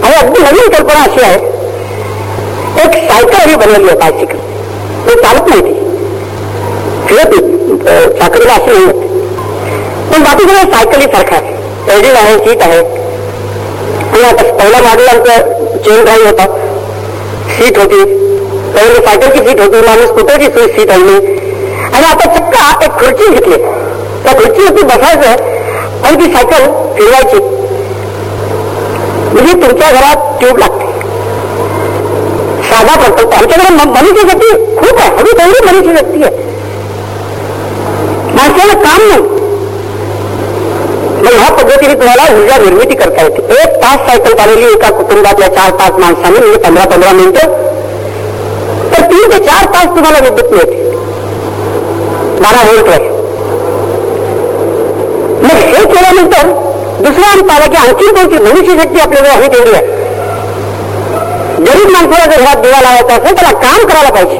आणि 0.04 0.14
अगदी 0.14 0.42
नवीन 0.42 0.68
कल्पना 0.68 1.02
अशी 1.02 1.22
आहे. 1.22 1.54
एक 2.84 3.10
सायकल 3.10 3.34
आम्ही 3.34 3.56
बनवली 3.56 3.88
आहे 3.88 3.98
बायसिकल. 3.98 4.38
ते 5.06 5.22
चालत 5.22 5.48
नाही 5.48 5.60
ती. 5.60 5.74
फिरत 7.08 7.34
चाकडीला 8.18 8.52
अशी 8.52 8.70
नाही 8.70 8.86
पण 10.12 10.22
बाकी 10.22 10.44
सगळं 10.44 10.72
सायकली 10.72 11.04
सारखा 11.04 11.36
आहे. 11.36 11.54
आहे 12.16 12.38
सीट 12.38 12.62
आहे. 12.62 12.78
आणि 12.78 14.22
आता 14.22 14.52
पहिला 14.56 14.78
मॉडेल 14.78 15.08
आमचं 15.08 15.52
चेन 15.76 16.04
ड्राईव्ह 16.04 16.30
होता. 16.30 16.46
सीट 17.58 17.78
होती. 17.78 18.04
पहिले 18.76 19.06
सायकलची 19.06 19.38
सीट 19.38 19.60
होती. 19.60 19.80
माणूस 19.86 20.04
स्कूटरची 20.04 20.50
सीट 20.72 20.90
आणली. 20.90 21.36
आणि 21.94 22.06
आता 22.06 22.34
चक्का 22.36 22.84
एक 22.84 22.90
खुर्ची 22.90 23.32
घेतली. 23.32 23.56
त्या 24.24 24.32
खुर्चीवरती 24.32 24.82
बसायचं 24.82 25.44
आणि 26.04 26.16
ती 26.16 26.32
सायकल 26.32 26.64
फिरवायची. 26.96 27.55
म्हणजे 29.36 29.52
तुमच्या 29.62 29.90
घरात 29.90 30.38
ट्यूब 30.40 30.58
लागते. 30.58 30.84
साधा 32.68 32.94
प्रकल्प 33.00 33.34
आमच्याकडे 33.34 33.84
मनुष्य 33.90 34.28
शक्ती 34.28 34.50
खूप 34.76 34.98
आहे. 35.00 35.10
हवी 35.16 35.32
तेवढी 35.38 35.64
मनुष्य 35.66 35.96
शक्ती 35.96 36.22
आहे. 36.22 36.44
माणसाला 38.36 38.74
काम 38.82 39.06
नाही. 39.08 39.20
मग 41.16 41.32
ह्या 41.32 41.50
पद्धतीने 41.54 41.94
तुम्हाला 41.94 42.22
ऊर्जा 42.32 42.56
निर्मिती 42.64 42.94
करता 42.94 43.22
येते. 43.22 43.42
एक 43.62 43.76
तास 43.82 44.06
सायकल 44.06 44.34
चालवली 44.38 44.66
एका 44.72 44.90
कुटुंबातल्या 44.96 45.48
चार 45.54 45.70
पाच 45.78 45.98
माणसांनी 46.00 46.38
म्हणजे 46.38 46.58
पंधरा 46.64 46.84
पंधरा 46.90 47.12
मिनिटं. 47.12 47.64
तर 48.92 49.02
तीन 49.12 49.30
ते 49.32 49.38
चार 49.44 49.64
तास 49.74 49.96
तुम्हाला 49.96 50.18
विद्युत 50.28 50.52
मिळते. 50.52 50.84
बारा 52.40 52.62
व्होल्टवर 52.64 53.14
मग 55.42 55.50
हे 55.50 55.84
केल्यानंतर 55.84 56.65
दुसरं 56.98 57.26
आणि 57.26 57.42
पाहिला 57.48 57.66
की 57.66 57.76
आणखी 57.76 58.06
कोणती 58.14 58.38
मनुष्य 58.44 58.78
शक्ती 58.78 59.00
आपल्याकडे 59.00 59.28
आहे 59.28 59.48
तेवढी 59.52 59.72
आहे. 59.72 59.94
गरीब 61.66 61.90
माणसाला 61.90 62.24
जर 62.30 62.40
ह्या 62.42 62.54
दिवा 62.62 62.80
लावायचा 62.82 63.14
असेल 63.14 63.34
त्याला 63.36 63.50
काम 63.60 63.86
करायला 63.86 64.10
पाहिजे. 64.14 64.38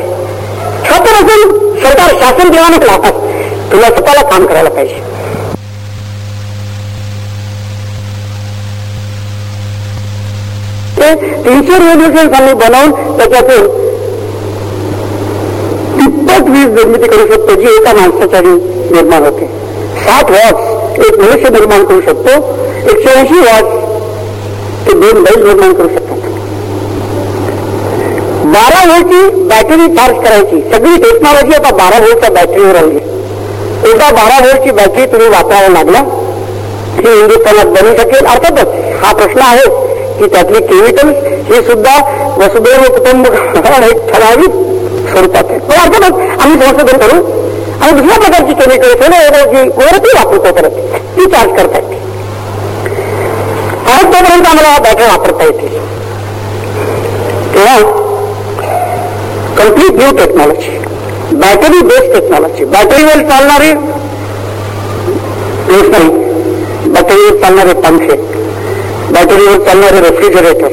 छोटं 0.87 1.11
असून 1.13 1.79
सरकार 1.83 2.15
शासन 2.21 2.51
देवानेच 2.51 2.87
लावतात. 2.87 3.13
तुला 3.73 3.89
स्वतःला 3.89 4.23
काम 4.31 4.47
करायला 4.47 4.71
पाहिजे. 4.71 5.05
ते 10.99 11.15
तीनशे 11.45 11.79
रेव्होल्युशन 11.79 12.35
आम्ही 12.35 12.53
बनवून 12.55 13.17
त्याच्यातून 13.19 13.67
तिप्पट 15.99 16.49
वीज 16.51 16.73
निर्मिती 16.75 17.09
करू 17.09 17.27
शकतो 17.27 17.61
जी 17.61 17.67
एका 17.77 17.93
माणसाच्या 17.95 18.41
निर्माण 18.41 19.25
होते. 19.25 19.47
साठ 20.05 20.31
वॉट्स 20.31 20.75
एक 20.99 21.19
मनुष्य 21.19 21.49
निर्माण 21.51 21.85
करू 21.85 22.01
शकतो 22.01 22.31
एकशे 22.91 23.19
ऐंशी 23.19 23.39
वाट 23.41 23.65
ते 24.87 24.93
दोन 24.93 25.23
बैल 25.25 25.43
निर्माण 25.47 25.73
करू 25.73 25.89
शकतात 25.89 26.15
बारा 28.55 28.85
वेळची 28.87 29.29
बॅटरी 29.49 29.87
चार्ज 29.95 30.17
करायची. 30.25 30.61
सगळी 30.73 30.97
टेक्नॉलॉजी 31.03 31.55
आता 31.55 31.71
बारा 31.77 31.99
वेळच्या 32.05 32.31
बॅटरीवर 32.31 32.77
आली. 32.77 32.97
एकदा 33.91 34.11
बारा 34.11 34.39
वेळची 34.45 34.71
बॅटरी 34.71 35.07
तुम्ही 35.07 35.29
वापरायला 35.29 35.69
लागला 35.69 35.99
ही 35.99 37.17
हिंदुस्थानात 37.19 37.67
बनू 37.67 37.95
शकेल. 37.99 38.27
अर्थातच 38.27 39.03
हा 39.05 39.13
प्रश्न 39.13 39.41
आहे 39.41 39.67
की 40.19 40.27
त्यातली 40.35 40.61
केमिकल्स 40.67 41.51
हे 41.51 41.63
सुद्धा 41.63 41.97
वसुदैव 42.39 42.89
कुटुंब 42.95 43.27
एक 43.91 44.07
ठराविक 44.13 44.51
स्वरूपात 45.11 45.51
आहे. 45.51 45.59
पण 45.59 45.75
अर्थातच 45.75 46.41
आम्ही 46.41 46.59
संशोधन 46.61 46.99
करू 46.99 47.21
आणि 47.81 48.01
दुसऱ्या 48.01 48.19
प्रकारची 48.19 48.55
केमिकल 48.55 48.93
जी 49.53 49.69
वरती 49.77 50.17
वापरतो 50.17 50.53
परत 50.53 50.79
ती 51.17 51.25
चार्ज 51.27 51.57
करता 51.57 51.79
येते 51.79 51.99
परत 53.87 54.05
तोपर्यंत 54.05 54.47
आम्हाला 54.47 54.79
बॅटरी 54.79 55.07
वापरता 55.07 55.45
येते 55.45 55.69
तेव्हा 57.55 57.77
complete 59.59 59.93
new 59.95 60.17
technology 60.17 60.79
battery 61.35 61.83
based 61.85 62.13
technology 62.13 62.65
बॅटरीवर 62.67 63.23
चालणारी 63.31 63.73
नाही 65.91 66.09
बॅटरीवर 66.89 67.41
चालणारे 67.41 67.73
पंखे 67.81 68.17
बॅटरीवर 69.13 69.65
चालणारे 69.65 70.01
रेफ्रिजरेटर 70.01 70.73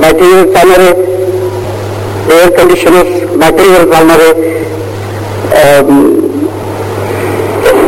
बॅटरीवर 0.00 0.52
चालणारे 0.54 0.88
एअर 2.30 2.50
कंडिशनर्स 2.50 3.36
बॅटरीवर 3.36 3.90
चालणारे 3.92 4.30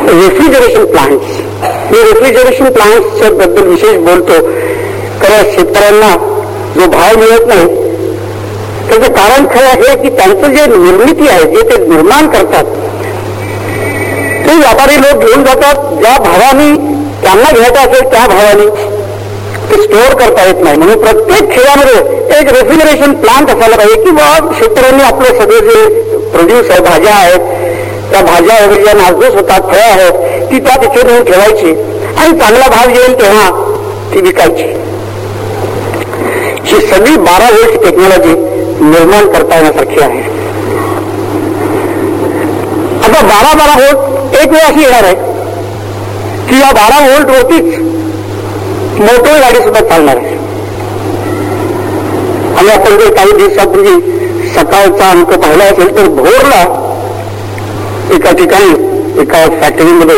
रेफ्रिजरेशन 0.08 0.84
प्लांट्स 0.84 1.36
मी 1.90 1.98
रेफ्रिजरेशन 2.02 2.72
प्लांट्सच्या 2.72 3.30
बद्दल 3.30 3.66
विशेष 3.68 3.96
बोलतो. 4.06 4.40
कारण 5.20 5.50
शेतकऱ्यांना 5.54 6.10
जो 6.74 6.86
भाव 6.90 7.16
मिळत 7.18 7.46
नाही 7.46 7.66
त्याचं 8.88 9.12
कारण 9.12 9.46
खरं 9.54 9.66
आहे 9.66 9.96
की 10.02 10.08
त्यांचं 10.16 10.54
जे 10.54 10.66
निर्मिती 10.76 11.28
आहे 11.28 11.44
जे 11.54 11.62
ते 11.70 11.76
निर्माण 11.84 12.26
करतात 12.30 12.64
ते 14.46 14.56
व्यापारी 14.56 14.96
लोक 15.00 15.24
घेऊन 15.24 15.44
जातात. 15.44 15.76
ज्या 16.00 16.16
भावाने 16.24 16.68
त्यांना 17.22 17.50
घ्यायचं 17.50 17.80
असेल 17.80 18.10
त्या 18.12 18.26
भावाने 18.26 18.66
ते 19.70 19.82
स्टोअर 19.82 20.14
करता 20.14 20.44
येत 20.46 20.62
नाही. 20.64 20.76
म्हणून 20.78 20.98
प्रत्येक 21.04 21.50
खेळामध्ये 21.52 22.38
एक 22.38 22.52
रेफ्रिजरेशन 22.52 23.12
प्लांट 23.22 23.50
असायला 23.50 23.76
पाहिजे. 23.76 24.02
किंवा 24.04 24.28
शेतकऱ्यांनी 24.58 25.02
आपले 25.02 25.38
सगळे 25.38 25.60
जे 25.68 25.84
प्रोड्यूस 26.30 26.70
आहे 26.70 26.80
भाज्या 26.80 27.14
आहेत 27.14 27.53
त्या 28.14 28.22
भाज्या 28.22 28.56
वगैरे 28.56 28.82
ज्या 28.82 28.92
नाजूस 28.94 29.34
होतात 29.34 29.60
फळं 29.60 29.80
आहेत 29.82 30.50
ती 30.50 30.58
त्या 30.64 30.74
तिथे 30.82 31.02
नेऊन 31.06 31.24
ठेवायची 31.24 31.70
आणि 31.70 32.38
चांगला 32.40 32.68
भाव 32.68 32.90
येईल 32.90 33.14
तेव्हा 33.20 33.48
ती 34.12 34.20
विकायची. 34.20 34.66
ही 36.66 36.80
सगळी 36.86 37.16
बारा 37.16 37.48
वोल्ट 37.54 37.82
टेक्नॉलॉजी 37.84 38.34
निर्माण 38.82 39.26
करता 39.32 39.56
येण्यासारखी 39.56 40.00
आहे. 40.00 40.20
आता 43.02 43.22
बारा 43.22 43.52
बारा 43.54 43.74
वोल्ट 43.82 44.36
एक 44.42 44.52
वेळ 44.52 44.64
अशी 44.66 44.82
येणार 44.82 45.04
आहे 45.04 45.14
की 46.48 46.60
या 46.60 46.70
बारा 46.72 47.02
वोल्ट 47.06 47.30
वरतीच 47.30 47.78
मोटर 49.00 49.40
गाडी 49.40 49.64
सुद्धा 49.64 49.80
चालणार 49.80 50.16
आहे. 50.16 50.36
आणि 52.54 52.68
आपण 52.68 52.96
जर 52.98 53.12
काही 53.14 53.32
दिवसापूर्वी 53.36 54.00
सकाळचा 54.54 55.10
अंक 55.10 55.34
पाहिला 55.34 55.64
असेल 55.64 55.96
तर 55.96 56.08
भोरला 56.22 56.64
एका 58.12 58.32
ठिकाणी 58.38 59.20
एका 59.20 59.44
फॅक्टरीमध्ये 59.60 60.16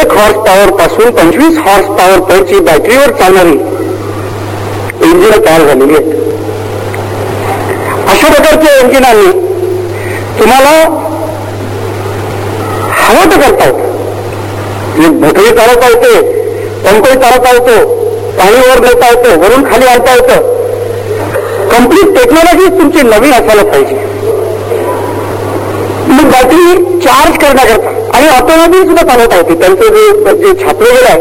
एक 0.00 0.12
हॉर्स 0.12 0.36
पॉवर 0.46 0.70
पासून 0.78 1.10
पंचवीस 1.16 1.58
हॉर्स 1.66 1.86
पॉवर 1.86 2.20
पर्यंतची 2.28 2.58
बॅटरीवर 2.64 3.10
चालणारी 3.20 3.52
इंजिन 5.02 5.44
तयार 5.46 5.62
झालेली 5.66 5.94
आहेत 5.94 6.18
अशा 8.08 8.32
प्रकारच्या 8.32 8.76
इंजिनांनी 8.80 9.30
तुम्हाला 10.40 10.70
हवं 13.00 13.30
तर 13.30 13.40
करता 13.40 13.64
येतं. 13.64 13.88
म्हणजे 14.96 15.08
भटरी 15.20 15.56
चालवता 15.56 15.88
येते 15.88 16.14
पंपही 16.84 17.14
चालवता 17.20 17.52
येतो 17.52 17.98
पाणी 18.38 18.58
वर 18.68 18.80
नेता 18.84 19.08
येतं 19.08 19.40
वरून 19.40 19.64
खाली 19.70 19.86
आणता 19.86 20.14
येतं. 20.14 20.58
कंप्लीट 21.70 22.16
टेक्नॉलॉजी 22.16 22.66
तुमची 22.78 23.02
नवीन 23.08 23.32
असायला 23.32 23.62
पाहिजे. 23.62 23.96
मग 26.20 26.30
बॅटरी 26.30 26.98
चार्ज 27.02 27.36
करण्याकरता 27.42 27.90
आणि 28.16 28.26
ऑटोमॅटिक 28.28 28.88
सुद्धा 28.88 29.02
चालवता 29.02 29.36
येते. 29.36 29.54
त्यांचं 29.60 29.94
जे 29.94 30.34
जे 30.40 30.52
छापलेलं 30.62 31.06
आहे 31.08 31.20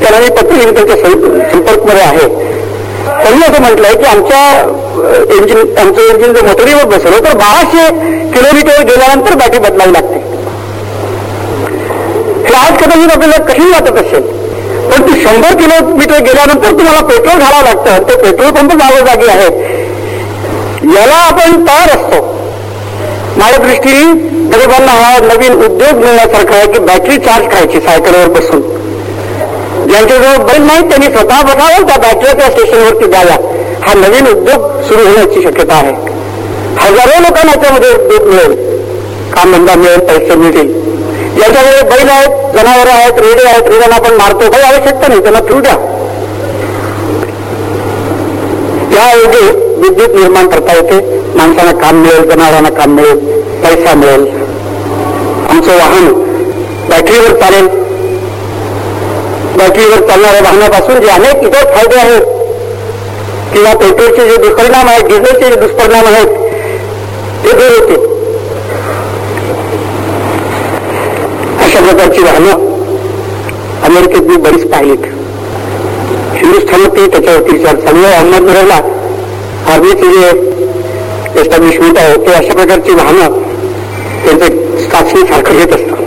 त्याला 0.00 0.18
मी 0.20 0.28
पत्र 0.36 0.72
त्यांच्या 0.72 0.96
संपर्कमध्ये 0.96 2.02
आहे. 2.02 2.26
त्यांनी 3.22 3.44
असं 3.44 3.62
म्हटलंय 3.62 3.94
की 3.96 4.04
आमच्या 4.04 4.42
इंजिन 5.36 5.78
आमचं 5.78 6.00
इंजिन 6.02 6.32
जर 6.34 6.44
मोटरीवर 6.46 6.84
बसवलं 6.96 7.24
तर 7.24 7.36
बाराशे 7.38 7.86
किलोमीटर 8.34 8.82
गेल्यानंतर 8.82 9.34
बॅटरी 9.38 9.58
बदलावी 9.58 9.92
लागते. 9.92 10.18
हे 12.48 12.54
आज 12.56 12.82
कदाचित 12.82 13.10
आपल्याला 13.12 13.42
कशी 13.52 13.70
वाटत 13.70 13.98
असेल 14.04 14.22
पण 14.90 15.02
ती 15.02 15.22
शंभर 15.22 15.56
किलोमीटर 15.60 16.18
गेल्यानंतर 16.18 16.78
तुम्हाला 16.78 17.00
पेट्रोल 17.08 17.38
घालावं 17.38 17.64
लागतं 17.64 18.08
ते 18.08 18.16
पेट्रोल 18.22 18.50
पंप 18.50 18.72
जागोजागी 18.82 19.28
आहे. 19.30 19.50
याला 20.94 21.14
आपण 21.14 21.66
तयार 21.66 21.96
असतो. 21.96 22.40
माझ्या 23.38 23.58
दृष्टीने 23.58 24.12
गरिबांना 24.48 24.92
हा 24.92 25.18
नवीन 25.18 25.52
उद्योग 25.64 25.98
मिळण्यासारखा 26.00 26.54
आहे 26.56 26.66
की 26.72 26.78
बॅटरी 26.78 27.16
चार्ज 27.18 27.46
करायची 27.46 27.80
सायकलवर 27.80 28.28
बसून 28.28 28.60
ज्यांच्याजवळ 29.88 30.44
बैल 30.46 30.62
नाही 30.62 30.88
त्यांनी 30.88 31.06
स्वतः 31.06 31.42
बघावं 31.42 31.86
त्या 31.86 31.96
बॅटरी 31.96 32.38
त्या 32.38 32.50
स्टेशनवरती 32.50 33.06
द्याव्या. 33.06 33.36
हा 33.86 33.94
नवीन 33.94 34.26
उद्योग 34.26 34.82
सुरू 34.82 35.06
होण्याची 35.06 35.42
शक्यता 35.42 35.74
आहे. 35.74 35.92
हजारो 36.80 37.20
लोकांना 37.22 37.52
याच्यामध्ये 37.52 37.90
उद्योग 37.90 38.28
मिळेल. 38.28 38.54
कामधंदा 39.32 39.74
मिळेल 39.74 40.00
पैसे 40.08 40.34
मिळतील. 40.34 40.72
ज्यांच्याकडे 41.36 41.82
बैल 41.90 42.08
आहेत 42.08 42.54
जनावरं 42.54 42.90
आहेत 42.90 43.18
रेडे 43.18 43.48
आहेत 43.48 43.68
रेड्यांना 43.68 43.96
आपण 43.96 44.14
मारतो 44.14 44.50
काही 44.50 44.62
आवश्यकता 44.62 45.08
नाही 45.08 45.22
त्यांना 45.22 45.40
फिरू 45.40 45.60
द्या. 45.60 45.76
यायोगे 48.94 49.61
विद्युत 49.82 50.14
निर्माण 50.14 50.48
करता 50.48 50.72
येते. 50.74 50.98
माणसांना 51.36 51.72
काम 51.80 52.02
मिळेल 52.02 52.30
जनावरांना 52.30 52.70
काम 52.70 52.94
मिळेल 52.96 53.18
पैसा 53.62 53.94
मिळेल. 53.94 54.26
आमचं 55.50 55.76
वाहन 55.78 56.12
बॅटरीवर 56.90 57.40
चालेल. 57.40 57.66
बॅटरीवर 59.58 60.06
चालणाऱ्या 60.08 60.42
वाहनापासून 60.42 61.00
जे 61.00 61.08
अनेक 61.08 61.42
इतर 61.42 61.64
फायदे 61.74 61.98
आहेत 61.98 62.22
किंवा 63.52 63.72
पेट्रोलचे 63.76 64.28
जे 64.28 64.36
दुष्परिणाम 64.36 64.88
आहेत 64.88 65.04
डिझेलचे 65.04 65.48
जे 65.50 65.56
दुष्परिणाम 65.56 66.06
आहेत 66.06 66.40
ते 67.44 67.52
दूर 67.52 67.78
होते 67.78 68.00
अशा 71.64 71.80
प्रकारची 71.80 72.22
वाहनं 72.22 72.70
अमेरिकेत 73.84 74.22
मी 74.22 74.36
बरीच 74.36 74.70
पाहिलीत. 74.70 75.04
हिंदुस्थानातही 76.34 77.06
त्याच्यावरती 77.06 77.56
विचार 77.56 77.76
चालू 77.76 78.04
आहे. 78.04 78.14
अहमदनगरला 78.14 78.80
आर्मीचे 79.68 80.06
जे 80.12 80.28
एस्टॅब्लिशमेंट 81.40 81.98
आहे 81.98 82.16
ते 82.16 82.32
अशा 82.32 82.52
प्रकारची 82.52 82.94
वाहनं 82.94 83.40
त्यांचे 84.24 84.48
चाचणी 84.90 85.26
सारखं 85.26 85.52
घेत 85.52 85.66
असतात. 85.66 85.98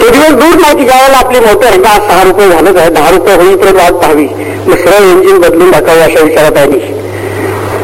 ते 0.00 0.08
दिवस 0.08 0.28
दूर 0.28 0.58
माहिती 0.58 0.84
ज्यावेळेला 0.84 1.16
आपली 1.16 1.40
मोटर 1.40 1.72
एकदा 1.72 1.88
सहा 1.88 2.22
रुपये 2.22 2.48
झालंच 2.48 2.76
आहे 2.76 2.90
दहा 2.90 3.10
रुपये 3.10 3.34
होईपर्यंत 3.34 3.76
वाट 3.76 3.92
पाहावी. 3.92 4.26
मग 4.66 4.76
सरळ 4.76 5.04
इंजिन 5.04 5.40
बदलून 5.40 5.70
टाकावं 5.72 6.00
अशा 6.00 6.20
विचारात 6.20 6.56
आहे 6.56 6.66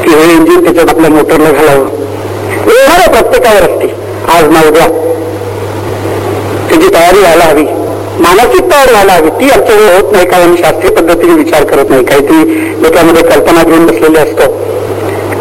की 0.05 0.11
हे 0.11 0.33
इंजिन 0.33 0.65
त्याच्यात 0.65 0.89
आपल्या 0.89 1.11
मोटरला 1.11 1.51
घालावं. 1.51 1.89
एवढं 2.67 3.13
प्रत्येकावर 3.13 3.63
असते. 3.63 3.95
आज 4.33 4.45
ना 4.45 4.69
उद्या. 4.69 4.87
त्याची 6.69 6.95
तयारी 6.95 7.19
व्हायला 7.19 7.45
हवी. 7.45 7.78
मानसिक 8.23 8.71
तयार 8.71 8.91
व्हायला 8.91 9.13
हवी 9.13 9.31
ती 9.31 9.51
आमच्याकडे 9.51 9.97
होत 9.97 10.13
नाही 10.13 10.27
कारण 10.27 10.55
शास्त्रीय 10.57 10.91
पद्धतीने 10.95 11.35
विचार 11.35 11.65
करत 11.65 11.91
नाही. 11.91 12.05
काहीतरी 12.05 12.83
लोकांमध्ये 12.83 13.23
कल्पना 13.23 13.63
घेऊन 13.63 13.87
बसलेले 13.87 14.19
असतो. 14.19 14.47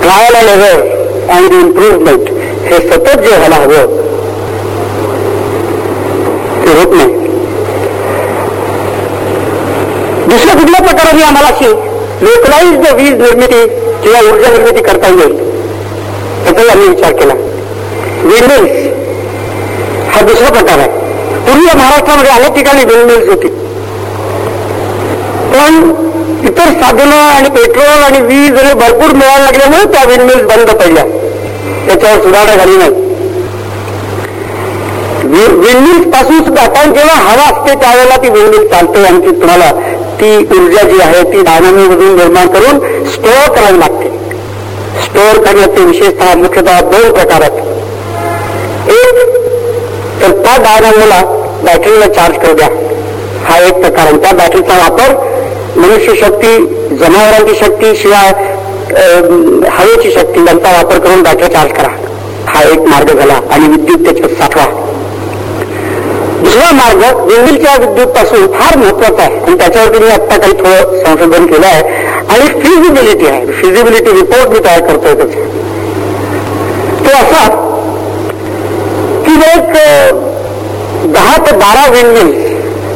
ट्रायल 0.02 0.36
लेव्हल 0.46 0.82
अँड 1.30 1.54
इम्प्रुव्हमेंट 1.54 2.30
हे 2.68 2.80
सतत 2.80 3.20
जे 3.20 3.36
व्हायला 3.36 3.56
हवं 3.56 3.96
ते 6.66 6.78
होत 6.80 6.94
नाही. 6.96 7.16
दुसऱ्या 10.30 10.56
कुठल्या 10.56 10.82
प्रकाराने 10.82 11.24
आम्हाला 11.24 11.48
अशी 11.48 11.72
लोकलाईज 12.26 12.94
वीज 12.94 13.22
निर्मिती 13.22 13.66
किंवा 14.04 14.20
ऊर्जा 14.32 14.52
निर्मिती 14.52 14.84
करता 14.84 15.08
येईल? 15.08 15.36
त्याचाही 16.44 16.70
आम्ही 16.70 16.88
विचार 16.88 17.12
केला. 17.12 17.34
विंडमिल्स 18.24 18.88
हा 20.14 20.22
दुसरा 20.22 20.50
प्रकार 20.50 20.80
आहे. 20.80 21.07
पूर्वी 21.48 21.66
महाराष्ट्रामध्ये 21.66 22.32
अनेक 22.32 22.54
ठिकाणी 22.56 22.84
विंडमिल्स 22.86 23.30
होती. 23.30 23.48
पण 25.52 25.92
इतर 26.48 26.72
साधनं 26.82 27.16
आणि 27.16 27.50
पेट्रोल 27.50 28.04
आणि 28.04 28.20
वीज 28.22 28.58
आणि 28.60 28.74
भरपूर 28.74 29.14
मिळायला 29.14 29.44
लागल्यामुळे 29.44 29.86
त्या 29.94 30.04
विंडमिल्स 30.04 30.44
बंद 30.44 30.70
पडल्या. 30.70 31.04
त्याच्यावर 31.88 32.22
सुधारणा 32.24 32.56
झाली 32.56 32.78
नाही. 32.78 33.06
विंडमिल्सपासून 35.24 36.44
सुद्धा 36.44 36.62
आपण 36.62 36.94
जेव्हा 36.94 37.16
हवा 37.16 37.44
असते 37.44 37.80
त्यावेळेला 37.80 38.18
ती 38.18 38.30
विंडमिल 38.30 38.68
चालते 38.68 39.06
आणखी 39.06 39.32
तुम्हाला 39.32 39.72
ती 40.20 40.36
ऊर्जा 40.58 40.84
जी 40.90 41.00
आहे 41.02 41.24
ती 41.24 41.42
डायनामोमधून 41.44 42.16
निर्माण 42.18 42.48
करून 42.48 42.80
स्टोअर 43.06 43.50
करावी 43.56 43.80
लागते. 43.80 44.10
स्टोअर 45.04 45.44
करण्याचे 45.46 45.84
विशेषतः 45.86 46.36
मुख्यतः 46.36 46.80
दोन 46.82 47.12
प्रकार 47.14 47.42
आहेत. 47.42 47.66
एक 48.90 49.16
तर 50.22 50.32
त्या 50.44 50.56
डायनामोला 50.64 51.22
बॅटरीला 51.64 52.08
चार्ज 52.14 52.38
करू 52.38 52.54
द्या. 52.54 52.68
हा 53.46 53.58
एक 53.68 53.74
प्रकार 53.74 54.06
आहे. 54.06 54.18
त्या 54.18 54.32
बॅटरीचा 54.34 54.78
वापर 54.78 55.14
मनुष्य 55.78 56.16
शक्ती 56.16 56.58
जनावरांची 56.98 57.56
शक्ती 57.56 57.96
शिवाय 57.96 58.32
हवेची 59.70 60.12
शक्ती 60.12 60.46
यांचा 60.46 60.72
वापर 60.72 61.00
करून 61.00 61.24
बॅटरी 61.24 61.48
चार्ज 61.54 61.72
करा. 61.72 61.90
हा 62.48 62.62
एक 62.64 62.80
मार्ग 62.80 63.18
झाला 63.20 63.40
आणि 63.52 63.68
विद्युत 63.68 64.06
त्याच्यात 64.06 64.38
साठवा. 64.40 64.66
दुसरा 66.44 66.72
मार्ग 66.74 67.20
विंडमिलच्या 67.20 67.76
विद्युत 67.80 68.08
पासून 68.16 68.46
फार 68.52 68.78
महत्त्वाचा 68.78 69.24
आहे. 69.24 69.40
आणि 69.40 69.58
त्याच्यावरती 69.58 70.00
मी 70.00 70.10
आत्ता 70.12 70.38
काही 70.38 70.54
थोडं 70.54 71.04
संशोधन 71.04 71.46
केलं 71.46 71.66
आहे. 71.66 71.82
आणि 72.30 72.48
फिजिबिलिटी 72.62 73.28
आहे. 73.28 73.46
फिजिबिलिटी 73.52 74.12
रिपोर्ट 74.12 74.50
मी 74.50 74.60
तयार 74.66 74.80
करतोय 74.80 75.16
त्याचा. 75.16 75.46
तो 77.00 77.18
असा 77.18 77.48
की 79.26 79.34
एक 79.50 80.27
दहा 81.18 81.38
ते 81.46 81.52
बारा 81.58 81.86
विंडमिल 81.92 82.32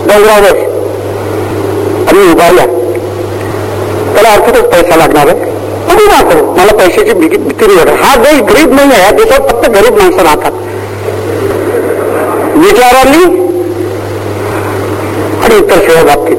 डोंगरावर 0.07 0.57
आम्ही 2.09 2.31
उभारल्या 2.31 2.65
त्याला 4.13 4.29
अर्थातच 4.29 4.69
पैसा 4.71 4.95
लागणार 4.95 5.27
आहे. 5.27 5.49
पण 5.87 6.01
ना 6.07 6.41
मला 6.57 6.73
पैशाची 6.77 7.13
भीती 7.13 7.37
नाही. 7.37 7.95
हा 8.01 8.15
देश 8.15 8.41
गरीब 8.51 8.73
नाही 8.73 8.91
आहे. 8.91 9.01
या 9.03 9.11
देशात 9.11 9.49
फक्त 9.49 9.69
गरीब 9.69 9.97
माणसं 9.97 10.23
राहतात. 10.23 10.51
विचारांनी 12.57 13.23
आणि 15.43 15.55
इतर 15.55 15.79
सेवा 15.87 16.03
बाबतीत. 16.03 16.37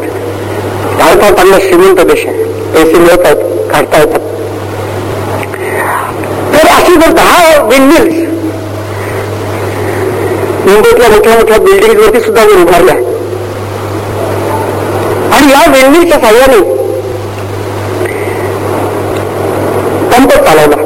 भारत 0.98 1.22
हा 1.22 1.30
चांगला 1.30 1.58
श्रीमंत 1.58 2.00
देश 2.10 2.26
आहे. 2.26 2.44
पैसे 2.74 2.98
मिळत 2.98 3.24
आहेत 3.24 3.70
काढता 3.72 3.98
येतात. 3.98 4.20
तर 6.54 6.66
अशी 6.68 6.94
जर 6.94 7.12
दहा 7.12 7.62
विंडमिल्स 7.62 8.31
मुंबईतल्या 10.66 11.08
मोठ्या 11.08 11.32
मोठ्या 11.36 11.58
बिल्डिंगवरती 11.58 12.20
सुद्धा 12.20 12.44
मी 12.44 12.62
उभारल्या. 12.62 12.94
आणि 15.36 15.52
या 15.52 15.60
विंडमिलच्या 15.70 16.18
साह्याने 16.20 16.60
पंप 20.12 20.32
चालवला. 20.32 20.76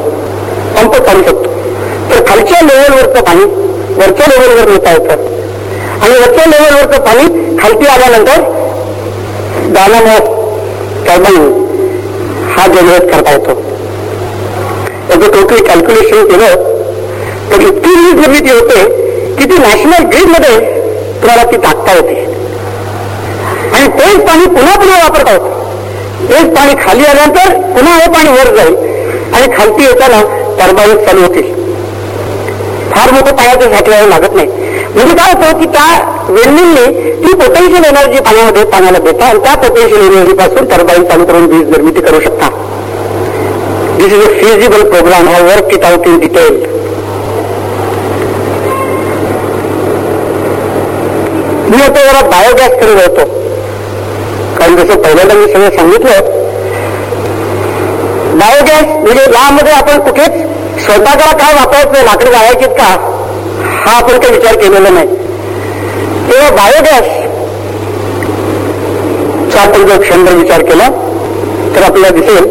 पंप 0.77 0.95
चालू 0.95 1.23
शकतो. 1.23 1.51
तर 2.09 2.23
खालच्या 2.27 2.61
लेवलवरचं 2.61 3.23
पाणी 3.23 3.43
वरच्या 3.97 4.27
लेवलवर 4.27 4.69
नेता 4.69 4.91
येतं. 4.91 5.25
आणि 6.01 6.13
वरच्या 6.13 6.45
लेवलवरचं 6.45 7.01
पाणी 7.05 7.57
खालती 7.57 7.85
आल्यानंतर 7.85 8.41
डायनामो 9.73 10.19
टर्बाईन 11.07 11.51
हा 12.57 12.67
जनरेट 12.67 13.11
करता 13.11 13.31
येतो. 13.31 13.53
त्याचं 15.07 15.31
टोटल 15.31 15.63
कॅल्क्युलेशन 15.65 16.25
केलं 16.27 16.75
तर 17.51 17.61
इतकी 17.61 17.89
वीज 17.89 18.19
निर्मिती 18.19 18.51
होते 18.51 18.96
किती 19.37 19.57
नॅशनल 19.57 20.05
ग्रीडमध्ये 20.11 20.59
तुम्हाला 21.21 21.43
ती 21.51 21.57
टाकता 21.63 21.93
येते? 21.93 22.15
आणि 23.73 23.87
तेच 23.99 24.25
पाणी 24.27 24.45
पुन्हा 24.45 24.75
पुन्हा 24.79 24.97
वापरता 25.03 25.31
येतं 25.31 25.65
तेच 26.29 26.55
पाणी 26.55 26.75
खाली 26.83 27.05
आल्यानंतर 27.05 27.53
पुन्हा 27.75 27.93
हे 27.95 28.09
पाणी 28.13 28.29
वर 28.29 28.55
जाईल 28.55 28.75
आणि 29.35 29.55
खालती 29.57 29.83
येताना 29.83 30.21
टर्बाईन 30.59 31.05
चालू 31.05 31.21
होतील. 31.21 31.53
फार 32.91 33.11
मोठं 33.11 33.35
पाण्याचं 33.35 33.73
साठवायला 33.73 34.07
लागत 34.07 34.35
नाही. 34.35 34.47
म्हणजे 34.95 35.15
काय 35.15 35.33
होतं 35.33 35.59
की 35.59 35.65
त्या 35.73 35.87
वेंडिंगने 36.29 36.85
ती 37.23 37.33
पोटेन्शियल 37.39 37.83
एनर्जी 37.85 38.19
पाण्यामध्ये 38.27 38.63
पाण्याला 38.71 38.99
देता 39.05 39.25
आणि 39.25 39.39
त्या 39.43 39.53
पोटेन्शियल 39.63 40.01
एनर्जी 40.05 40.33
पासून 40.37 40.65
टर्बाईन 40.69 41.03
चालू 41.09 41.25
करून 41.25 41.45
वीज 41.51 41.69
निर्मिती 41.69 42.01
करू 42.01 42.19
शकता 42.19 42.49
this 43.97 44.13
is 44.13 44.23
a 44.23 44.31
feasible 44.39 44.83
programme 44.89 45.27
हा 45.27 45.41
work 45.43 45.73
it 45.73 45.85
out 45.85 46.07
in 46.07 46.19
detail 46.19 46.59
मी 51.69 51.81
आता 51.81 52.01
जरा 52.01 52.21
बायोगॅसकडे 52.29 52.93
वळतो. 52.93 53.23
कारण 54.59 54.75
जसं 54.75 55.01
पहिल्यांदा 55.01 55.33
मी 55.33 55.51
सगळं 55.53 55.69
सांगितलं 55.69 56.35
बायोगॅस 58.39 58.85
म्हणजे 59.03 59.23
यामध्ये 59.23 59.71
आपण 59.73 59.99
कुठेच 59.99 60.31
स्वयंपाकाला 60.85 61.31
काय 61.37 61.53
वापरायचं 61.53 62.03
लाकडं 62.05 62.31
जाळायचीत 62.31 62.75
का? 62.77 62.89
हा 63.85 63.95
आपण 63.97 64.19
काही 64.19 64.33
विचार 64.33 64.55
केलेला 64.55 64.89
नाही. 64.89 65.07
तेव्हा 66.29 66.49
बायोगॅस 66.51 67.15
चा 69.53 69.59
आपण 69.61 69.87
जर 69.87 70.01
क्षणभर 70.01 70.33
विचार 70.33 70.61
केला 70.61 70.87
तर 71.75 71.83
आपल्याला 71.83 72.09
दिसेल 72.09 72.45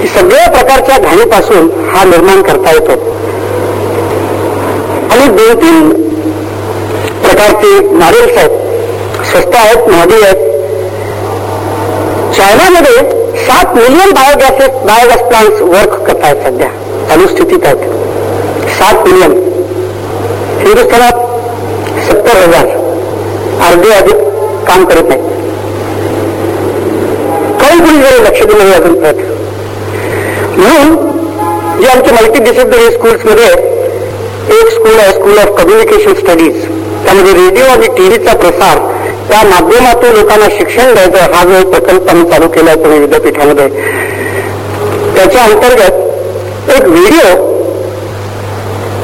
की 0.00 0.08
सगळ्या 0.08 0.48
प्रकारच्या 0.50 0.98
घाणीपासून 0.98 1.68
हा 1.94 2.04
निर्माण 2.04 2.42
करता 2.42 2.70
येतो. 2.70 2.92
आणि 5.10 5.26
दोन 5.28 5.54
तीन 5.54 5.90
प्रकारचे 7.32 7.80
मॉडेल्स 7.98 8.36
आहेत 8.36 9.24
स्वस्त 9.26 9.54
आहेत 9.56 9.88
महागडी 9.88 10.22
आहेत 10.22 10.50
चायनामध्ये 12.36 13.44
सात 13.44 13.74
million 13.74 14.10
biogases 14.14 14.74
biogas 14.86 15.22
plants 15.28 15.60
work 15.60 15.94
करत 16.06 16.22
आहेत 16.22 16.42
सध्या 16.46 16.68
चालू 17.08 17.26
स्थितीत 17.26 17.64
आहेत 17.64 18.68
सात 18.78 19.06
मिलियन 19.06 19.32
हिंदुस्थानात 20.58 21.20
सत्तर 22.08 22.36
हजार। 22.36 22.66
अर्धे 23.68 23.90
अधिक 23.92 24.20
काम 24.66 24.84
करत 24.84 25.08
नाही। 25.08 25.30
काही 27.60 27.78
कोणी 27.78 28.02
जरी 28.02 28.22
लक्ष 28.24 28.42
दिलं 28.42 28.58
नाही 28.58 28.72
अजून 28.72 29.00
परत। 29.02 29.24
म्हणून 30.58 31.80
जे 31.80 31.88
आमच्या 31.88 32.14
मल्टी 32.14 32.44
डिसिप्लिनरी 32.44 32.90
स्कूल्समध्ये 32.92 33.48
एक 34.58 34.70
स्कूल 34.70 34.98
आहे 34.98 35.12
स्कूल 35.12 35.38
ऑफ 35.38 35.58
कम्युनिकेशन 35.60 36.14
स्टडीज 36.14 36.64
त्यामध्ये 37.04 37.32
रेडिओ 37.32 37.64
आणि 37.64 37.86
टीव्हीचा 37.86 38.36
प्रसार 38.36 38.78
त्या 39.28 39.42
माध्यमातून 39.48 40.10
लोकांना 40.10 40.48
शिक्षण 40.58 40.92
द्यायचं 40.94 41.32
हा 41.34 41.44
जो 41.44 41.70
प्रकल्प 41.70 42.08
आम्ही 42.08 42.30
चालू 42.30 42.48
केला 42.48 42.70
आहे 42.70 42.82
पुणे 42.82 42.98
विद्यापीठामध्ये. 42.98 43.68
त्याच्या 45.14 45.42
अंतर्गत 45.42 46.70
एक 46.70 46.84
व्हिडिओ 46.84 47.34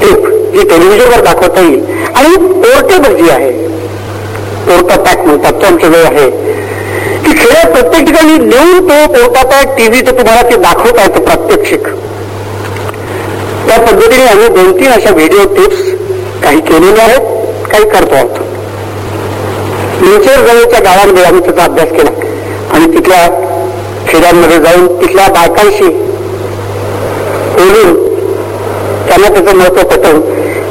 टेप 0.01 0.27
जी 0.53 0.69
टेलिव्हिजनवर 0.69 1.21
दाखवता 1.25 1.61
येईल. 1.61 1.83
आणि 2.17 2.37
पोर्टेबल 2.37 3.15
जी 3.17 3.31
आहे 3.31 3.51
पोर्टा 4.67 4.97
पॅक 4.97 5.19
म्हणतात 5.19 5.53
तो 5.53 5.67
आमच्याजवळ 5.67 6.05
आहे. 6.05 6.31
की 7.25 7.33
खेळ 7.39 7.73
प्रत्येक 7.73 8.07
ठिकाणी 8.07 8.51
लिहून 8.51 8.89
तो 8.89 9.07
पोर्टा 9.13 9.43
पॅक 9.43 9.77
टीव्ही 9.79 10.07
तर 10.07 10.19
तुम्हाला 10.19 10.43
ते 10.43 10.57
दाखवता 10.57 11.03
येतं 11.03 11.25
प्रात्यक्षिक. 11.25 11.89
त्या 13.67 13.79
पद्धतीने 13.79 14.27
आम्ही 14.27 14.49
दोन 14.49 14.73
तीन 14.81 14.93
अशा 14.93 15.11
व्हिडिओ 15.11 15.45
टिप्स 15.57 15.81
काही 16.43 16.61
केलेल्या 16.61 17.05
आहेत. 17.05 17.38
काही 17.71 17.89
करतो. 17.91 18.14
आहोत 18.14 18.39
मिंचेर 20.03 20.47
जवळच्या 20.47 20.81
गावांमध्ये 20.81 21.25
आम्ही 21.25 21.43
त्याचा 21.45 21.64
अभ्यास 21.64 21.89
केला. 21.93 22.11
आणि 22.75 22.87
तिथल्या 22.93 23.29
खेड्यांमध्ये 24.09 24.59
जाऊन 24.61 24.87
तिथल्या 25.01 25.27
बायकांशी 25.33 25.89
बोलून 27.57 27.95
त्यांना 29.09 29.29
त्याचं 29.29 29.57
महत्त्व 29.57 29.83
पटवून 29.89 30.21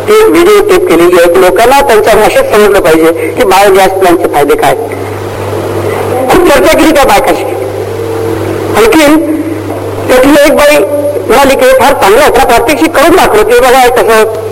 ती 0.07 0.23
व्हिडिओ 0.23 0.59
टेप 0.69 0.87
केलेली 0.89 1.17
आहे. 1.19 1.41
लोकांना 1.41 1.79
त्यांच्या 1.87 2.13
भाषेत 2.15 2.53
समजलं 2.53 2.79
पाहिजे 2.81 3.11
की 3.37 3.45
बायोगॅस 3.45 3.99
प्लांटचे 3.99 4.33
फायदे 4.33 4.55
काय 4.55 4.75
खूप 6.29 6.47
चर्चा 6.49 6.73
केली 6.73 6.91
त्या 6.91 7.03
बायकाशी. 7.05 7.43
आणखीन 8.77 9.17
त्यातली 10.07 10.35
एक 10.45 10.55
बाई 10.55 10.77
म्हणाली 11.27 11.55
की 11.55 11.69
फार 11.79 11.93
चांगलं 11.93 12.21
होता 12.21 12.29
त्याला 12.29 12.45
प्रात्यक्षिक 12.47 12.95
करून 12.95 13.15
दाखवलं 13.15 13.43
की 13.43 13.59
बघा 13.59 13.87
कसं 13.95 14.45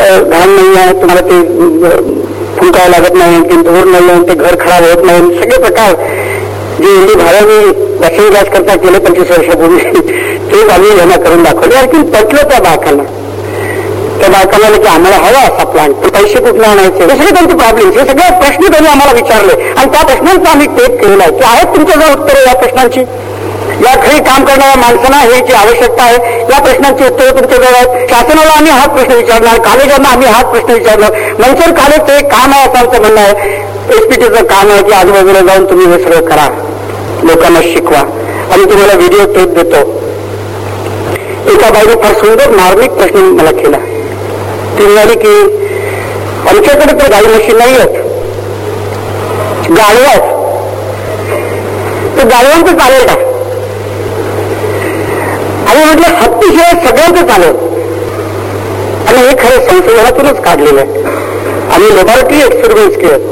घाण 0.00 0.48
नाही 0.48 0.76
आहे 0.78 0.92
तुम्हाला 1.00 1.20
ते 1.20 1.40
फुंकावं 2.58 2.90
लागत 2.90 3.14
नाही 3.14 3.40
ते 3.50 3.56
धूर 3.62 3.86
नाही 3.86 4.10
आहे 4.10 4.22
ते 4.28 4.34
घर 4.34 4.54
खराब 4.60 4.84
होत 4.84 5.04
नाही. 5.06 5.38
सगळे 5.40 5.58
प्रकार 5.58 5.94
जे 6.82 6.92
इंडी 6.96 7.14
भाड्याने 7.14 7.58
रशियन 8.02 8.32
गॅस 8.34 8.48
करता 8.52 8.76
केले 8.84 8.98
पंचवीस 9.06 9.30
वर्षापूर्वी 9.30 9.78
ते 10.52 10.62
आम्ही 10.72 10.98
यांना 10.98 11.16
करून 11.24 11.42
दाखवले. 11.42 11.74
आणखी 11.76 12.02
पटलं 12.12 12.48
त्या 12.50 12.60
बाकाला 12.68 13.02
त्या 14.20 14.28
बाकाला 14.30 14.70
की 14.76 14.86
आम्हाला 14.88 15.16
हवा 15.16 15.40
असा 15.40 15.64
प्लांट 15.72 15.94
ते 16.02 16.08
पैसे 16.10 16.40
कुठले 16.44 16.66
आणायचे? 16.66 17.04
हे 17.04 17.18
सगळे 17.18 17.30
त्यांचे 17.34 17.54
प्रॉब्लेम 17.56 17.90
हे 17.90 18.06
सगळे 18.08 18.30
प्रश्न 18.40 18.70
त्यांनी 18.72 18.88
आम्हाला 18.88 19.12
विचारले. 19.12 19.52
आणि 19.72 19.90
त्या 19.92 20.04
प्रश्नांचा 20.06 20.50
आम्ही 20.50 20.66
टेप 20.76 21.00
केलेला 21.00 21.22
आहे. 21.22 21.32
की 21.32 21.44
आहेत 21.44 21.76
तुमच्याजवळ 21.76 22.20
उत्तर 22.20 22.46
या 22.46 22.54
प्रश्नांची? 22.54 23.04
या 23.84 23.94
खरी 24.02 24.18
काम 24.18 24.44
करणाऱ्या 24.44 24.76
माणसांना 24.76 25.16
ह्याची 25.16 25.52
आवश्यकता 25.52 26.02
आहे 26.02 26.40
या 26.50 26.60
प्रश्नांची 26.60 27.04
उत्तरं 27.04 27.30
तुमच्याजवळ 27.30 27.74
आहेत 27.74 28.08
शासनाला 28.10 28.50
आम्ही 28.50 28.72
हाच 28.72 28.90
प्रश्न 28.90 29.12
विचारणार 29.12 29.58
कॉलेजांना 29.58 30.08
आम्ही 30.08 30.28
हाच 30.28 30.44
प्रश्न 30.44 30.72
विचारणार. 30.72 31.10
मनसर 31.38 31.70
कॉलेजचं 31.70 32.12
एक 32.12 32.32
काम 32.32 32.52
आहे 32.52 32.68
असं 32.68 32.78
आमचं 32.78 33.00
म्हणणं 33.00 33.20
आहे. 33.20 33.56
एसपीटीचं 33.96 34.44
काम 34.44 34.70
आहे 34.70 34.82
की 34.82 34.92
आजूबाजूला 34.92 35.40
जाऊन 35.40 35.64
तुम्ही 35.70 35.86
हे 35.86 36.02
सगळं 36.02 36.20
करा. 36.20 36.48
लोकांना 37.22 37.60
शिकवा. 37.62 37.98
आम्ही 38.52 38.70
तुम्हाला 38.70 38.94
व्हिडिओ 38.94 39.18
टेप 39.18 39.48
देतो. 39.48 39.76
एका 41.52 41.70
बाईने 41.70 41.94
फार 42.02 42.12
सुंदर 42.14 42.50
मार्मिक 42.50 42.90
प्रश्न 42.90 43.18
मला 43.18 43.50
केला. 43.50 43.78
ती 44.78 44.86
म्हणाली 44.86 45.14
की 45.14 45.42
आमच्याकडे 46.48 46.92
तर 46.92 47.10
गाडी 47.10 47.26
मशीन 47.26 47.56
नाही 47.56 47.74
आहेत. 47.74 47.90
गाडवा 49.70 50.08
आहेत. 50.08 50.38
तर 52.16 52.28
चालेल 52.78 53.06
का? 53.06 53.29
आणि 55.70 55.84
म्हटलं 55.84 56.14
हत्तीशिवाय 56.16 56.86
सगळ्यांचं 56.86 57.32
आलं 57.32 57.58
आणि 59.08 59.18
हे 59.18 59.34
खरं 59.34 59.66
संशोधनातूनच 59.68 60.40
काढलेलं 60.44 60.80
आहे. 60.80 61.02
आणि 61.74 61.96
लॅबॉरेटरी 61.96 62.40
एक्सपेरिमेंट्स 62.40 62.96
केलं 62.96 63.28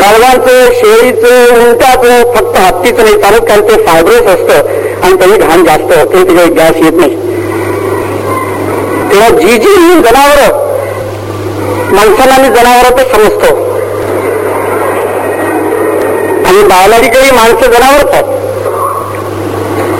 गाढवांचं 0.00 0.72
शेळीचं 0.72 1.54
उंटाचं 1.54 2.32
फक्त 2.34 2.56
हत्तीचं 2.58 3.04
नाही 3.04 3.20
चालत 3.20 3.48
कारण 3.48 3.68
ते 3.68 3.84
फायब्रस 3.86 4.26
असतं. 4.26 4.82
आणि 5.02 5.16
त्याची 5.16 5.36
घाण 5.36 5.64
जास्त 5.64 5.92
होते 5.98 6.24
त्याच्या 6.24 6.44
गॅस 6.54 6.76
येत 6.76 6.92
नाही. 6.92 7.16
तेव्हा 9.10 9.28
जी 9.28 9.58
जी 9.58 9.74
जनावर 9.76 10.00
जनावरं 10.00 10.62
माणसाला 11.94 12.34
आणि 12.34 12.48
जनावरातच 12.48 13.10
समजतो. 13.12 13.54
आणि 16.46 16.62
बायोलॉजिकली 16.62 17.30
माणसं 17.30 17.70
जनावरच 17.72 18.14
आहेत. 18.14 18.43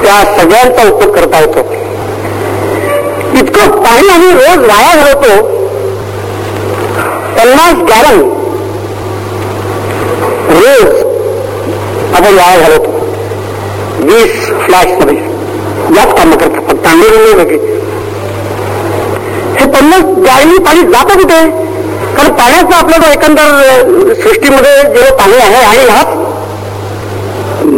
त्या 0.05 0.23
सगळ्यांचा 0.37 0.83
उपयोग 0.89 1.15
करता 1.15 1.39
येतो 1.41 1.61
इतकं 3.39 3.71
पाणी 3.83 4.09
आम्ही 4.09 4.31
रोज 4.33 4.67
वाया 4.69 4.95
घालवतो. 4.97 5.37
पन्नास 7.37 7.79
गॅलन 7.89 8.21
रोज 10.51 11.01
आपण 12.15 12.35
वाया 12.37 12.59
घालवतो. 12.61 12.91
वीस 14.01 14.35
फ्लॅशमध्ये. 14.67 15.17
याच 15.97 16.15
काम 16.17 16.35
करतात 16.35 16.63
पण 16.69 16.87
आंदोलन 16.87 17.17
म्हणजे 17.17 17.33
वगैरे 17.35 17.73
हे 19.59 19.67
पन्नास 19.73 20.05
गॅलनी 20.27 20.59
पाणी 20.65 20.83
जातं 20.93 21.21
कुठे? 21.23 21.41
कारण 22.17 22.33
पाण्याचं 22.33 22.75
आपल्याला 22.75 23.13
एकंदर 23.13 24.15
सृष्टीमध्ये 24.23 24.83
जे 24.95 25.11
पाणी 25.19 25.37
आहे 25.37 25.65
आणि 25.65 25.91
ह्याच 25.91 26.23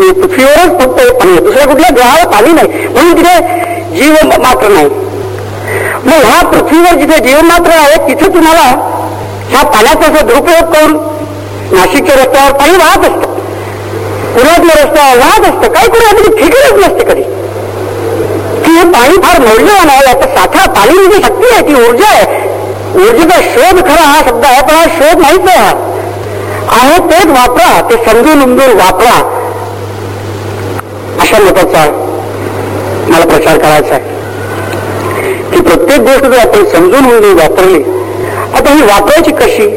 पृथ्वीवरच 0.01 0.81
फक्त 0.81 1.13
पाणी 1.13 1.31
आहे 1.31 1.41
दुसऱ्या 1.41 1.67
कुठल्या 1.67 1.91
ग्रहावर 1.97 2.27
पाणी 2.27 2.53
नाही. 2.53 2.87
म्हणून 2.89 3.17
तिथे 3.17 3.39
जीव 3.97 4.15
मात्र 4.43 4.69
नाही. 4.69 4.89
मग 6.05 6.25
ह्या 6.25 6.47
पृथ्वीवर 6.47 6.95
जिथे 6.95 7.19
जीव 7.29 7.41
मात्र 7.43 7.71
आहे 7.71 8.09
तिथे 8.09 8.35
तुम्हाला 8.35 8.97
ह्या 9.51 9.65
पाण्याचा 9.65 10.23
दुरुपयोग 10.23 10.73
करून 10.73 10.97
नाशिकच्या 11.73 12.17
रस्त्यावर 12.17 12.53
पाणी 12.53 12.77
वाहत 12.77 12.99
असतं. 12.99 13.35
पुण्यातल्या 14.35 14.85
रस्त्यावर 14.85 15.19
वाहत 15.19 15.41
असतं. 15.41 15.73
काही 15.73 15.89
करू 15.89 16.07
आपली 16.07 16.43
फिकरच 16.43 16.73
नसते 16.73 17.05
कधी. 17.05 17.23
की 18.65 18.71
हे 18.71 18.85
पाणी 18.85 19.17
फार 19.17 19.41
मौल्यवान 19.41 19.89
आहे. 19.89 20.07
याचा 20.07 20.27
साठा 20.27 20.71
पाणी 20.71 20.99
म्हणजे 20.99 21.23
शक्ती 21.23 21.55
आहे 21.55 21.63
ती 21.69 21.75
ऊर्जा 21.75 22.09
आहे. 22.09 22.47
ऊर्जेचा 22.95 23.41
शोध 23.41 23.83
खरा 23.83 24.03
हा 24.03 24.23
शब्द 24.29 24.45
आहे 24.45 24.63
पण 24.63 24.75
हा 24.75 24.85
शोध 24.85 25.21
नाहीच 25.21 25.49
आहे 25.49 25.59
हा. 25.59 25.73
आहे 26.71 26.99
तेच 26.99 27.27
वापरा 27.27 27.89
ते 27.91 27.97
समजून 27.97 28.43
उमजून 28.43 28.77
वापरा. 28.77 29.36
अशा 31.21 31.39
लोकांचा 31.39 31.85
मला 33.09 33.25
प्रचार 33.25 33.59
करायचा 33.59 33.95
आहे. 33.95 34.15
की 35.51 35.61
प्रत्येक 35.61 36.01
गोष्ट 36.01 36.25
जर 36.25 36.39
आपण 36.39 36.65
समजून 36.73 37.05
उमजून 37.05 37.39
वापरली 37.39 37.83
आता 38.55 38.71
ही 38.71 38.83
वापरायची 38.83 39.33
कशी? 39.41 39.69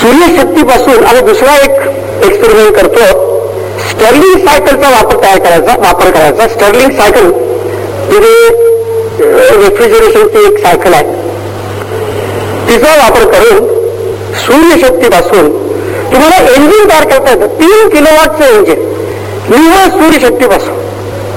सूर्यशक्तीपासून 0.00 1.04
आणि 1.04 1.20
दुसरा 1.26 1.54
एक 1.56 2.24
एक्सपेरिमेंट 2.24 2.76
करतो. 2.76 3.32
स्टर्लिंग 3.90 4.46
सायकलचा 4.46 4.88
वापर 4.90 5.22
तयार 5.22 5.38
करायचा 5.38 5.74
वापर 5.80 6.10
करायचा. 6.10 6.48
स्टर्लिंग 6.48 6.90
सायकल 6.98 7.30
म्हणजे 8.10 8.32
रेफ्रिजरेशनची 9.60 10.44
एक 10.46 10.58
सायकल 10.62 10.94
आहे. 10.94 11.22
तिचा 12.68 12.94
वापर 12.96 13.30
करून 13.32 13.66
सूर्यशक्तीपासून 14.46 15.52
तुम्हाला 16.12 16.36
इंजिन 16.50 16.88
तयार 16.90 17.04
करता 17.08 17.30
येतं. 17.30 17.46
तीन 17.60 17.88
किलोवॉटचं 17.88 18.58
इंजिन 18.58 18.92
निव्वळ 19.50 19.88
सूर्यशक्तीपासून 19.90 20.82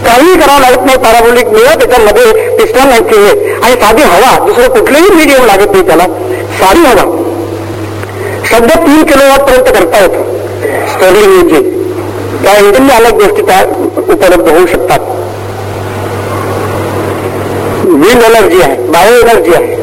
काही 0.04 0.36
करावं 0.40 0.60
लागत 0.62 0.86
नाही 0.86 0.98
पॅराबोलिक 0.98 1.48
निवड 1.48 1.80
त्याच्यामध्ये 1.80 2.58
पिस्टन 2.58 2.88
नाही 2.88 3.02
आणि 3.58 3.76
साधी 3.82 4.02
हवा, 4.02 4.38
दुसरं 4.46 4.70
कुठलंही 4.74 5.16
मीडियम 5.16 5.46
लागत 5.46 5.72
नाही 5.72 5.86
त्याला 5.88 6.06
साधी 6.60 6.86
हवा। 6.86 7.06
सध्या 8.50 8.76
तीन 8.86 9.04
किलोवॉट 9.06 9.42
पर्यंत 9.50 9.70
करता 9.78 10.02
येतं 10.02 10.88
स्टर्लिंग 10.94 11.34
इंजिन 11.40 11.76
त्या 12.44 12.54
इंजिनने 12.60 12.94
अनेक 12.94 13.14
गोष्टी 13.14 13.42
त्या 13.42 13.62
उपलब्ध 14.14 14.50
होऊ 14.50 14.66
शकतात 14.68 15.16
विंड 17.86 18.24
एनर्जी 18.24 18.62
आहे 18.62 18.76
बायो 18.92 19.20
एनर्जी 19.20 19.54
आहे 19.56 19.76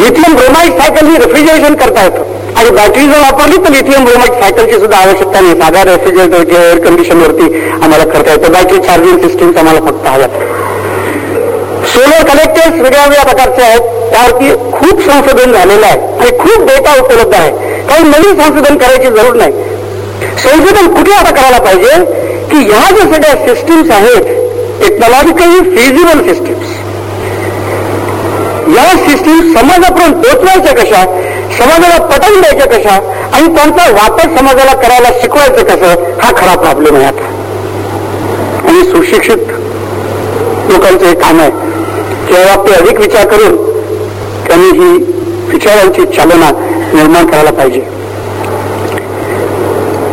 लिथियम 0.00 0.34
ब्रोमाइड 0.36 0.78
सायकल 0.80 1.06
ही 1.06 1.16
रेफ्रिजरेशन 1.18 1.74
करता 1.74 2.02
येतं 2.04 2.25
आणि 2.56 2.70
बॅटरी 2.70 3.06
जर 3.06 3.18
वापरली 3.18 3.56
तर 3.64 3.70
लिथियम 3.70 4.04
ब्रोमाइड 4.04 4.32
सायकलची 4.40 4.78
सुद्धा 4.80 4.98
आवश्यकता 4.98 5.40
नाही. 5.40 5.54
साध्या 5.60 5.82
रेफ्रिजरेटरच्या 5.84 6.62
एअर 6.62 6.78
कंडिशनवरती 6.84 7.48
आम्हाला 7.82 8.04
करता 8.04 8.32
येतं. 8.32 8.52
बॅटरी 8.52 8.78
चार्जिंग 8.86 9.18
सिस्टीम 9.18 9.56
आम्हाला 9.58 9.80
फक्त 9.80 10.06
हव्या 10.08 10.28
सोलर 11.92 12.22
कनेक्टर्स 12.28 12.80
वेगळ्या 12.80 13.04
वेगळ्या 13.04 13.24
प्रकारचे 13.24 13.62
आहेत. 13.62 13.80
त्यावरती 14.10 14.50
खूप 14.72 15.00
संशोधन 15.02 15.52
झालेलं 15.52 15.86
आहे 15.86 15.98
आणि 16.18 16.30
खूप 16.38 16.66
डेटा 16.68 16.94
उपलब्ध 17.00 17.34
आहे. 17.34 17.50
काही 17.88 18.02
नवीन 18.02 18.40
संशोधन 18.40 18.76
करायची 18.76 19.10
जरूर 19.10 19.34
नाही. 19.34 19.52
संशोधन 20.38 20.94
कुठे 20.94 21.12
आता 21.12 21.30
करायला 21.30 21.58
पाहिजे? 21.58 22.24
की 22.50 22.56
ह्या 22.56 22.90
ज्या 22.90 23.04
सगळ्या 23.12 23.36
सिस्टीम्स 23.46 23.90
आहेत 23.90 24.34
टेक्नॉलॉजिकली 24.80 25.60
फिजिबल 25.76 26.22
सिस्टीम्स 26.28 26.74
या 28.76 28.84
सिस्टीम 28.98 29.54
समाजापर्यंत 29.54 30.14
पोचवायच्या 30.24 30.74
कशा? 30.74 31.04
समाजाला 31.58 31.98
पटवून 32.06 32.40
द्यायच्या 32.40 32.66
कशा 32.66 32.94
आणि 33.32 33.54
त्यांचा 33.56 33.92
वापर 33.92 34.36
समाजाला 34.38 34.74
करायला 34.74 35.08
शिकवायचं 35.22 35.64
कसं? 35.64 36.18
हा 36.20 36.32
खरा 36.36 36.54
प्रॉब्लेम 36.56 36.96
आहे 36.96 37.04
आता. 37.04 37.24
आणि 38.68 38.84
सुशिक्षित 38.84 39.38
लोकांचं 40.70 41.06
हे 41.06 41.14
काम 41.14 41.40
आहे. 41.40 41.50
किंवा 42.28 42.66
ते 42.66 42.72
अधिक 42.72 43.00
विचार 43.00 43.26
करून 43.26 43.56
त्यांनी 44.46 44.66
ही 44.66 45.04
विचारांची 45.48 46.04
चालना 46.04 46.50
निर्माण 46.94 47.26
करायला 47.26 47.50
पाहिजे. 47.50 47.80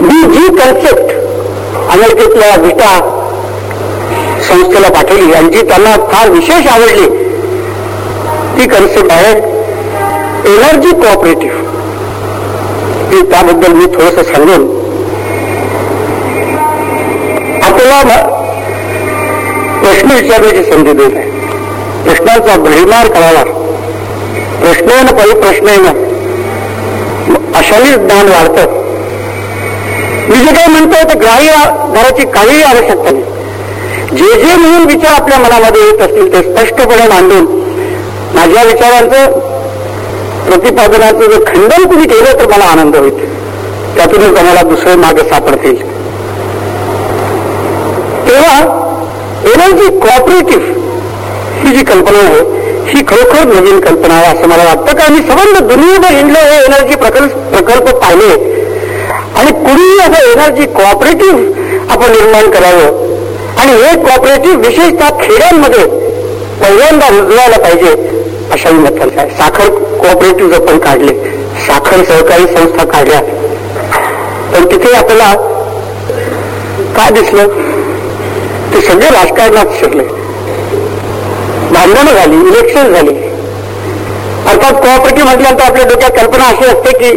मी 0.02 0.34
जी 0.34 0.48
कन्सेप्ट 0.48 1.12
अमेरिकेतल्या 1.92 2.56
विटा 2.56 3.00
संस्थेला 4.50 4.90
पाठवली 4.90 5.34
आणि 5.34 5.50
जी 5.50 5.62
त्यांना 5.62 5.96
फार 6.12 6.30
विशेष 6.30 6.68
आवडली 6.68 7.08
ती 8.58 8.68
कन्सेप्ट 8.68 9.12
आहे 9.12 9.53
एनर्जी 10.46 10.92
कोऑपरेटिव्ह. 10.92 11.62
त्याबद्दल 13.32 13.74
मी 13.74 13.86
थोडस 13.86 14.16
सांगेन. 14.16 14.64
आपल्याला 17.64 18.18
प्रश्न 19.84 20.12
विचारण्याची 20.12 20.64
संधी 20.64 20.94
देत 20.94 21.18
आहे. 21.18 21.30
प्रश्नांचा 22.04 22.56
भडीमार 22.56 23.08
करावा. 23.08 23.44
प्रश्न 24.60 25.06
परिप्रश्न 25.16 25.68
अशाही 27.56 27.94
ज्ञान 27.94 28.28
वाढतं. 28.28 28.82
मी 30.30 30.36
जे 30.36 30.54
काही 30.54 30.68
म्हणतोय 30.68 31.04
तर 31.04 31.18
ग्राह्य 31.18 31.52
घराची 31.96 32.26
काहीही 32.26 32.64
आवश्यकता 32.64 33.12
नाही. 33.12 33.24
जे 34.18 34.42
जे 34.42 34.56
म्हणून 34.56 34.86
विचार 34.86 35.22
आपल्या 35.22 35.40
मनामध्ये 35.40 35.82
येत 35.82 36.02
असतील 36.02 36.34
ते 36.34 36.42
स्पष्टपणे 36.42 37.08
मांडून 37.08 37.46
माझ्या 38.36 38.64
विचारांचं 38.64 39.53
प्रतिपादनाचं 40.54 41.20
जर 41.20 41.44
खंडन 41.48 41.84
तुम्ही 41.84 42.08
केलं 42.08 42.40
तर 42.40 42.48
मला 42.48 42.66
आनंद 42.66 42.96
होईल. 42.96 43.44
त्यातूनच 43.96 44.38
आम्हाला 44.38 44.62
दुसरे 44.62 44.96
मार्ग 44.96 45.18
सापडतील. 45.18 45.82
तेव्हा 48.28 48.60
एनर्जी 49.46 49.88
कॉपरेटिव्ह 50.00 50.66
ही 51.62 51.76
जी 51.76 51.86
कल्पना 51.86 52.20
आहे 52.20 52.40
ही 52.92 53.04
खरोखर 53.08 53.44
नवीन 53.44 53.80
कल्पना 53.80 54.14
आहे 54.14 54.38
असं 54.38 54.48
मला 54.48 54.64
वाटतं. 54.64 54.96
कारण 54.98 55.14
मी 55.14 55.20
संबंध 55.20 55.72
दुनियेवर 55.72 56.14
हिंडले 56.14 56.40
हे 56.40 56.64
एनर्जी 56.64 56.96
प्रकल्प 56.96 57.32
प्रकल्प 57.32 57.96
पाहिले. 57.96 58.30
आणि 59.38 59.52
कुणीही 59.52 60.00
असं 60.00 60.32
एनर्जी 60.32 60.66
कॉपरेटिव्ह 60.66 61.92
आपण 61.92 62.12
निर्माण 62.12 62.50
करावं? 62.52 63.02
आणि 63.58 63.72
हे 63.72 63.96
कॉपरेटिव्ह 64.04 64.58
विशेषतः 64.58 65.10
खेड्यांमध्ये 65.22 65.86
पहिल्यांदा 66.62 67.08
रुजवायला 67.10 67.58
पाहिजे 67.58 68.20
अशाही 68.52 68.76
मत 68.76 69.02
आहे. 69.02 69.30
साखर 69.30 69.70
कोऑपरेटिव्ह 70.14 70.56
आपण 70.56 70.78
काढले. 70.78 71.14
साखर 71.68 72.04
सहकारी 72.04 72.46
संस्था 72.48 72.86
काढल्या. 72.86 73.20
पण 74.52 74.66
तिथे 74.66 74.94
आपल्याला 74.96 75.34
काय 76.96 77.12
दिसलं? 77.12 77.48
ते 78.74 78.82
सगळे 78.82 79.08
राजकारणात 79.08 79.66
शिरले. 79.80 80.04
भांडणं 81.74 82.14
झाली 82.14 82.36
इलेक्शन 82.36 82.94
झाली. 82.94 83.14
अर्थात 84.48 84.74
कोऑपरेटिव्ह 84.74 85.24
म्हटल्यानंतर 85.24 85.64
आपल्या 85.64 85.86
डोक्यात 85.86 86.12
कल्पना 86.12 86.46
अशी 86.46 86.66
असते 86.66 86.98
की 86.98 87.10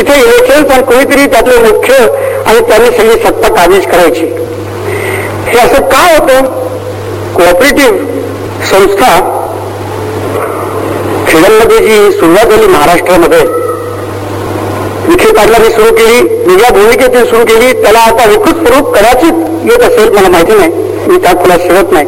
इथे 0.00 0.20
इलेक्शन 0.20 0.62
पण 0.62 0.82
कोणीतरी 0.82 1.26
त्यातले 1.26 1.72
मुख्य 1.72 1.94
आणि 2.46 2.60
त्यांनी 2.60 2.90
सगळी 2.96 3.18
सत्ता 3.18 3.54
काबीज 3.54 3.86
करायची. 3.86 4.26
हे 5.46 5.58
असं 5.58 5.82
काय 5.82 6.18
होतं? 6.18 6.42
कोऑपरेटिव्ह 7.34 7.98
संस्था 8.64 9.29
खेड्यांमध्ये 11.30 11.78
जी 11.78 12.12
सुरुवात 12.12 12.50
झाली 12.50 12.66
महाराष्ट्रामध्ये. 12.66 13.40
विखे 15.08 15.32
पाटलांनी 15.32 15.70
सुरू 15.72 15.92
केली 15.96 16.20
वेगळ्या 16.46 16.70
भूमिकेतून 16.70 17.24
सुरू 17.24 17.44
केली. 17.44 17.72
त्याला 17.82 17.98
आता 17.98 18.24
विकृत 18.30 18.66
स्वरूप 18.66 18.94
कदाचित 18.94 19.70
येत 19.70 19.82
असेल 19.88 20.08
मला 20.14 20.28
माहिती 20.28 20.54
नाही. 20.54 20.70
मी 21.08 21.18
त्या 21.22 21.32
तुला 21.42 21.56
शिवत 21.58 21.92
नाही. 21.92 22.06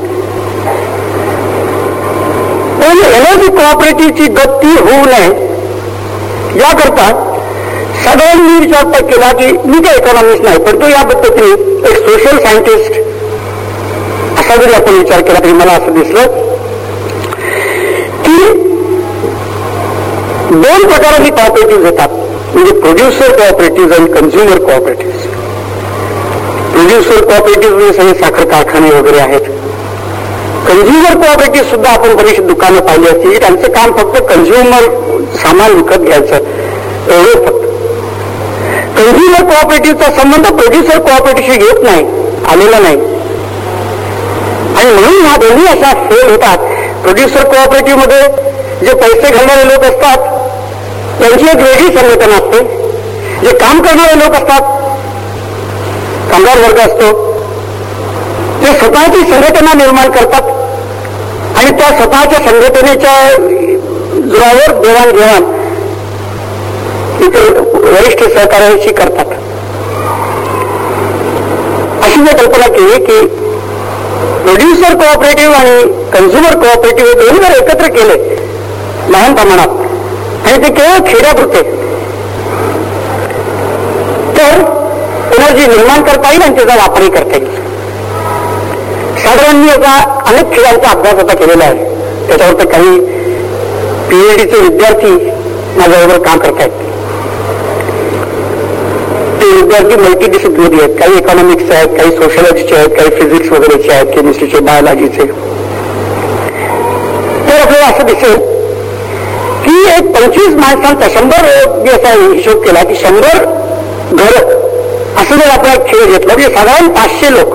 पण 2.80 2.98
एनर्जी 3.12 3.48
कॉपरेटिव्हची 3.58 4.26
गती 4.32 4.74
होऊ 4.78 5.04
नये. 5.06 5.30
याकरता 6.60 7.06
सगळ्यांनी 8.04 8.58
विचार 8.66 9.02
केला 9.10 9.32
की 9.32 9.46
मी 9.68 9.82
काय 9.84 9.96
इकॉनॉमिस्ट 9.96 10.42
नाही 10.44 10.58
पण 10.64 10.80
तो 10.80 10.88
या 10.88 11.02
पद्धतीने 11.08 11.50
एक 11.90 11.96
सोशल 12.08 12.38
सायंटिस्ट 12.38 13.00
असा 14.40 14.56
जरी 14.56 14.72
आपण 14.74 14.98
विचार 14.98 15.20
केला 15.20 15.38
तरी 15.38 15.52
मला 15.52 15.72
असं 15.72 15.94
दिसलं 15.94 16.40
की 18.24 18.36
दोन 20.52 20.86
प्रकारांनी 20.86 21.30
कॉपरेटिव्ह 21.30 21.84
येतात 21.84 22.08
म्हणजे 22.54 22.72
प्रोड्युसर 22.72 23.32
कॉपरेटिव्ह 23.32 23.94
आणि 23.94 24.12
कन्झ्युमर 24.12 24.58
कॉपरेटिव्ह 24.58 25.12
प्रोड्युसर 26.72 27.24
कॉपरेटिव्ह 27.24 27.76
म्हणजे 27.76 27.92
सगळे 27.92 28.14
साखर 28.14 28.44
कारखाने 28.44 28.90
वगैरे 28.90 29.18
आहेत. 29.18 29.40
कन्झ्युमर 30.68 31.26
कॉपरेटिव्ह 31.26 31.70
सुद्धा 31.70 31.90
आपण 31.90 32.16
बरीचशी 32.16 32.42
दुकानं 32.42 32.80
पाहिली 32.80 33.06
असतील 33.06 33.40
त्यांचं 33.40 33.72
काम 33.72 33.92
फक्त 33.92 34.22
कन्झ्युमर 34.22 34.80
सामान 35.36 35.70
विकत 35.72 35.98
घ्यायचं. 35.98 36.34
एवढं 37.12 37.44
फक्त. 37.44 37.66
कन्झ्युमर 38.98 39.54
कॉपरेटिव्हचा 39.54 40.10
संबंध 40.10 40.46
प्रोड्युसर 40.46 40.98
कॉपरेटिव्हशी 40.98 41.58
घेत 41.58 41.82
नाही. 41.82 42.04
आलेला 42.48 42.78
नाही. 42.78 42.96
आणि 44.76 44.92
म्हणून 44.92 45.26
ह्या 45.26 45.36
दोन्ही 45.36 45.66
अशा 45.66 46.08
फेल 46.10 46.30
होतात. 46.30 46.58
प्रोड्युसर 47.02 47.44
कॉपरेटिव्हमध्ये 47.44 48.52
जे 48.86 48.94
पैसे 48.94 49.30
घालणारे 49.32 49.64
लोक 49.64 49.84
असतात 49.84 50.31
त्यांची 51.18 51.46
एक 51.46 51.56
वेगळी 51.56 51.98
संघटना 51.98 52.34
असते. 52.34 52.58
जे 53.40 53.56
काम 53.58 53.82
करणारे 53.82 54.18
लोक 54.18 54.34
असतात. 54.34 54.60
कामगार 56.30 56.58
वर्ग 56.58 56.78
असतो. 56.78 57.32
ते 58.62 58.78
स्वतःची 58.78 59.20
संघटना 59.30 59.72
निर्माण 59.74 60.10
करतात. 60.10 60.50
आणि 61.56 61.70
त्या 61.78 61.88
स्वतःच्या 61.88 62.38
संघटनेच्या 62.38 63.36
जोरावर 64.20 64.80
देवाणघेवाण 64.80 65.60
इतर 67.22 67.60
वरिष्ठ 67.74 68.22
सहकार्याशी 68.22 68.92
करतात. 68.92 69.32
अशी 72.02 72.20
मी 72.20 72.32
कल्पना 72.32 72.66
केली 72.66 73.04
की 73.04 73.26
प्रोड्युसर 74.44 74.94
कोऑपरेटिव्ह 74.94 75.54
आणि 75.54 75.82
कन्झ्युमर 76.12 76.54
कोऑपरेटिव्ह 76.54 77.10
हे 77.10 77.14
दोन्ही 77.14 77.42
जर 77.42 77.62
एकत्र 77.62 77.86
केले 77.86 78.36
लहान 79.08 79.34
प्रमाणात 79.34 79.81
आणि 80.46 80.62
ते 80.62 80.70
केवळ 80.74 80.98
खेड्यापुरते 81.06 81.62
तर 84.36 84.60
एनर्जी 85.36 85.66
निर्माण 85.66 86.02
करता 86.02 86.30
येईल 86.30 86.42
आणि 86.42 86.56
त्याचा 86.56 86.74
वापरही 86.76 87.10
करता 87.10 87.36
येईल. 87.36 87.60
साधारण 89.22 89.68
आता 89.68 89.96
अनेक 90.28 90.52
खेळांचा 90.54 90.88
अभ्यास 90.90 91.22
आता 91.24 91.34
केलेला 91.34 91.64
आहे. 91.64 91.84
त्याच्यावर 92.28 92.58
तर 92.58 92.66
काही 92.70 92.98
पीएचडीचे 94.10 94.60
विद्यार्थी 94.60 95.10
माझ्याबरोबर 95.76 96.22
काम 96.24 96.38
करतायत 96.38 96.80
ते 99.40 99.46
विद्यार्थी 99.50 99.96
मल्टी 99.96 100.26
डिसिप्लिनरी 100.30 100.80
आहेत. 100.80 100.98
काही 100.98 101.16
इकॉनॉमिक्स 101.18 101.70
आहेत 101.70 101.96
काही 101.98 102.10
सोशलॉजीचे 102.16 102.74
आहेत 102.76 102.96
काही 102.98 103.10
फिजिक्स 103.20 103.50
वगैरेचे 103.52 103.92
आहेत 103.92 104.14
केमिस्ट्रीचे 104.14 104.60
बायोलॉजीचे 104.60 105.24
तर 107.48 107.60
आपल्याला 107.60 107.86
असं 107.86 108.06
दिसेल 108.06 108.36
ही 109.72 109.88
एक 109.88 110.16
पंचवीस 110.16 110.48
माणसांचा 110.48 111.20
शंभर 111.20 111.46
दिवसा 111.82 112.08
हिशोब 112.08 112.64
केला 112.64 112.82
की 112.84 112.94
शंभर 112.94 113.44
घर. 114.12 114.58
असं 115.22 115.36
जर 115.36 115.50
आपला 115.50 115.74
खेळ 115.74 116.04
घेतला 116.06 116.34
म्हणजे 116.34 116.54
साधारण 116.54 116.88
पाचशे 116.88 117.32
लोक. 117.32 117.54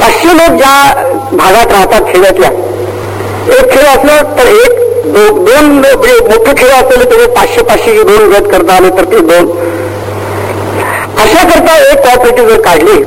पाचशे 0.00 0.28
लोक 0.28 0.56
ज्या 0.56 0.94
भागात 1.32 1.72
राहतात 1.72 2.00
खेड्यातल्या 2.12 2.50
एक 3.58 3.72
खेळ 3.72 3.82
असलं 3.82 4.38
तर 4.38 4.46
एक 4.46 4.78
दो- 5.04 5.46
दोन 5.46 5.64
म्हणजे 5.64 6.20
मोठं 6.20 6.52
खेळ 6.56 6.68
असेल 6.68 7.04
तर 7.04 7.26
पाचशे 7.26 7.62
पाचशे 7.62 8.02
दोन 8.02 8.32
गट 8.32 8.52
करता 8.52 8.72
आले 8.72 8.90
तर 8.90 9.04
ते 9.04 9.20
दोन. 9.20 9.50
अशा 11.18 11.44
करता 11.44 11.92
एक 11.92 12.06
कॉपरेटिव्ह 12.06 12.50
जर 12.50 12.60
काढली 12.60 13.02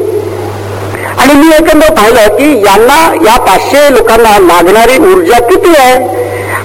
आणि 1.18 1.34
मी 1.34 1.56
एकंदर 1.56 1.94
पाहिलं 1.94 2.28
की 2.28 2.62
यांना 2.66 3.14
या 3.32 3.40
पाचशे 3.40 3.94
लोकांना 3.94 4.40
लागणारी 4.40 4.98
ऊर्जा 5.14 5.40
किती 5.40 5.70
आहे? 5.78 6.22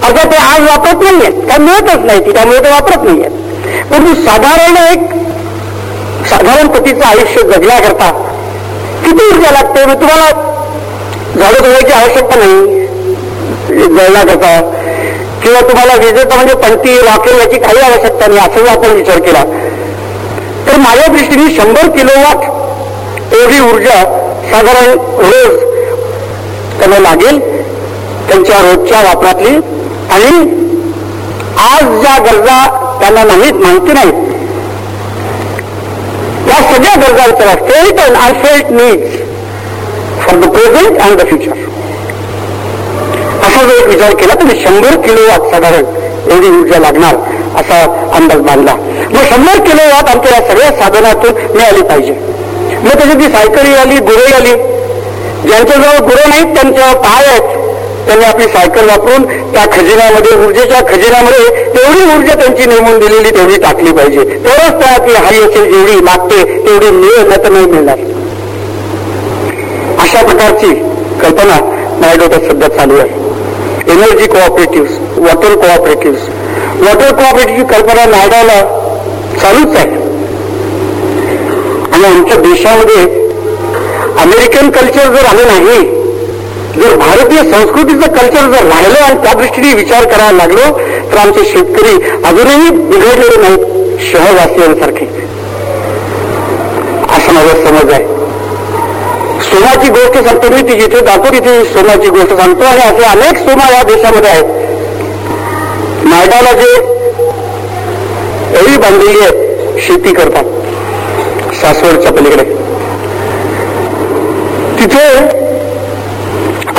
अर्थात 0.06 0.30
ते 0.32 0.36
आज 0.36 0.60
वापरत 0.68 1.02
नाहीये 1.02 1.30
काय 1.46 1.58
मिळतच 1.58 2.04
नाही 2.06 2.24
ती. 2.26 2.32
त्यामुळे 2.32 2.58
ते 2.64 2.70
वापरत 2.70 3.04
नाहीये 3.04 3.28
परंतु 3.90 4.14
साधारण 4.22 4.76
एक 4.76 5.14
साधारण 6.30 6.68
पतीचं 6.74 7.04
आयुष्य 7.06 7.42
जगण्याकरता 7.42 8.10
किती 9.04 9.24
ऊर्जा 9.24 9.50
लागते? 9.52 9.84
मग 9.86 10.00
तुम्हाला 10.00 10.30
झाडं 11.36 11.62
धुवायची 11.62 11.92
आवश्यकता 11.92 12.36
नाही. 12.36 12.74
जळण्याकरता 13.68 14.50
किंवा 15.42 15.60
तुम्हाला 15.68 15.94
विजेचं 15.94 16.34
म्हणजे 16.34 16.54
पंक्ती 16.62 16.96
वाकेल 16.98 17.38
याची 17.38 17.58
काही 17.58 17.80
आवश्यकता 17.80 18.26
नाही 18.26 18.38
असं 18.40 18.64
जर 18.64 18.70
आपण 18.70 18.90
विचार 18.96 19.18
केला. 19.26 19.42
तर 20.66 20.76
माझ्या 20.80 21.06
दृष्टीने 21.12 21.54
शंभर 21.56 21.88
किलोवॉट 21.96 23.34
एवढी 23.34 23.58
ऊर्जा 23.60 24.02
साधारण 24.50 24.98
रोज 25.20 25.58
त्यांना 26.78 26.98
लागेल 26.98 27.38
त्यांच्या 28.28 28.60
रोजच्या 28.60 29.00
वापरातली 29.02 29.58
आणि 30.14 30.30
आज 31.62 32.00
ज्या 32.00 32.16
गरजा 32.24 32.58
त्यांना 33.00 33.22
नाहीत 33.24 33.60
माहिती 33.62 33.92
नाहीत. 33.92 34.24
या 36.48 36.56
सगळ्या 36.72 36.94
गरजा 36.96 37.24
विचारा 37.26 37.54
felt 37.68 38.00
and 38.00 38.16
unfelt 38.16 38.70
needs 38.70 39.16
for 40.20 40.38
the 40.40 40.50
present 40.52 41.00
and 41.00 41.20
the 41.20 41.26
future 41.28 41.64
असा 43.46 43.62
जर 43.62 43.72
एक 43.72 43.86
विचार 43.88 44.14
केला 44.20 44.34
तर 44.34 44.54
शंभर 44.62 45.00
किलो 45.06 45.26
वॉट 45.28 45.50
साधारण 45.52 45.84
एवढी 46.32 46.48
ऊर्जा 46.60 46.78
लागणार 46.78 47.14
असा 47.60 47.82
अंदाज 48.16 48.40
बांधला. 48.46 48.74
मग 48.74 49.22
शंभर 49.30 49.58
किलो 49.66 49.82
वॉट 49.94 50.08
आमच्या 50.10 50.36
या 50.36 50.40
सगळ्या 50.48 50.70
साधनातून 50.78 51.34
मिळाली 51.54 51.82
पाहिजे. 51.82 52.12
मग 52.82 52.98
त्याची 52.98 53.18
ती 53.18 53.28
सायकली 53.32 53.74
आली 53.74 53.98
गुरे 54.08 54.32
आली 54.36 54.54
ज्यांच्याजवळ 55.48 55.98
गुरे 56.08 56.28
नाहीत 56.28 56.54
त्यांच्या 56.54 56.92
पाय 57.02 57.26
आहेत 57.26 57.65
त्यांनी 58.06 58.24
आपली 58.24 58.46
सायकल 58.48 58.88
वापरून 58.88 59.24
त्या 59.52 59.64
खजिन्यामध्ये 59.72 60.46
ऊर्जेच्या 60.46 60.80
खजिन्यामध्ये 60.88 61.64
तेवढी 61.74 62.16
ऊर्जा 62.16 62.34
त्यांची 62.34 62.66
नेमून 62.66 62.98
दिलेली 62.98 63.30
तेवढी 63.30 63.56
टाकली 63.56 63.92
पाहिजे. 63.92 64.24
तरच 64.44 64.82
त्या 64.82 64.96
ती 65.06 65.14
असेल 65.14 65.72
जेवढी 65.72 66.00
मागते 66.00 66.42
तेवढी 66.66 66.90
मिळेल 66.90 67.28
नाही 67.28 67.44
तर 67.44 67.48
नाही 67.48 67.66
मिळणार. 67.66 67.98
अशा 69.98 70.22
प्रकारची 70.22 70.74
कल्पना 71.22 71.60
माझ्या 72.00 72.16
डोक्यात 72.16 72.50
सध्या 72.50 72.68
चालू 72.68 72.98
आहे. 72.98 73.24
Energy 73.92 74.26
cooperative 74.26 74.88
water 75.16 75.54
cooperative 75.54 76.18
water 76.80 77.12
cooperative 77.12 77.68
कल्पना 77.68 78.04
नायडाला 78.04 78.60
चालूच 79.42 79.76
आहे. 79.76 80.04
आणि 81.92 82.04
आमच्या 82.04 82.36
देशामध्ये 82.36 83.02
अमेरिकन 84.22 84.70
कल्चर 84.70 85.12
जर 85.14 85.24
आलं 85.24 85.46
नाही 85.46 85.95
जर 86.76 86.96
भारतीय 86.96 87.42
संस्कृतीचं 87.50 88.12
कल्चर 88.12 88.48
जर 88.52 88.66
राहिलं 88.68 88.98
आणि 89.04 89.22
त्या 89.22 89.32
दृष्टीने 89.34 89.72
विचार 89.74 90.04
करायला 90.04 90.36
लागलो 90.36 90.64
तर 91.12 91.18
आमचे 91.18 91.44
शेतकरी 91.44 91.94
अजूनही 92.24 92.70
बिघडलेले 92.70 93.40
नाहीत 93.42 94.02
शहरवासियांसारखे. 94.02 95.06
असा 97.16 97.32
माझा 97.32 97.54
समज 97.64 97.92
आहे. 97.92 98.04
सोनाची 99.42 99.88
गोष्ट 99.90 100.18
सांगतो 100.24 100.48
मी 100.50 100.62
ती 100.62 100.78
जिथे 100.80 101.00
जातो 101.06 101.32
तिथे 101.32 101.64
सोनाची 101.64 102.08
गोष्ट 102.08 102.34
सांगतो 102.36 102.64
आणि 102.64 102.80
असे 102.80 103.04
अनेक 103.04 103.38
सोना 103.38 103.70
या 103.72 103.82
देशामध्ये 103.82 104.30
आहेत. 104.30 104.44
नायडाला 106.04 106.52
जे 106.52 106.70
एवढी 108.58 108.76
बांधलेली 108.76 109.20
आहे 109.20 109.80
शेती 109.86 110.12
करतात 110.14 111.54
सासवडच्या 111.54 112.12
पलीकडे. 112.12 112.44
तिथे 114.78 115.44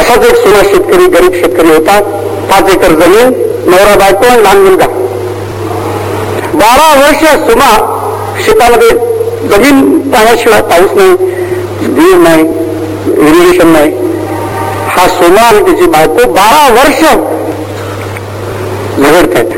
असाच 0.07 0.25
एक 0.25 0.35
सुना 0.35 0.61
शेतकरी 0.63 1.05
गरीब 1.13 1.33
शेतकरी 1.33 1.69
होता. 1.69 1.99
पाच 2.49 2.69
एकर 2.71 2.91
जमीन 2.99 3.33
नवरा 3.69 3.95
बायको 3.99 4.25
आणि 4.25 4.43
लहान 4.43 4.57
मुलगा. 4.57 4.85
बारा 6.53 6.85
वर्ष 6.99 7.23
सुमा 7.47 7.71
शेतामध्ये 8.45 8.89
जमीन 9.49 9.99
पाण्याशिवाय 10.11 10.61
पाऊस 10.69 10.91
नाही 10.97 11.11
वीज 11.97 12.13
नाही 12.21 12.43
इरिगेशन 13.27 13.67
नाही. 13.67 13.91
हा 14.89 15.07
सोमा 15.07 15.41
आणि 15.41 15.63
त्याची 15.65 15.85
बायको 15.95 16.29
बारा 16.31 16.63
वर्ष 16.73 17.01
झगडतायत 18.99 19.51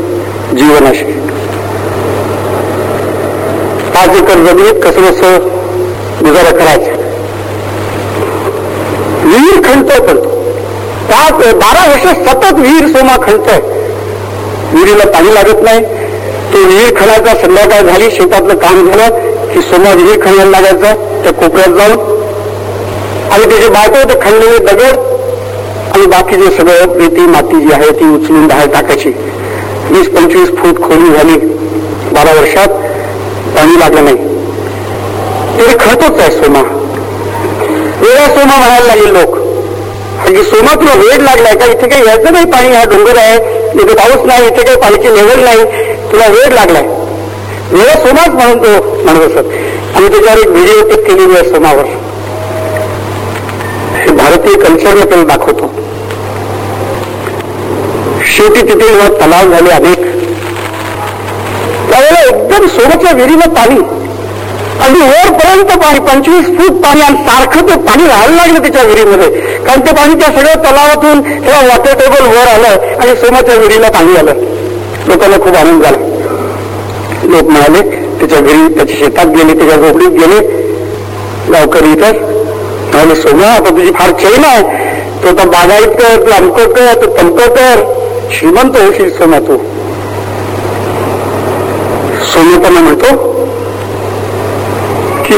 जीवनाशी. 0.56 1.04
पाच 3.94 4.16
एकर 4.16 4.44
जमिनीत 4.46 4.82
कसं 4.84 5.10
कसं 5.10 5.48
गुजारा 6.24 6.50
करायचा? 6.58 6.98
विहीर 9.24 9.62
खणतोय 9.64 9.98
पण 10.06 10.18
सात 11.10 11.32
बारा 11.32 11.86
वर्ष 11.90 12.02
सतत 12.02 12.52
विहीर 12.54 12.86
सोमा 12.86 13.16
खणतोय. 13.16 13.58
विहिरीला 14.72 15.04
पाणी 15.10 15.34
लागत 15.34 15.62
नाही. 15.62 15.80
तो 16.52 16.58
विहीर 16.58 16.94
खणायचा 17.00 17.34
संध्याकाळ 17.34 17.82
झाली 17.82 18.10
शेतातलं 18.10 18.54
काम 18.54 18.90
झालं 18.90 19.18
की 19.54 19.62
सोमा 19.62 19.92
विहीर 19.92 20.20
खणायला 20.22 20.44
लागायचं 20.44 21.22
त्या 21.22 21.32
कोपऱ्यात 21.32 21.68
जाऊन. 21.68 21.98
आणि 23.32 23.44
त्याचे 23.44 23.68
बायको 23.68 24.08
ते 24.08 24.20
खणलेले 24.20 24.58
दगड 24.58 24.98
आणि 25.94 26.06
बाकीचे 26.06 26.50
सगळं 26.56 26.96
रेती 26.98 27.20
माती 27.20 27.60
जी 27.60 27.72
आहे 27.72 27.90
ती 27.90 28.14
उचलून 28.14 28.46
बाहेर 28.46 28.72
टाकायची. 28.72 29.12
वीस 29.90 30.08
पंचवीस 30.08 30.48
फूट 30.48 30.82
खोली 30.82 31.12
झाली 31.12 31.36
बारा 32.12 32.40
वर्षात 32.40 32.68
पाणी 33.56 33.78
लागलं 33.80 34.04
नाही. 34.04 34.16
ते 35.58 35.76
खळतोच 35.78 36.20
आहे 36.20 36.30
सोमा. 36.30 36.62
वेगळा 38.00 38.26
सोमा 38.26 38.56
म्हणायला 38.56 38.86
लागले 38.86 39.12
लोक. 39.14 39.49
म्हणजे 40.20 40.42
सोमा 40.44 40.74
तुला 40.74 40.94
वेळ 40.94 41.22
लागलाय 41.22 41.54
का? 41.54 41.66
इथे 41.66 41.88
काही 41.88 42.06
यायचं 42.06 42.32
नाही 42.32 42.44
पाणी 42.44 42.72
हा 42.74 42.84
डोंगर 42.84 43.16
आहे. 43.16 43.36
इथे 43.74 43.94
पाऊस 43.94 44.26
नाही 44.26 44.46
इथे 44.46 44.62
काही 44.62 44.76
पाण्याची 44.76 45.14
लेवल 45.16 45.44
नाही. 45.44 45.64
तुला 46.12 46.26
वेळ 46.26 46.54
लागलाय. 46.54 46.82
वेळ 47.72 47.88
सोमाच 48.04 48.28
म्हणून 48.28 48.58
तो 48.58 49.02
म्हणत 49.04 49.20
असत. 49.20 49.48
आणि 49.96 50.08
त्याच्यावर 50.08 50.38
एक 50.38 50.48
व्हिडिओ 50.48 50.88
टेक 50.88 51.06
केलेली 51.06 51.34
आहे 51.34 51.50
सोमावर. 51.50 51.84
हे 53.94 54.12
भारतीय 54.14 54.54
कल्चरला 54.54 55.04
त्याला 55.04 55.24
दाखवतो. 55.24 55.70
शेवटी 58.26 58.62
तिथे 58.62 59.08
तलाव 59.20 59.50
झाले 59.50 59.70
अनेक 59.70 59.98
त्यावेळेला 61.90 62.20
एकदम 62.20 62.66
सोमाच्या 62.66 63.12
विहिरीला 63.12 63.48
पाणी. 63.54 63.80
अगदी 64.84 65.00
वरपर्यंत 65.00 65.78
पाणी 65.82 65.98
पंचवीस 66.00 66.46
फूट 66.58 66.82
पाणी 66.82 67.00
आणि 67.00 67.16
सारखं 67.16 67.68
ते 67.68 67.76
पाणी 67.86 68.06
राहायला 68.06 68.36
लागलं 68.36 68.62
त्याच्या 68.62 68.82
विहिरीमध्ये. 68.82 69.49
कारण 69.66 69.80
ते 69.80 69.92
पाणी 69.94 70.14
त्या 70.14 70.28
सगळ्या 70.28 70.54
तलावातून 70.64 71.24
हे 71.24 71.66
वॉटर 71.68 71.98
टेबल 71.98 72.26
वर 72.26 72.46
आलं 72.46 73.00
आणि 73.00 73.16
सोमाच्या 73.16 73.54
विहिरीला 73.54 73.90
पाणी 73.90 74.16
आलं. 74.16 74.34
लोकांना 75.06 75.36
खूप 75.36 75.56
आनंद 75.56 75.82
झाला. 75.82 75.98
लोक 77.24 77.50
म्हणाले 77.50 77.80
त्याच्या 78.18 78.40
घरी 78.40 78.74
त्याच्या 78.74 78.96
शेतात 78.96 79.26
गेले 79.26 79.54
त्याच्या 79.58 79.76
झोपडीत 79.76 80.18
गेले. 80.20 80.40
गावकरी 81.52 81.92
इतर 81.92 82.12
म्हणाले 82.12 83.14
सोमा 83.14 83.46
आता 83.46 83.70
तुझी 83.70 83.92
फार 83.92 84.10
चैन 84.20 84.44
आहे. 84.44 84.62
तो 85.22 85.28
आता 85.28 85.44
बागायत 85.44 85.96
कर 86.00 86.26
तू 86.26 86.30
अमकं 86.36 86.72
कर 86.72 86.94
तू 87.02 87.16
तमकं 87.18 87.54
कर. 87.54 87.82
श्रीमंत 88.38 88.76
होशील 88.76 89.10
सोमा 89.18 89.38
तू. 89.38 89.56
सोमेपणा 92.32 92.80
म्हणतो 92.80 93.16
की 95.26 95.34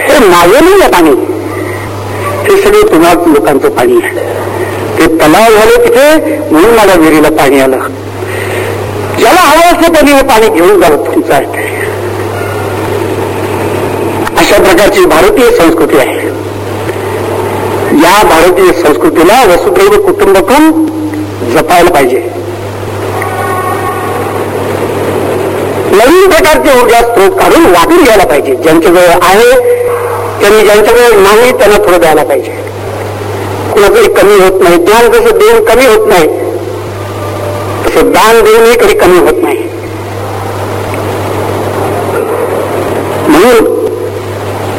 हे 0.00 0.18
मागे 0.28 0.60
नाही 0.60 0.80
या 0.80 0.88
पाणी 0.88 1.10
ते 2.54 2.62
सगळे 2.62 2.82
पुन्हा 2.82 3.14
लोकांचं 3.26 3.68
पाणी 3.68 3.96
आहे. 4.02 4.16
ते 4.98 5.06
तलाव 5.06 5.54
झाले 5.54 5.84
तिथे 5.84 6.36
म्हणून 6.50 6.70
मला 6.70 6.94
विहिरीला 6.94 7.30
पाणी 7.30 7.60
आलं. 7.60 7.78
ज्याला 9.18 9.40
हवं 9.40 9.60
असलं 9.60 9.92
त्यांनी 9.92 10.12
हे 10.12 10.22
पाणी 10.22 10.48
घेऊन 10.48 10.80
जावं 10.80 10.96
तुमचं 10.96 11.34
आहे. 11.34 11.46
अशा 14.38 14.62
प्रकारची 14.62 15.04
भारतीय 15.04 15.50
संस्कृती 15.50 15.98
आहे. 15.98 16.26
या 18.02 18.22
भारतीय 18.22 18.72
संस्कृतीला 18.72 19.44
वसुदैव 19.44 20.00
कुटुंबकम 20.00 20.86
जपायला 21.56 21.90
पाहिजे. 21.90 22.18
नवीन 25.92 26.30
प्रकारचे 26.30 26.82
ऊर्जा 26.82 27.00
स्त्रोत 27.00 27.30
काढून 27.30 27.66
वापरून 27.66 28.04
घ्यायला 28.04 28.24
पाहिजे. 28.24 28.54
ज्यांच्याजवळ 28.54 29.08
आहे 29.22 29.73
त्यांनी 30.40 30.62
ज्यांच्याकडे 30.64 31.16
नाही 31.16 31.52
त्यांना 31.58 31.76
थोडं 31.78 32.00
द्यायला 32.00 32.22
पाहिजे. 32.24 32.52
कुणाकडे 33.72 34.08
कमी 34.14 34.38
होत 34.40 34.62
नाही 34.62 34.76
ज्ञान 34.78 35.10
जसं 35.12 35.38
देऊन 35.38 35.64
कमी 35.64 35.86
होत 35.86 36.06
नाही 36.08 36.26
तसं 37.86 38.10
दान 38.12 38.42
देऊनही 38.44 38.76
कधी 38.78 38.94
कमी 38.98 39.18
होत 39.18 39.42
नाही. 39.42 39.58
म्हणून 43.28 43.64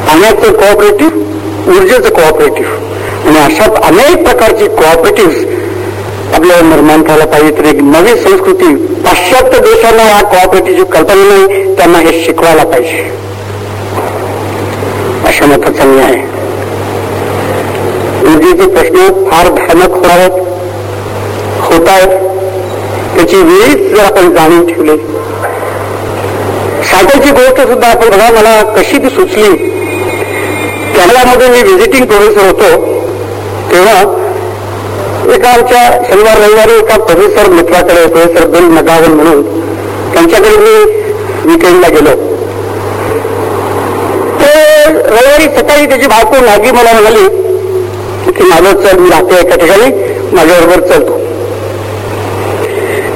पाण्याचं 0.07 0.51
कोऑपरेटिव्ह 0.51 1.73
ऊर्जेचं 1.75 2.09
कोऑपरेटिव्ह 2.09 3.27
आणि 3.27 3.37
अशा 3.39 3.65
अनेक 3.87 4.23
प्रकारची 4.23 4.67
कोऑपरेटिव्ह 4.67 6.33
आपल्याला 6.35 6.61
निर्माण 6.67 7.01
करायला 7.03 7.25
पाहिजे. 7.25 7.51
तर 7.57 7.65
एक 7.65 7.81
नवी 7.83 8.15
संस्कृती 8.23 8.75
पाश्चात्य 9.05 9.59
देशांना 9.59 10.03
या 10.03 10.21
कोऑपरेटिव्हची 10.23 10.91
कल्पना 10.91 11.23
नाही 11.25 11.75
त्यांना 11.75 11.99
हे 11.99 12.23
शिकवायला 12.25 12.63
पाहिजे. 12.63 13.03
अशा 15.35 15.45
मताचा 15.45 15.83
आहे. 15.83 16.15
प्रश्न 18.67 19.27
फार 19.29 19.51
भयानक 19.51 19.89
होणार 19.89 20.19
आहेत. 20.19 20.31
होत 21.59 21.87
आहेत 21.87 22.07
त्याची 23.15 23.35
वेळीच 23.35 23.95
जर 23.95 24.03
आपण 24.03 24.35
जाणून 24.35 24.67
ठेवली. 24.67 24.97
साध्याची 26.83 27.31
गोष्ट 27.31 27.61
सुद्धा 27.61 27.87
आपण 27.87 28.09
बघा 28.09 28.29
मला 28.29 28.63
कशी 28.63 28.97
ती 28.97 29.09
सुचली. 29.09 29.55
कॅनडामध्ये 30.95 31.47
मी 31.47 31.63
व्हिजिटिंग 31.63 32.05
प्रोफेसर 32.05 32.45
होतो. 32.45 32.69
तेव्हा 33.71 33.99
एका 35.35 35.49
आमच्या 35.49 36.03
शनिवार 36.09 36.37
रविवारी 36.37 36.73
एका 36.73 36.97
प्रोफेसर 36.97 37.49
मित्राकडे 37.49 38.07
प्रोफेसर 38.07 38.47
बिल 38.47 38.63
नगावन 38.63 39.11
म्हणून. 39.11 39.43
त्यांच्याकडे 40.13 40.57
मी 40.57 41.01
विकेंडला 41.51 41.87
गेलो. 41.87 42.24
रविवारी 44.87 45.47
सकाळी 45.57 45.85
त्याची 45.85 46.07
बायको 46.07 46.45
नागी 46.45 46.71
मला 46.71 46.93
म्हणाली 46.93 47.27
की 48.31 48.43
माझं 48.49 48.81
चल 48.81 48.97
मी 48.99 49.09
राहते 49.09 49.39
एका 49.39 49.55
ठिकाणी 49.55 49.89
माझ्याबरोबर 50.35 50.87
चलतो 50.87 51.17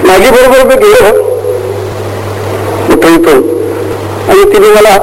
माझी 0.07 0.29
बरोबर 0.29 0.63
मी 0.67 0.75
गेलो. 0.75 1.27
इथून 3.09 3.41
आणि 4.29 4.43
तिने 4.53 4.67
मला 4.69 4.97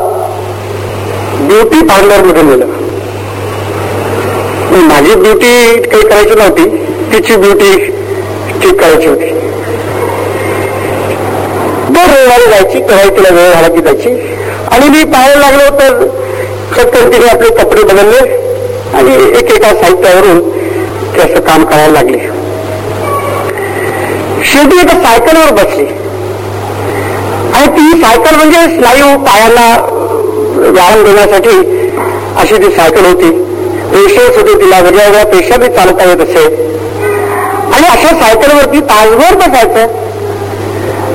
ब्युटी 1.48 1.80
पार्लरमध्ये 1.86 2.42
नेलं. 2.42 2.66
माझी 4.88 5.14
ब्युटी 5.14 5.82
काही 5.82 6.02
करायची 6.02 6.34
नव्हती 6.34 6.64
तिची 7.12 7.36
ब्युटी 7.36 7.72
ठीक 8.62 8.80
करायची 8.80 9.08
होती. 9.08 9.30
दर 11.94 12.12
रविवारी 12.12 12.50
जायची 12.50 12.78
तेव्हा 12.78 13.08
तिला 13.16 13.34
वेळ 13.34 13.52
झाला 13.52 13.68
की 13.68 13.80
जायची. 13.80 14.10
आणि 14.72 14.88
मी 14.88 15.04
पाहायला 15.12 15.40
लागलो 15.40 15.70
तर 15.80 15.92
चक्कर 16.76 17.12
तिने 17.12 17.28
आपले 17.28 17.48
कपडे 17.50 17.82
बदलले 17.82 18.18
आणि 18.94 19.14
एकेका 19.38 19.68
साहित्यावरून 19.74 20.40
ते 21.14 21.20
असं 21.20 21.40
काम 21.40 21.64
करायला 21.64 21.92
लागले. 21.92 22.18
शेवटी 24.44 24.80
एका 24.80 24.98
सायकलवर 25.02 25.52
बसली. 25.52 25.86
आणि 27.54 27.66
ती 27.66 28.00
सायकल 28.02 28.36
म्हणजे 28.36 28.76
स्नायू 28.76 29.16
पायाला 29.18 29.66
व्यायाम 30.56 31.04
देण्यासाठी 31.04 31.56
अशी 32.36 32.56
ती 32.56 32.74
सायकल 32.76 33.04
होती. 33.04 33.30
पेशेस 33.92 34.36
होते 34.36 34.54
तिला 34.60 34.80
वेगळ्या 34.80 35.04
वेगळ्या 35.04 35.26
पेशा 35.26 35.56
बी 35.56 35.68
चालता 35.68 36.04
येत 36.04 36.20
असे. 36.20 36.44
आणि 37.74 37.86
अशा 37.86 38.14
सायकलवरती 38.20 38.80
तासभर 38.80 39.34
बसायचं. 39.34 40.04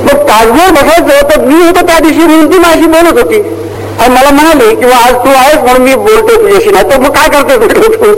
मग 0.04 0.28
तासभर 0.28 0.70
बसायचं 0.70 1.28
तर 1.30 1.40
मी 1.40 1.54
होतो 1.54 1.86
त्या 1.86 1.98
दिवशी 1.98 2.26
म्हणून 2.26 2.52
ती 2.52 2.58
माझी 2.58 2.86
बोलत 2.86 3.22
होती. 3.22 3.51
आणि 4.02 4.14
मला 4.14 4.30
म्हणाले 4.30 4.74
किंवा 4.74 4.96
आज 4.96 5.14
तू 5.14 5.28
आहेस 5.28 5.56
म्हणून 5.56 5.82
मी 5.82 5.94
बोलतो 5.94 6.42
तुझ्याशी. 6.42 6.70
नाही 6.70 6.84
तर 6.84 6.98
मग 6.98 7.10
काय 7.10 7.28
करतो 7.28 7.66
तू? 7.66 8.14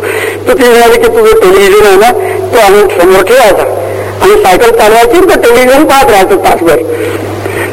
तर 0.49 0.53
ते 0.53 0.68
म्हणाले 0.68 0.95
की 0.95 1.09
तुझं 1.09 1.41
टेलिव्हिजन 1.41 1.87
आहे 1.87 1.97
ना 1.97 2.11
तो 2.53 2.59
आम्ही 2.59 3.01
समोर 3.01 3.22
ठेवायचा. 3.22 3.62
आणि 4.22 4.43
सायकल 4.43 4.70
चालवायची 4.70 5.20
तर 5.20 5.41
टेलिव्हिजन 5.41 5.85
पाहत 5.85 6.11
राहायचं 6.11 6.37
तासभर. 6.37 6.82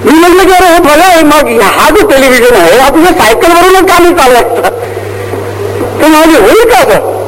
मी 0.06 0.12
म्हटलं 0.12 0.44
की 0.44 0.52
अरे 0.52 0.80
बघा 0.80 1.22
मग 1.24 1.62
हा 1.62 1.90
जो 1.90 2.08
टेलिव्हिजन 2.08 2.56
आहे 2.56 2.80
हा 2.80 2.90
तुझ्या 2.90 3.14
सायकलवरूनच 3.14 3.90
का 3.90 3.98
चालू 3.98 4.18
चालवायचं. 4.18 4.62
ते 6.02 6.08
माझे 6.08 6.40
होईल 6.42 6.70
का 6.70 6.78
असं? 6.78 7.20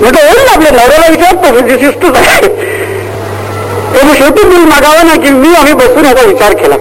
म्हटलं 0.00 0.20
होईल 0.26 0.48
आपल्या 0.54 0.70
नवऱ्याला 0.70 1.06
विचारतो 1.08 1.52
म्हणजे 1.52 1.78
शिस्तच 1.78 2.16
आहे. 2.16 2.48
तर 3.94 4.14
शेवटी 4.14 4.42
बिल 4.42 4.64
मागावं 4.64 5.06
ना 5.06 5.14
की 5.14 5.30
मी 5.30 5.54
आम्ही 5.54 5.72
बसून 5.72 6.04
याचा 6.04 6.26
विचार 6.26 6.52
केला. 6.52 6.76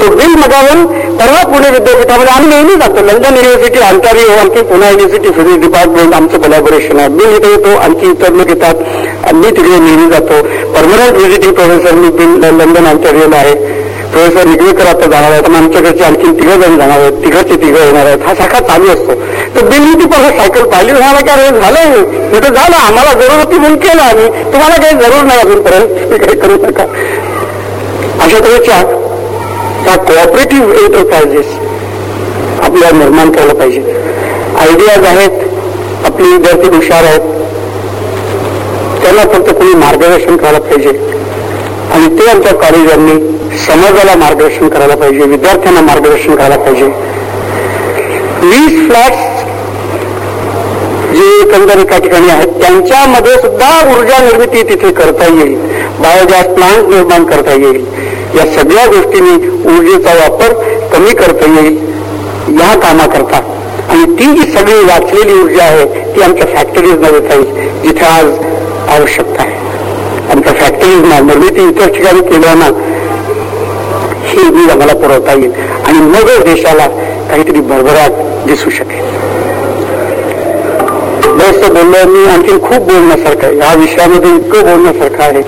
तो 0.00 0.14
बिल 0.16 0.34
मागावून 0.34 0.86
परवा 1.20 1.40
पुणे 1.44 1.70
विद्यापीठामध्ये 1.70 2.32
आम्ही 2.32 2.48
नेहमी 2.50 2.74
जातो. 2.80 3.02
लंडन 3.06 3.34
युनिव्हर्सिटी 3.36 3.78
अंटारिओ 3.86 4.36
आणखी 4.40 4.62
पुणे 4.68 4.90
युनिव्हर्सिटी 4.90 5.30
फिजिक्स 5.30 5.60
डिपार्टमेंट 5.64 6.14
आमचं 6.14 6.40
कोलॅबोरेशन 6.42 6.98
आहे. 6.98 7.08
मी 7.08 7.24
इथे 7.36 7.50
येतो 7.50 7.76
आणखी 7.78 8.10
इतर 8.10 8.32
लोक 8.32 8.48
येतात 8.48 9.32
मी 9.34 9.50
तिकडे 9.56 9.78
नेहमी 9.78 10.10
जातो. 10.10 10.40
परमनंट 10.74 11.16
व्हिजिटिंग 11.16 11.52
प्रोफेसर 11.54 11.94
मी 11.94 12.08
लंडन 12.58 12.86
अंटारिओला 12.86 13.36
आहे. 13.36 13.54
प्रोफेसर 14.12 14.46
निगवेकर 14.46 14.86
आता 14.86 15.06
जाणार 15.10 15.30
आहेत. 15.30 15.48
आमच्याकडचे 15.56 16.04
आणखी 16.04 16.32
तिघं 16.40 16.60
जण 16.60 16.76
जाणार 16.78 16.98
आहेत. 16.98 17.22
तिघाचे 17.24 17.56
तिघं 17.56 17.84
येणार 17.84 18.06
आहेत. 18.06 18.22
हा 18.26 18.34
सारखा 18.34 18.60
चालू 18.68 18.88
असतो. 18.88 19.14
तर 19.56 19.68
बिलनी 19.68 19.92
ती 20.00 20.06
परत 20.06 20.38
सायकल 20.38 20.68
पाहिली. 20.70 20.92
म्हणाला 20.92 21.20
की 21.20 21.30
अरे 21.30 21.60
झालंय. 21.60 21.96
मी 22.32 22.38
तर 22.38 22.54
झालं. 22.54 22.76
आम्हाला 22.76 23.12
जरूर 23.12 23.44
होती 23.44 23.58
म्हणून 23.58 23.78
केलं 23.78 24.02
आम्ही. 24.02 24.26
तुम्हाला 24.52 24.76
काही 24.76 24.96
जरूर 25.02 25.22
नाही 25.24 25.40
अजूनपर्यंत. 25.40 25.94
तुम्ही 26.02 26.18
काही 26.18 26.40
करू 26.40 26.56
नका. 26.66 26.86
अशा 28.24 28.38
तऱ्हेच्या 28.38 28.82
त्या 29.84 29.96
कोऑपरेटिव्ह 29.96 30.84
एंटरप्राइजेस 30.84 31.46
आपल्याला 32.64 32.98
निर्माण 32.98 33.30
करायला 33.30 33.54
पाहिजे. 33.54 33.80
आयडियाज 34.58 35.04
आहेत 35.04 35.30
आपले 36.04 36.28
विद्यार्थी 36.28 36.68
हुशार 36.68 37.04
आहेत. 37.04 37.20
त्यांना 39.02 39.22
फक्त 39.22 39.50
कोणी 39.50 39.74
मार्गदर्शन 39.74 40.36
करायला 40.36 40.58
पाहिजे. 40.58 40.90
आणि 41.92 42.18
ते 42.18 42.30
आमच्या 42.30 42.54
कॉलेजांनी 42.54 43.12
समाजाला 43.58 44.14
मार्गदर्शन 44.14 44.68
करायला 44.68 44.96
पाहिजे 44.96 45.24
विद्यार्थ्यांना 45.24 45.80
मार्गदर्शन 45.80 46.34
करायला 46.34 46.56
पाहिजे. 46.56 46.84
वीस 48.42 48.88
फ्लॅट्स 48.88 49.28
जे 51.12 51.24
एकंदर 51.40 51.78
एका 51.78 51.98
ठिकाणी 51.98 52.30
आहेत 52.30 52.48
त्यांच्यामध्ये 52.60 53.34
सुद्धा 53.34 53.68
ऊर्जा 53.96 54.18
निर्मिती 54.18 54.62
तिथे 54.62 54.92
करता 54.92 55.24
येईल. 55.24 55.54
बायोगॅस 56.02 56.46
प्लांट 56.46 56.88
निर्माण 56.88 57.24
करता 57.24 57.52
येईल. 57.52 57.84
या 58.36 58.44
सगळ्या 58.56 58.86
गोष्टींनी 58.86 59.48
ऊर्जेचा 59.74 60.14
वापर 60.14 60.52
कमी 60.92 61.14
करता 61.14 61.46
येईल 61.60 62.58
या 62.60 62.74
कामाकरता. 62.80 63.40
आणि 63.88 64.04
ती 64.18 64.24
जी 64.34 64.52
सगळी 64.52 64.84
वाचलेली 64.84 65.32
ऊर्जा 65.42 65.62
आहे 65.62 65.84
ती 66.16 66.22
आमच्या 66.22 66.46
फॅक्टरीजमध्ये 66.46 67.20
जाईल 67.20 67.44
जिथे 67.82 68.04
आज 68.04 68.26
आवश्यकता 68.96 69.42
आहे. 69.42 69.58
आमच्या 70.32 70.52
फॅक्टरीजना 70.52 71.18
निर्मिती 71.20 71.68
इतर 71.68 71.92
ठिकाणी 71.94 72.20
केल्याना 72.20 72.66
ही 74.26 74.48
वीज 74.48 74.70
आम्हाला 74.70 74.94
पुरवता 74.94 75.32
येईल. 75.32 75.52
आणि 75.86 75.98
मगच 75.98 76.44
देशाला 76.44 76.86
काहीतरी 77.30 77.60
भरभराट 77.60 78.46
दिसू 78.46 78.70
शकेल. 78.70 79.08
बरंच 81.26 81.70
बोललो 81.70 82.06
मी 82.08 82.26
आणखी 82.30 82.52
खूप 82.52 82.82
बोलण्यासारखं 82.90 83.46
आहे. 83.46 83.58
या 83.58 83.74
विषयामध्ये 83.74 84.30
इतकं 84.30 84.62
बोलण्यासारखं 84.62 85.22
आहे 85.22 85.42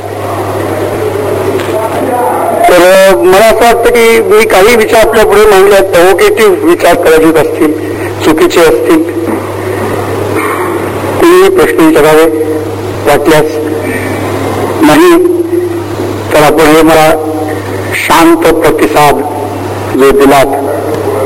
तर 2.68 3.11
मला 3.24 3.44
असं 3.44 3.64
वाटतं 3.64 3.90
की 3.90 4.20
मी 4.20 4.44
काही 4.44 4.76
विचार 4.76 5.06
आपल्या 5.06 5.24
पुढे 5.26 5.44
मांडले 5.44 5.74
आहेत 5.74 5.90
प्रोव्होकेटिव्ह 5.90 6.64
विचार 6.64 6.94
कदाचित 6.94 7.34
असतील 7.34 7.72
चुकीचे 8.24 8.60
असतील. 8.60 9.02
कुणीही 11.20 11.50
प्रश्न 11.50 11.86
विचारावे 11.86 12.24
वाटल्यास 13.06 13.44
नाही. 14.82 15.26
तर 16.32 16.42
आपण 16.42 16.60
हे 16.60 16.82
मला 16.82 17.10
शांत 17.94 18.36
प्रतिसाद 18.36 19.14
जो 19.98 20.10
दिलात 20.10 20.46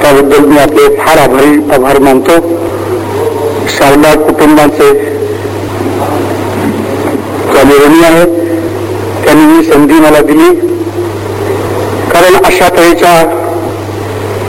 त्याबद्दल 0.03 0.39
मी 0.39 0.59
आपले 0.59 0.97
फार 0.97 1.19
आभारी 1.19 1.75
आभार 1.75 1.99
मानतो. 1.99 2.39
शारदा 3.69 4.15
कुटुंबाचे 4.15 4.93
ज्या 7.53 8.09
आहेत 8.09 8.27
त्यांनी 9.25 9.57
ही 9.57 9.65
संधी 9.65 9.95
मला 9.95 10.21
दिली. 10.21 10.76
आपण 12.27 12.45
अशा 12.45 12.69
तऱ्हेच्या 12.69 13.21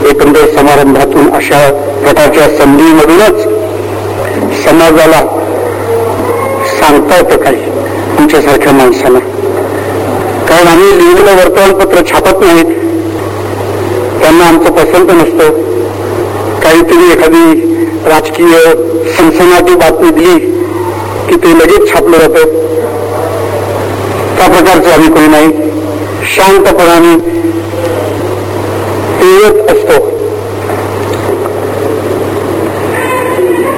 एकंदर 0.09 0.45
समारंभातून 0.55 1.29
अशा 1.33 1.71
प्रकारच्या 2.03 2.47
संधीमधूनच 2.57 3.43
समाजाला 4.63 5.19
सांगता 6.79 7.15
येतं 7.15 7.43
काही 7.43 7.69
तुमच्यासारख्या 8.17 8.71
माणसांना. 8.71 9.19
कारण 10.49 10.67
आम्ही 10.67 10.97
लिहिलेलं 10.97 11.35
वर्तमानपत्र 11.35 12.01
छापत 12.11 12.41
नाहीत. 12.41 12.65
त्यांना 14.21 14.45
आमचं 14.45 14.71
पसंत 14.71 15.11
नसतं. 15.11 15.49
काहीतरी 16.59 17.11
एखादी 17.11 17.75
राजकीय 18.09 18.73
सनसनाटी 19.11 19.75
बातमी 19.75 20.11
दिली 20.11 20.39
की 21.29 21.35
ते 21.35 21.53
लगेच 21.53 21.93
छापलं 21.93 22.17
जातं. 22.17 22.43
त्या 24.37 24.47
प्रकारचं 24.47 24.91
आम्ही 24.91 25.09
कोणी 25.09 25.27
नाही. 25.27 25.67
शांतपणाने 26.35 27.37
ते 29.27 29.31
येत 29.33 29.69
असतो. 29.71 29.99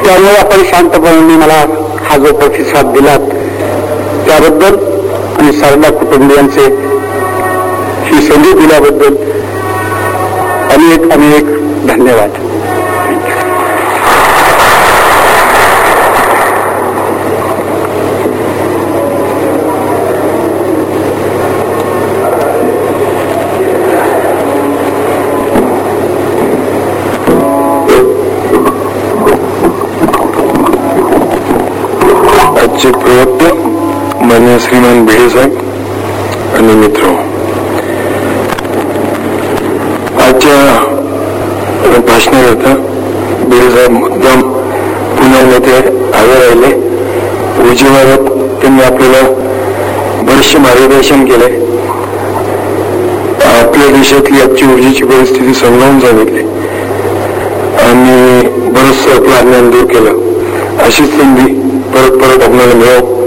त्यामुळे 0.03 0.35
आपण 0.35 0.63
शांतपणे 0.63 1.35
मला 1.37 1.57
हा 2.09 2.17
जो 2.17 2.33
प्रतिसाद 2.33 2.91
दिलात 2.93 3.25
त्याबद्दल 4.27 4.75
आणि 5.39 5.51
सरदार 5.51 5.91
कुटुंबियांचे 5.91 6.65
ही 8.09 8.21
संधी 8.27 8.53
दिल्याबद्दल 8.53 9.15
अनेक 10.75 11.11
अनेक 11.11 11.51
धन्यवाद. 11.87 12.38
आजचे 32.79 32.91
प्रवक्ते 32.91 33.51
मान्य 34.25 34.57
श्रीमान 34.59 35.05
भिडे 35.05 35.29
साहेब 35.29 36.55
आणि 36.55 36.73
मित्र. 36.73 37.07
आजच्या 40.21 40.59
भाषणाकरता 42.07 42.73
भिडे 43.49 43.69
साहेब 43.71 43.91
मुद्दाम 43.91 44.41
पुन्हा 45.17 45.41
हवे 46.15 46.39
राहिले. 46.39 46.73
उजीवारात 47.71 48.25
त्यांनी 48.61 48.83
आपल्याला 48.83 49.27
बरेचसे 50.23 50.57
मार्गदर्शन 50.57 51.25
केले. 51.25 51.53
आपल्या 53.59 53.87
देशातली 53.87 54.41
आजची 54.41 54.65
ऊर्जेची 54.65 55.03
परिस्थिती 55.03 55.53
समजावून 55.53 55.99
सांगितली. 55.99 56.43
आणि 57.83 58.47
बरंचसं 58.71 59.15
आपलं 59.15 59.35
अज्ञान 59.35 59.69
दूर 59.69 59.85
केलं. 59.85 60.85
अशीच 60.85 61.09
संधी 61.09 61.68
परत 61.89 62.11
परत 62.11 62.43
आपल्याला 62.43 62.73
मिळव. 62.73 63.19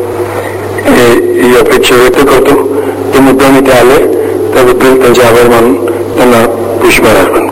ही 1.43 1.56
अपेक्षा 1.56 1.97
व्यक्त 1.97 2.18
करतो. 2.18 2.55
ते 3.14 3.18
मुद्दाम 3.18 3.66
ते 3.66 3.72
आले 3.72 3.98
त्याबद्दल 4.55 5.01
त्यांचे 5.01 5.22
आभार 5.22 5.48
मानून 5.48 5.86
त्यांना 6.16 6.47
पुष्पहार 6.82 7.51